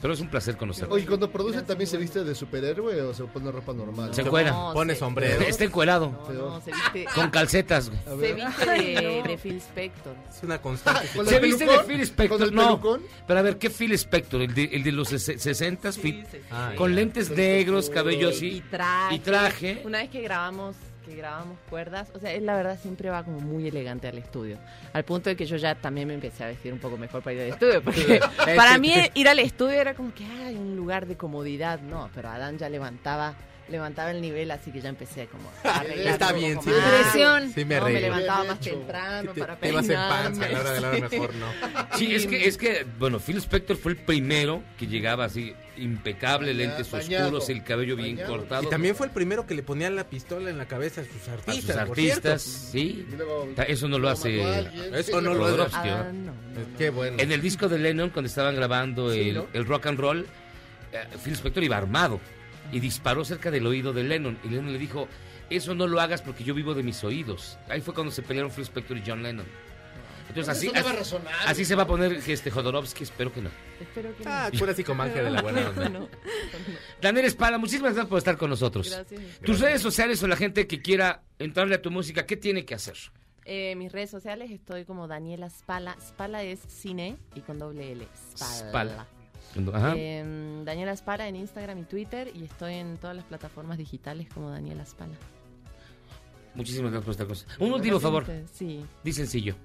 [0.02, 0.94] Pero es un placer conocerte.
[0.94, 4.14] Oye, cuando produce también se viste de superhéroe o se pone ropa normal.
[4.14, 4.52] Se encuera.
[4.52, 5.42] No, Pone se- sombrero.
[5.42, 7.90] Está encuerado, No, no, se viste, con calcetas.
[7.90, 8.20] güey.
[8.20, 10.14] Se viste de, de Phil Spector.
[10.30, 11.08] Es una constante.
[11.16, 11.88] ¿Con ¿Se el viste de pelucón?
[11.88, 12.38] Phil Spector?
[12.38, 12.64] ¿Con el No.
[12.80, 13.02] pelucón?
[13.26, 14.42] Pero a ver, ¿qué Phil Spector?
[14.42, 16.24] ¿El de, el de los 60 Phil?
[16.52, 18.64] Ah, Con lentes negros, cabello Y así.
[18.70, 19.16] traje.
[19.16, 19.82] Y traje.
[19.86, 20.76] Una vez que grabamos
[21.06, 24.58] que grabamos cuerdas, o sea, él la verdad siempre va como muy elegante al estudio,
[24.94, 27.34] al punto de que yo ya también me empecé a vestir un poco mejor para
[27.36, 28.20] ir al estudio, porque
[28.56, 32.30] para mí ir al estudio era como que hay un lugar de comodidad, no, pero
[32.30, 33.36] Adán ya levantaba
[33.70, 36.76] levantaba el nivel, así que ya empecé como a Está un bien, poco sí.
[36.76, 37.02] más.
[37.12, 37.52] Presión.
[37.54, 38.78] Sí me No, me levantaba Bien más hecho.
[38.78, 41.16] temprano Te, para te ibas en panza a la hora de la hora sí.
[41.20, 41.46] mejor, ¿no?
[41.98, 46.54] Sí, es que, es que, bueno, Phil Spector fue el primero que llegaba así, impecable,
[46.54, 47.26] lentes bañado.
[47.26, 48.38] oscuros, el cabello bien Bañado.
[48.38, 48.64] cortado.
[48.64, 51.28] Y también fue el primero que le ponían la pistola en la cabeza a sus
[51.28, 51.64] a artistas.
[51.66, 52.72] sus por artistas, cierto.
[52.72, 53.08] sí.
[53.18, 54.60] Luego Eso no lo hace a.
[54.98, 55.76] Eso no lo hace.
[55.76, 56.78] Ah, no, no, no.
[56.78, 57.18] Qué bueno.
[57.20, 59.48] En el disco de Lennon, cuando estaban grabando Sí, el, ¿no?
[59.54, 60.26] el rock and roll,
[60.94, 62.20] eh, Phil Spector iba armado
[62.76, 64.38] y disparó cerca del oído de Lennon.
[64.44, 65.08] Y Lennon le dijo,
[65.50, 67.58] eso no lo hagas porque yo vivo de mis oídos.
[67.70, 69.46] Ahí fue cuando se pelearon Phil Spector y John Lennon.
[70.28, 71.66] Entonces así, no así, razonar, así güey.
[71.66, 73.50] se va a poner este Jodorowsky, espero que no.
[73.80, 74.30] Espero que no.
[74.30, 75.88] Ah, pura psicomagia de la buena onda.
[75.88, 76.10] No, no.
[77.02, 78.90] Daniel Espala, muchísimas gracias por estar con nosotros.
[78.92, 79.22] Gracias.
[79.40, 82.76] Tus redes sociales o la gente que quiera entrarle a tu música, ¿qué tiene que
[82.76, 82.98] hacer?
[83.46, 85.96] Eh, mis redes sociales estoy como Daniela Spala.
[86.06, 88.06] Spala es cine y con doble L.
[88.36, 88.70] Spala.
[88.70, 89.08] Spala.
[89.74, 89.94] Ajá.
[89.96, 94.50] Em, Daniela Spala en Instagram y Twitter y estoy en todas las plataformas digitales como
[94.50, 95.14] Daniela Spala.
[96.54, 97.60] Muchísimas gracias por con nosotros.
[97.60, 99.56] Un último favor, Sí, di sencillo.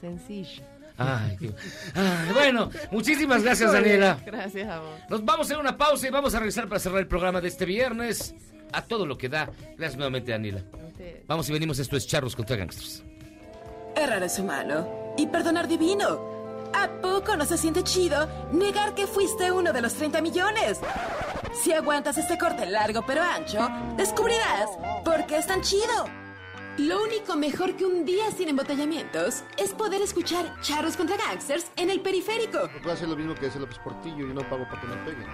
[0.00, 0.62] sencillo.
[0.98, 1.54] Ay, qué-
[1.94, 4.18] Ay, bueno, muchísimas gracias, Daniela.
[4.26, 4.98] Gracias a vos.
[5.08, 7.48] Nos vamos a hacer una pausa y vamos a regresar para cerrar el programa de
[7.48, 8.34] este viernes.
[8.72, 9.50] A todo lo que da.
[9.78, 10.62] Gracias nuevamente, Daniela.
[11.26, 11.78] Vamos y venimos.
[11.78, 13.02] Esto es Charros contra Gangsters.
[13.96, 16.39] Errar es humano y perdonar divino.
[16.72, 20.80] ¿A poco no se siente chido negar que fuiste uno de los 30 millones?
[21.62, 24.70] Si aguantas este corte largo pero ancho, descubrirás
[25.04, 26.06] por qué es tan chido.
[26.78, 31.90] Lo único mejor que un día sin embotellamientos es poder escuchar charros contra gangsters en
[31.90, 32.70] el periférico.
[32.80, 35.26] Puedo hacer lo mismo que hace López Portillo y no pago para que me peguen.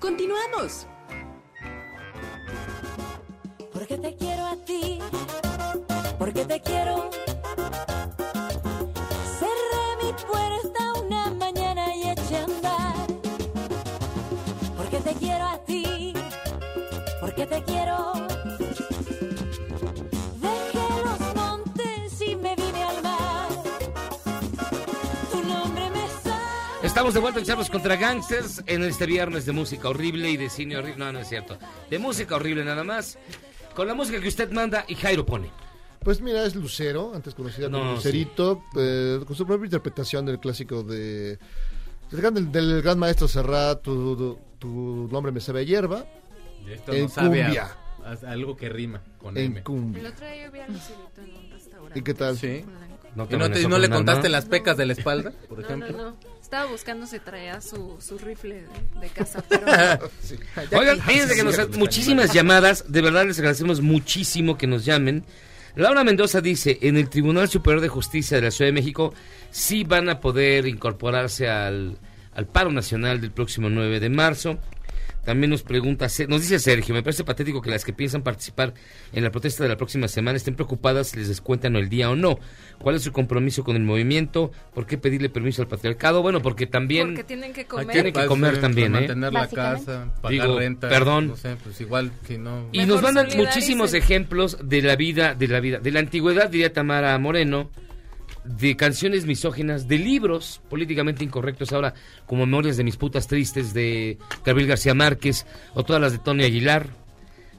[0.00, 0.86] Continuamos.
[3.72, 4.98] Porque te quiero a ti,
[6.18, 7.10] porque te quiero.
[26.92, 30.50] Estamos de vuelta en Charros contra Gangsters en este viernes de música horrible y de
[30.50, 30.98] cine horrible.
[30.98, 31.58] No, no es cierto.
[31.88, 33.18] De música horrible nada más.
[33.74, 35.50] Con la música que usted manda y Jairo pone.
[36.04, 40.38] Pues mira, es Lucero, antes conocida como No, Lucerito, eh, con su propia interpretación del
[40.38, 41.38] clásico de
[42.10, 46.04] del gran, del, del gran maestro Serrat, tu, tu, tu nombre me sabe a hierba,
[46.68, 47.74] Esto En no sabe cumbia.
[48.04, 49.58] a- a algo que rima con en M.
[49.58, 50.08] El cumbia.
[50.10, 51.98] otro día yo vi a Lucerito en un restaurante.
[51.98, 52.36] ¿Y qué tal?
[52.36, 52.64] Sí.
[53.14, 56.16] No ¿Y no, te- no le contaste las pecas de la espalda, por No, ejemplo?
[56.52, 59.64] Estaba buscando si traía su, su rifle de, de casa, pero...
[60.78, 65.24] Oigan, fíjense que nos han- muchísimas llamadas, de verdad les agradecemos muchísimo que nos llamen.
[65.76, 69.14] Laura Mendoza dice, en el Tribunal Superior de Justicia de la Ciudad de México
[69.50, 71.96] sí van a poder incorporarse al,
[72.34, 74.58] al paro nacional del próximo 9 de marzo.
[75.24, 78.74] También nos pregunta, Se- nos dice Sergio, me parece patético que las que piensan participar
[79.12, 82.16] en la protesta de la próxima semana estén preocupadas si les descuentan el día o
[82.16, 82.38] no.
[82.78, 84.50] ¿Cuál es su compromiso con el movimiento?
[84.74, 86.22] ¿Por qué pedirle permiso al patriarcado?
[86.22, 87.08] Bueno, porque también...
[87.08, 87.88] Porque tienen que comer.
[87.92, 89.00] Tienen que comer también, ¿eh?
[89.00, 90.88] Mantener la casa, pagar Digo, renta.
[90.88, 91.28] Perdón.
[91.28, 92.68] No sé, pues igual que no.
[92.72, 96.72] Y nos mandan muchísimos ejemplos de la vida, de la vida, de la antigüedad, diría
[96.72, 97.70] Tamara Moreno,
[98.44, 101.94] de canciones misóginas, de libros políticamente incorrectos ahora,
[102.26, 106.44] como Memorias de mis putas tristes de Gabriel García Márquez, o todas las de Tony
[106.44, 106.88] Aguilar,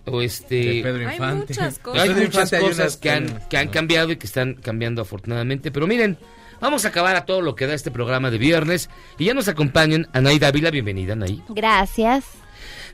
[0.06, 0.56] o este...
[0.56, 1.54] De Pedro Hay Infante.
[1.54, 2.02] muchas cosas.
[2.04, 5.72] Hay muchas hay cosas que han, que- que han cambiado y que están cambiando afortunadamente,
[5.72, 6.18] pero miren,
[6.60, 9.48] vamos a acabar a todo lo que da este programa de viernes, y ya nos
[9.48, 12.26] acompañan Anaí Dávila, bienvenida Anaí, Gracias.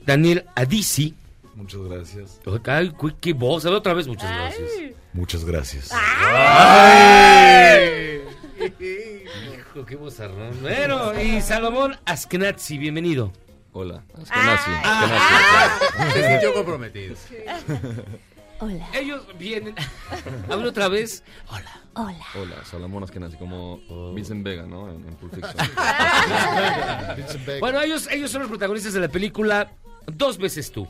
[0.06, 1.16] Daniel Adisi,
[1.60, 2.40] Muchas gracias.
[2.66, 3.66] Ay, qué voz.
[3.66, 4.70] A ver otra vez, muchas gracias.
[5.12, 5.92] Muchas gracias.
[5.94, 8.22] ¡Ay!
[8.80, 10.58] Hijo, qué vozarrón.
[10.62, 13.34] Bueno, y Salomón Askenazi, bienvenido.
[13.74, 14.72] Hola, Askenazi.
[16.14, 17.16] Se sintió comprometido.
[18.62, 18.90] Hola.
[18.94, 19.76] Ellos vienen.
[20.50, 21.26] Hablo otra vez.
[21.50, 21.76] Hola.
[22.36, 23.82] Hola, Salomón Askenazi, como
[24.14, 24.90] Vincent Vega, ¿no?
[24.90, 25.56] En, en Pulp Fiction.
[27.60, 29.74] Bueno, ellos, ellos son los protagonistas de la película
[30.08, 30.88] Dos veces tú.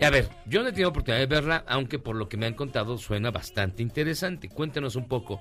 [0.00, 2.54] A ver, yo no he tenido oportunidad de verla, aunque por lo que me han
[2.54, 4.48] contado suena bastante interesante.
[4.48, 5.40] Cuéntanos un poco.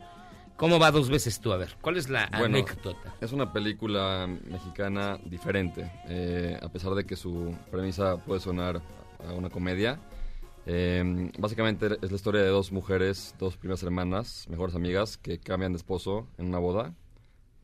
[0.56, 1.52] ¿Cómo va dos veces tú?
[1.52, 3.14] A ver, ¿cuál es la Bueno, anécdota?
[3.20, 5.92] es una película mexicana diferente.
[6.08, 8.82] eh, a pesar de que su premisa puede sonar
[9.28, 10.00] a una comedia.
[10.68, 15.74] eh, básicamente es la historia de dos mujeres, dos primeras hermanas, mejores amigas, que cambian
[15.74, 16.94] de esposo en una boda.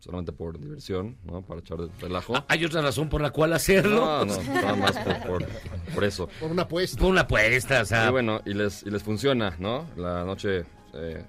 [0.02, 1.42] Solamente por diversión, ¿no?
[1.44, 2.34] Para echar relajo.
[2.48, 4.02] ¿Hay otra razón por la cual hacerlo?
[4.04, 5.48] No, no, nada más por, por-
[5.94, 6.28] por eso.
[6.40, 7.00] Por una apuesta.
[7.00, 8.08] Por una apuesta, o sea.
[8.08, 9.86] Y bueno, y les, y les funciona, ¿no?
[9.96, 10.66] La noche
[10.96, 11.24] eh,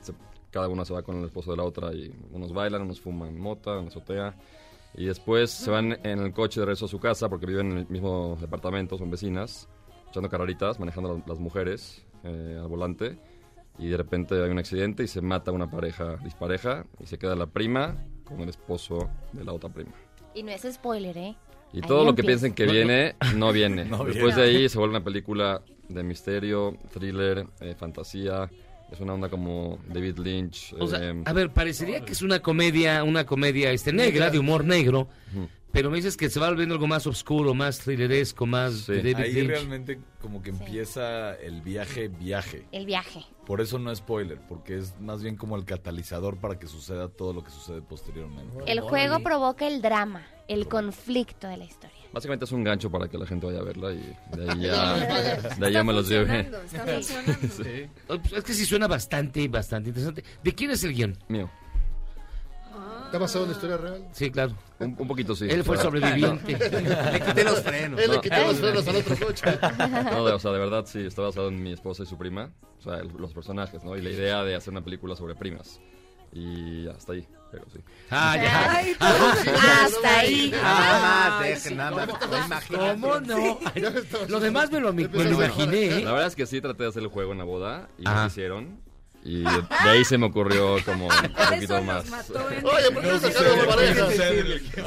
[0.00, 0.14] se-
[0.52, 3.36] cada una se va con el esposo de la otra y unos bailan, unos fuman
[3.38, 4.34] mota en la azotea.
[4.94, 7.78] Y después se van en el coche de regreso a su casa porque viven en
[7.78, 9.68] el mismo departamento, son vecinas,
[10.08, 13.18] echando carreritas, manejando las, las mujeres eh, al volante.
[13.80, 17.34] Y de repente hay un accidente y se mata una pareja dispareja y se queda
[17.34, 19.92] la prima con el esposo de la otra prima.
[20.34, 21.36] Y no es spoiler, ¿eh?
[21.72, 23.84] Y Ahí todo lo que piensen que viene, no viene.
[23.86, 24.50] No Después viene.
[24.50, 28.50] de ahí se vuelve una película de misterio, thriller, eh, fantasía.
[28.92, 30.74] Es una onda como David Lynch.
[30.78, 34.38] O sea, eh, a ver, parecería que es una comedia, una comedia este negra, de
[34.40, 35.08] humor negro,
[35.70, 39.16] pero me dices que se va volviendo algo más oscuro, más thrilleresco, más de David
[39.16, 39.48] Ahí Lynch.
[39.48, 42.66] realmente como que empieza el viaje, viaje.
[42.72, 43.20] El viaje.
[43.50, 47.08] Por eso no es spoiler, porque es más bien como el catalizador para que suceda
[47.08, 48.62] todo lo que sucede posteriormente.
[48.64, 51.98] El juego provoca el drama, el conflicto de la historia.
[52.12, 54.94] Básicamente es un gancho para que la gente vaya a verla y de ahí ya,
[55.58, 56.44] de ahí ya me los lleve.
[56.44, 57.48] funcionando, está funcionando.
[57.50, 57.90] Sí.
[58.06, 60.22] Oh, pues Es que sí suena bastante, bastante interesante.
[60.44, 61.18] ¿De quién es el guion?
[61.26, 61.50] Mío.
[63.10, 64.06] ¿Está basado en la historia real?
[64.12, 64.52] Sí, claro.
[64.78, 65.46] Un, un poquito sí.
[65.50, 66.56] Él fue el sobreviviente.
[67.12, 68.00] Le quité los frenos.
[68.00, 69.44] Él le quitó los frenos al otro coche.
[70.12, 72.50] No, de, o sea, de verdad sí, está basado en mi esposa y su prima.
[72.78, 73.96] O sea, el- los personajes, ¿no?
[73.96, 75.80] Y la idea de hacer una película sobre primas.
[76.32, 77.80] Y hasta ahí, pero sí.
[78.10, 78.70] Ah, ya.
[78.76, 79.84] Ay, Ajá.
[79.86, 80.52] hasta ahí.
[80.62, 82.18] Ah, más, dejen, sí, nada ¿cómo?
[82.38, 83.00] más, imagínate.
[83.00, 83.58] ¿Cómo no?
[84.28, 86.00] Lo demás me lo, me lo imaginé, ¿eh?
[86.04, 88.26] La verdad es que sí traté de hacer el juego en la boda y lo
[88.26, 88.78] hicieron.
[89.22, 91.12] Y de, ahí se me ocurrió como un
[91.50, 92.10] poquito más.
[92.10, 94.14] Oye, ¿por qué no sacaron las parejas?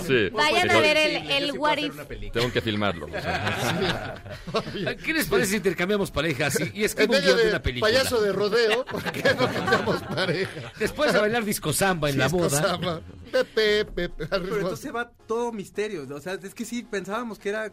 [0.07, 0.29] Sí.
[0.31, 1.95] Vayan a ver el, el What If.
[2.31, 3.05] Tengo que filmarlo.
[3.05, 4.15] o sea.
[5.03, 7.91] ¿Qué les parece si intercambiamos parejas y, y En escribo un guion de una película?
[7.91, 10.71] payaso de rodeo, ¿por qué no cambiamos pareja?
[10.79, 13.01] Después de bailar disco samba en la boda.
[13.31, 16.05] Pepe, Pepe, Pero entonces va todo misterio.
[16.13, 17.71] O sea, es que sí pensábamos que era.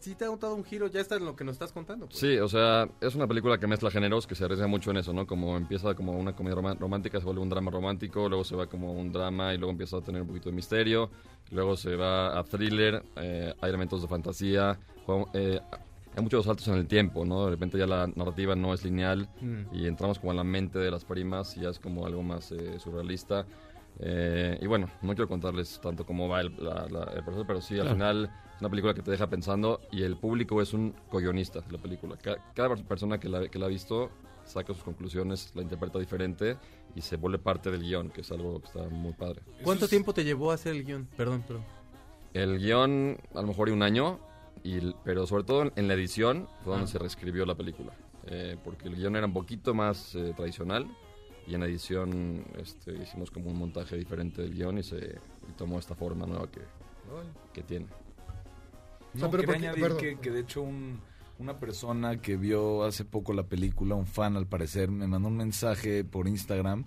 [0.00, 0.86] Sí, te ha dado un giro.
[0.86, 2.06] Ya está en lo que nos estás contando.
[2.06, 2.18] pues.
[2.18, 5.12] Sí, o sea, es una película que mezcla géneros, que se arriesga mucho en eso,
[5.12, 5.26] ¿no?
[5.26, 8.66] Como empieza como una comedia roma- romántica, se vuelve un drama romántico, luego se va
[8.66, 11.10] como un drama y luego empieza a tener un poquito de misterio,
[11.50, 15.60] luego se va a thriller, eh, hay elementos de fantasía, juega- eh,
[16.16, 17.44] hay muchos saltos en el tiempo, ¿no?
[17.46, 19.62] De repente ya la narrativa no es lineal Mm.
[19.74, 22.52] y entramos como en la mente de las primas y ya es como algo más
[22.52, 23.44] eh, surrealista.
[24.00, 27.60] Eh, y bueno, no quiero contarles tanto cómo va el, la- la- el proceso, pero
[27.60, 27.94] sí, al Claro.
[27.94, 28.24] final
[28.54, 31.78] es una película que te deja pensando y el público es un co-guionista de la
[31.78, 32.16] película.
[32.16, 34.10] Ca- Cada, persona que la, que la ha visto
[34.44, 36.56] saca sus conclusiones, la interpreta diferente
[36.94, 39.40] y se vuelve parte del guion, que es algo que está muy padre.
[39.62, 41.08] ¿Cuánto tiempo te llevó a hacer el guion?
[41.16, 41.64] Perdón, perdón.
[42.32, 44.18] El guion, a lo mejor y un año,
[44.62, 46.92] y, pero sobre todo en la edición fue donde Ah.
[46.92, 47.92] se reescribió la película.
[48.26, 50.86] Eh, porque el guion era un poquito más eh, tradicional
[51.46, 55.78] y en edición este, hicimos como un montaje diferente del guion y se y tomó
[55.78, 56.62] esta forma nueva que,
[57.52, 57.86] que tiene.
[59.12, 61.00] No, pero quería porque- añadir que, que de hecho un-
[61.38, 65.36] una persona que vio hace poco la película, un fan al parecer, me mandó un
[65.36, 66.84] mensaje por Instagram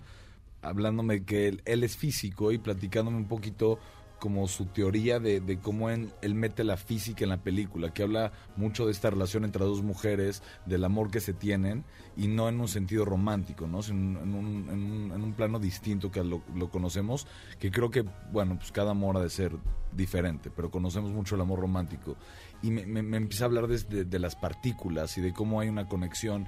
[0.62, 3.78] hablándome que él, es físico y platicándome un poquito
[4.18, 8.84] como su teoría de, cómo él mete la física en la película, que habla mucho
[8.84, 11.84] de esta relación entre dos mujeres, del amor que se tienen,
[12.16, 13.80] y no en un sentido romántico, ¿no?
[13.80, 17.28] Sino en, un, en, un, en un plano distinto que lo, lo conocemos,
[17.60, 19.52] que creo que, bueno, pues cada amor ha de ser
[19.92, 22.16] diferente, pero conocemos mucho el amor romántico.
[22.62, 25.68] Y me, me- me empieza a hablar desde de las partículas y de cómo hay
[25.68, 26.46] una conexión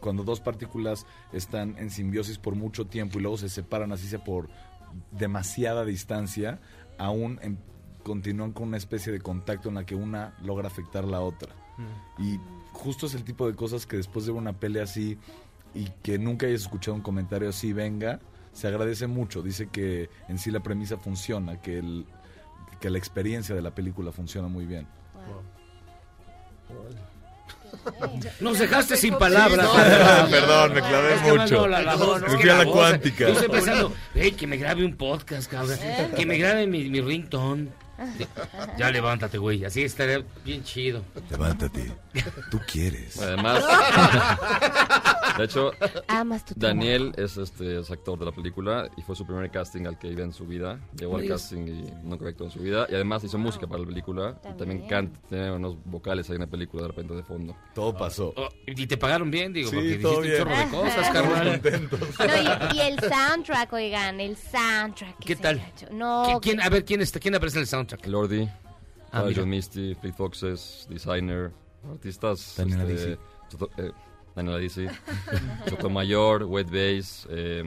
[0.00, 4.24] cuando dos partículas están en simbiosis por mucho tiempo y luego se separan así sea
[4.24, 4.48] por
[5.12, 6.60] demasiada distancia,
[6.98, 7.58] aún en-
[8.02, 11.54] continúan con una especie de contacto en la que una logra afectar a la otra.
[12.18, 12.38] Y
[12.72, 15.18] justo es el tipo de cosas que después de una pelea así
[15.74, 18.20] y que nunca hayas escuchado un comentario así, venga,
[18.52, 19.42] se agradece mucho.
[19.42, 22.06] Dice que en sí la premisa funciona, que, el,
[22.80, 24.86] que la experiencia de la película funciona muy bien.
[28.40, 29.66] Nos dejaste sin palabras.
[29.70, 29.78] Sí,
[30.22, 31.66] no, perdón, me clavé Es que mucho.
[31.66, 33.26] la- la voz, Me fui a la voz, cuántica.
[33.26, 35.78] Yo estoy pensando, "Ey, que me grabe un podcast, cabrón.
[36.16, 37.68] Que me grabe mi, mi ringtone.
[38.78, 39.64] Ya levántate, güey.
[39.64, 41.02] Así estaría bien chido.
[41.30, 41.92] Levántate.
[42.50, 43.20] Tú quieres.
[43.20, 43.62] Además,
[45.38, 45.72] de hecho,
[46.08, 49.86] Amas tu Daniel es este es actor de la película y fue su primer casting
[49.86, 50.78] al que iba en su vida.
[50.98, 52.86] Llegó al casting y nunca había actuado en su vida.
[52.90, 54.40] Y además hizo música para la película.
[54.52, 57.56] Y también canta, tiene unos vocales ahí en la película de repente de fondo.
[57.74, 58.32] Todo pasó.
[58.36, 59.52] Oh, ¿Y te pagaron bien?
[59.52, 60.70] Digo, Sí, porque todo dijiste un chorro de bien.
[60.70, 61.60] cosas, carnal.
[62.20, 65.18] No, y, y el soundtrack, oigan, el soundtrack.
[65.24, 65.60] ¿Qué tal?
[65.90, 67.89] No, ¿Qui- ¿Quién, a ver, ¿quién, está, ¿quién aparece en el soundtrack?
[68.06, 68.48] Lordi,
[69.12, 69.28] Ah.
[69.34, 71.50] John Misty, Fleet Foxes, Designer,
[71.90, 72.54] artistas.
[72.56, 73.18] Daniela este,
[73.78, 73.90] eh,
[74.36, 74.86] Daniela Dizzy,
[75.68, 77.64] Sotomayor, Wet Bass, eh,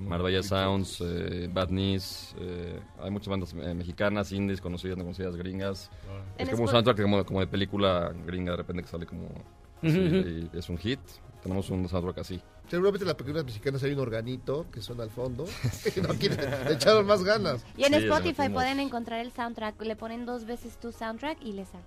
[0.00, 2.34] Marbella Sounds, eh, Bad Knees.
[2.38, 5.90] eh, hay muchas bandas eh, mexicanas, indies, conocidas, no conocidas, gringas.
[6.36, 9.28] Es como un soundtrack como, como de película gringa, de repente que sale como.
[9.82, 10.16] así, Ujú.
[10.28, 11.00] y es un hit.
[11.42, 12.40] Tenemos un soundtrack así.
[12.68, 15.44] Seguramente en las películas mexicanas hay un organito que suena al fondo.
[15.96, 17.64] y no quieren, le echaron más ganas.
[17.76, 19.80] Y en Sí, le Spotify pueden encontrar el soundtrack.
[19.82, 21.84] Le ponen dos veces tu soundtrack y les sale.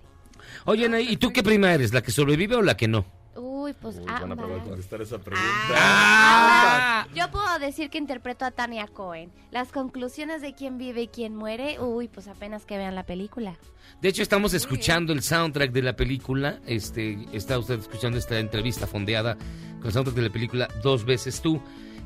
[0.64, 1.92] Oye, Anaí, ¿y tú qué prima eres?
[1.92, 3.04] ¿La que sobrevive o la que no?
[3.36, 4.38] Uy, pues buena ambas.
[4.38, 4.64] pregunta.
[4.64, 5.74] Contestar esa pregunta.
[5.74, 7.06] Ah.
[7.14, 9.32] Yo puedo decir que interpreto a Tania Cohen.
[9.50, 13.56] Las conclusiones de quién vive y quién muere, uy, pues apenas que vean la película.
[14.00, 16.60] De hecho, estamos escuchando el soundtrack de la película.
[16.66, 19.36] Este, está usted escuchando esta entrevista fondeada
[19.78, 21.60] con el soundtrack de la película Dos veces tú.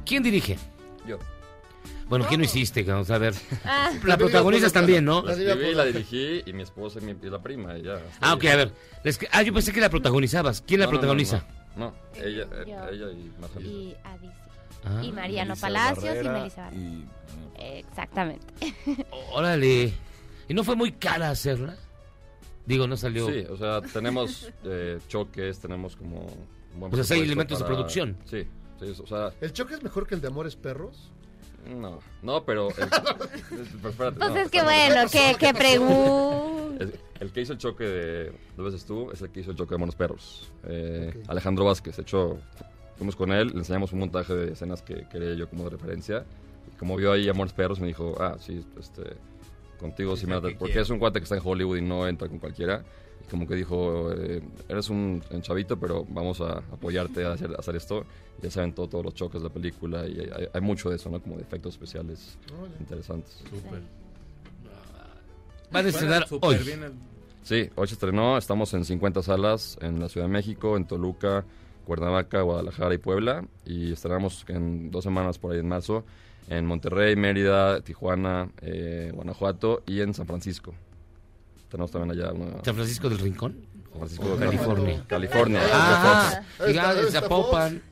[0.04, 0.58] ¿Quién dirige?
[1.06, 1.18] Yo.
[2.08, 2.82] Bueno, ¿qué no hiciste?
[2.82, 3.34] Vamos a ver.
[3.64, 3.90] Ah.
[4.04, 5.22] La protagonizas también, ¿no?
[5.22, 7.76] La escribí, la dirigí y mi esposa y, mi, y la prima.
[7.78, 8.36] Y ya, hasta Ah, ahí.
[8.36, 8.72] ok, a ver.
[9.04, 10.62] Les- Ah, yo pensé que la protagonizabas.
[10.66, 11.44] ¿Quién la No, no, no, protagoniza?
[11.76, 12.88] No, no, ella, eh, Yo.
[12.88, 13.66] ella y Marcela.
[13.66, 14.32] Y Adisi.
[14.84, 15.00] Ah.
[15.02, 16.82] y Mariano Palacios Barrera y Melissa Barrera.
[16.82, 17.04] y-
[17.78, 18.46] Exactamente.
[19.32, 19.92] Órale.
[20.48, 21.76] ¿Y no fue muy cara hacerla?
[22.66, 23.26] Digo, no salió.
[23.30, 26.20] Sí, o sea, tenemos eh, choques, tenemos como...
[26.74, 28.16] un buen O sea, sí hay elementos de producción.
[28.28, 28.46] Sí,
[28.80, 29.32] sí, o sea...
[29.40, 31.10] ¿El choque es mejor que el de Amores Perros?
[31.66, 32.68] No, no, pero...
[32.70, 32.74] el-
[33.80, 36.84] pero espérate, Pues no, es que bueno, que, que pregunta.
[36.84, 39.56] El, el que hizo el choque de Dos veces tú es el que hizo el
[39.56, 40.50] choque de Monos Perros.
[40.64, 41.96] Eh, Alejandro Vázquez.
[41.96, 42.38] De hecho,
[42.96, 46.24] fuimos con él, le enseñamos un montaje de escenas que quería yo como de referencia.
[46.72, 49.02] Y como vio ahí a Monos Perros, me dijo, ah, sí, este,
[49.78, 50.82] contigo sí me que da- Porque quiero.
[50.82, 52.84] es un cuate que está en Hollywood y no entra con cualquiera.
[53.24, 57.50] Y como que dijo, eh, eres un, un chavito, pero vamos a apoyarte a hacer,
[57.52, 58.04] a hacer esto.
[58.42, 61.08] Ya saben todo, todos los choques de la película y hay, hay mucho de eso,
[61.10, 61.20] ¿no?
[61.22, 62.36] Como de efectos especiales
[62.80, 63.42] interesantes.
[63.48, 63.80] Súper.
[65.70, 66.56] Van a estrenar hoy.
[66.58, 66.92] bien el-
[67.42, 68.38] Sí, hoy se estrenó.
[68.38, 71.44] Estamos en 50 salas en la Ciudad de México, en Toluca,
[71.84, 73.44] Cuernavaca, Guadalajara y Puebla.
[73.66, 76.04] Y estrenamos en dos semanas por ahí en marzo
[76.48, 80.74] en Monterrey, Mérida, Tijuana, eh, Guanajuato y en San Francisco.
[81.74, 82.62] Tenemos también allá una...
[82.62, 83.66] ¿San Francisco del Rincón?
[83.90, 85.04] San Francisco de California.
[85.08, 85.60] California.
[85.72, 87.82] Ah, ahí está Zapopan.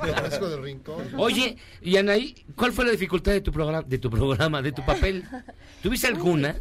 [0.00, 1.04] Francisco del Rincón.
[1.16, 4.86] Oye, y Anaí, ¿cuál fue la dificultad de tu programa, de tu programa, de tu
[4.86, 5.24] papel?
[5.82, 6.54] ¿Tuviste alguna?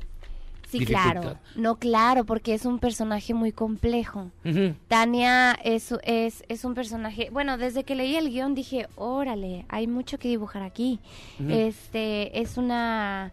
[0.68, 1.12] Sí, dificultad?
[1.12, 1.38] claro.
[1.58, 4.32] No, claro, porque es un personaje muy complejo.
[4.44, 4.74] Ujú.
[4.88, 9.86] Tania es, es, es un personaje, bueno, desde que leí el guion dije, órale, hay
[9.86, 11.00] mucho que dibujar aquí.
[11.48, 13.32] Este, es una,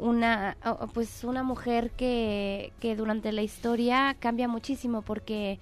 [0.00, 0.56] una,
[0.94, 5.58] pues una mujer que, que durante la historia cambia muchísimo porque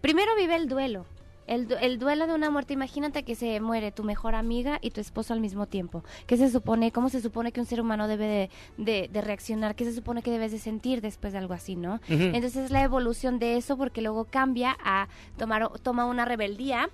[0.00, 1.06] primero vive el duelo.
[1.48, 4.90] El, du- el duelo de una muerte, imagínate que se muere tu mejor amiga y
[4.90, 6.04] tu esposo al mismo tiempo.
[6.28, 9.74] ¿Qué se supone, cómo se supone que un ser humano debe de, de- de reaccionar?
[9.74, 12.00] ¿Qué se supone que debes de sentir después de algo así, no?
[12.08, 16.88] Entonces es la evolución de eso porque luego cambia a tomar, toma una rebeldía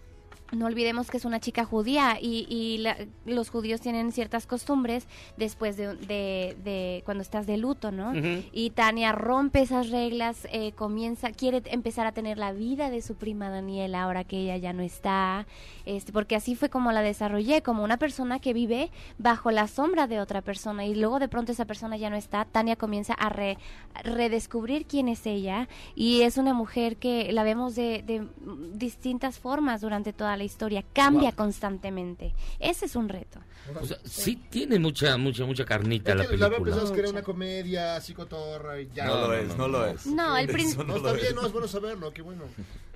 [0.51, 2.97] no olvidemos que es una chica judía y, y la-
[3.27, 5.07] los judíos tienen ciertas costumbres
[5.37, 8.13] después de, de- de cuando estás de luto, ¿no?
[8.53, 13.15] Y Tania rompe esas reglas, eh, comienza, quiere empezar a tener la vida de su
[13.17, 15.47] prima Daniela ahora que ella ya no está,
[15.85, 20.07] este, porque así fue como la desarrollé, como una persona que vive bajo la sombra
[20.07, 23.29] de otra persona y luego de pronto esa persona ya no está, Tania comienza a
[23.29, 23.59] re-
[24.03, 28.27] redescubrir quién es ella y es una mujer que la vemos de, de,
[28.75, 32.33] distintas formas durante toda la historia, cambia constantemente.
[32.59, 33.41] Ese es un reto.
[33.81, 36.71] O sea, sí tiene mucha, mucha, mucha carnita la Es que la película.
[36.73, 39.05] pensamos que era una comedia, así cotorra y ya.
[39.07, 40.07] No lo es, no lo es.
[40.07, 42.45] No, el prin- No, está bien, no, es bueno saberlo, qué bueno.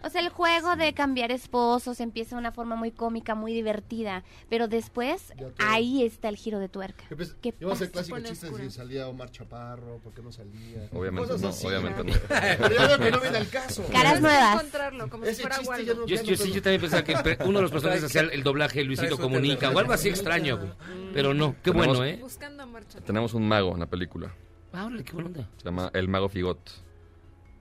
[0.04, 4.24] O sea, el juego de cambiar esposos empieza de una forma muy cómica, muy divertida,
[4.48, 7.04] pero después ahí está el giro de tuerca.
[7.40, 8.06] ¿Qué Íbamos a hacer pasa?
[8.10, 10.88] clásico chiste si salía Omar Chaparro, ¿por qué no salía?
[10.92, 12.12] Obviamente no, así, obviamente no.
[12.28, 13.84] Pero ya veo que no viene al caso.
[13.92, 14.54] Caras nuevas.
[14.54, 17.12] encontrarlo, como si fuera chiste no- Yo, yo sí, yo también pensaba que
[17.44, 20.70] uno de los personajes hacía el doblaje de Luisito Comunica o algo así extraño, güey.
[21.12, 22.18] Pero no, qué Tenemos- bueno, ¿eh?
[22.20, 23.00] Buscando a Marcha.
[23.00, 24.32] Tenemos un mago en la película.
[24.72, 25.48] Ah, órale, qué buena onda.
[25.58, 26.70] Se llama El Mago Figot.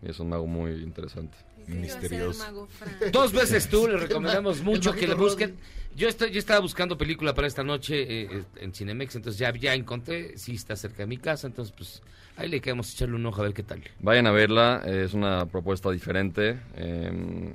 [0.02, 1.38] Y es un mago muy interesante.
[1.68, 2.68] Misterioso.
[3.12, 5.58] Dos veces tú, le recomendamos mucho que le busquen.
[5.96, 9.54] Yo, estoy, yo estaba buscando película para esta noche eh, eh, en Cinemex, entonces ya,
[9.54, 12.02] ya encontré, sí está cerca de mi casa, entonces pues
[12.38, 13.84] ahí le quedamos echarle un ojo a ver qué tal.
[14.00, 16.58] Vayan a verla, eh, es una propuesta diferente.
[16.76, 17.54] eh,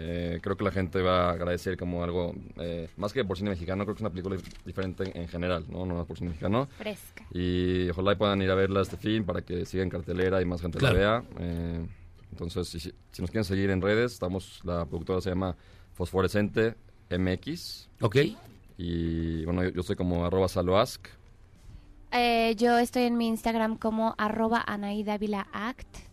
[0.00, 3.50] eh, creo que la gente va a agradecer como algo, eh, más que por cine
[3.50, 5.84] mexicano, creo que es una película dif- diferente en, en general, ¿no?
[5.84, 6.68] No por cine mexicano.
[6.78, 7.24] Fresca.
[7.32, 10.44] Y ojalá y puedan ir a verla este fin para que siga en cartelera y
[10.44, 10.94] más gente Claro.
[10.94, 11.24] la vea.
[11.40, 11.86] eh,
[12.30, 15.56] entonces, si, si nos quieren seguir en redes, estamos, la productora se llama
[15.94, 16.74] Fosforescente
[17.10, 17.88] MX.
[18.02, 18.16] Ok.
[18.76, 21.06] Y bueno, yo, yo soy como arroba saloask.
[22.12, 26.07] Eh, yo estoy en mi Instagram como arroba anaidavila.act.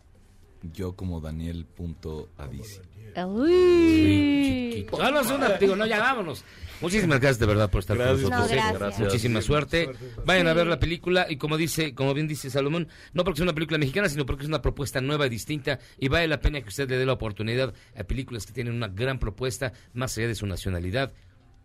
[0.73, 2.79] Yo como Daniel.adisi.
[3.25, 4.87] Uy.
[4.91, 6.43] Vámonos una, digo, no, ya vámonos.
[6.81, 8.21] Muchísimas gracias de verdad por estar Gracias.
[8.23, 8.57] con nosotros.
[8.61, 8.99] No, gracias.
[8.99, 9.45] Muchísima Gracias.
[9.45, 9.89] suerte.
[10.25, 13.43] Vayan a ver la película y como dice, como bien dice Salomón, no porque es
[13.43, 16.59] una película mexicana, sino porque es una propuesta nueva y distinta y vale la pena
[16.61, 20.27] que usted le dé la oportunidad a películas que tienen una gran propuesta más allá
[20.27, 21.13] de su nacionalidad.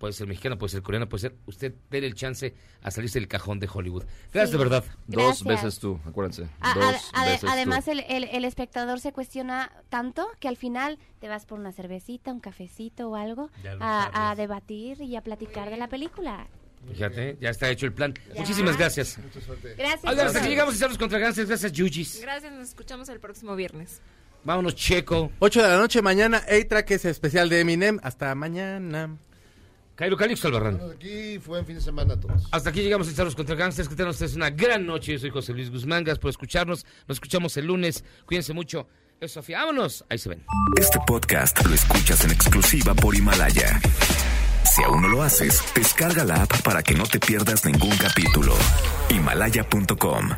[0.01, 3.29] Puede ser mexicana, puede ser coreana, puede ser usted déle el chance a salirse del
[3.29, 4.05] cajón de Hollywood.
[4.33, 4.53] Gracias Sí.
[4.53, 4.83] de verdad.
[5.07, 5.45] Dos Gracias.
[5.45, 6.49] veces tú, acuérdense.
[6.61, 7.91] A- Dos a- veces además, tú.
[7.93, 12.33] el, el- el espectador se cuestiona tanto que al final te vas por una cervecita,
[12.33, 16.49] un cafecito o algo a, a debatir y a platicar de la película.
[16.91, 18.15] Fíjate, ya está hecho el plan.
[18.39, 19.19] Muchísimas gracias.
[19.77, 20.01] Gracias.
[20.05, 20.41] Oigan, hasta César.
[20.41, 21.47] aquí llegamos a estar los contra Grandes.
[21.47, 22.23] Gracias, Yujis.
[22.23, 24.01] Gracias, nos escuchamos el próximo viernes.
[24.45, 25.31] Vámonos, Checo.
[25.41, 28.01] 8 de la noche mañana, A-Track es especial de Eminem.
[28.03, 29.15] Hasta mañana.
[30.01, 30.81] Cairo Calixto Albarrán.
[30.95, 32.49] Aquí fue en fin de semana a todos.
[32.53, 33.87] Hasta aquí llegamos a estar los contra Gangsters.
[33.87, 35.13] Que tengan ustedes una gran noche.
[35.13, 36.05] Yo soy José Luis Guzmán.
[36.05, 36.87] Gracias por escucharnos.
[37.07, 38.03] Nos escuchamos el lunes.
[38.25, 38.89] Cuídense mucho.
[39.21, 39.59] Es Sofía.
[39.59, 40.03] Vámonos.
[40.09, 40.43] Ahí se ven.
[40.79, 43.79] Este podcast lo escuchas en exclusiva por Himalaya.
[44.75, 48.55] Si aún no lo haces, descarga la app para que no te pierdas ningún capítulo.
[49.11, 50.31] Himalaya.com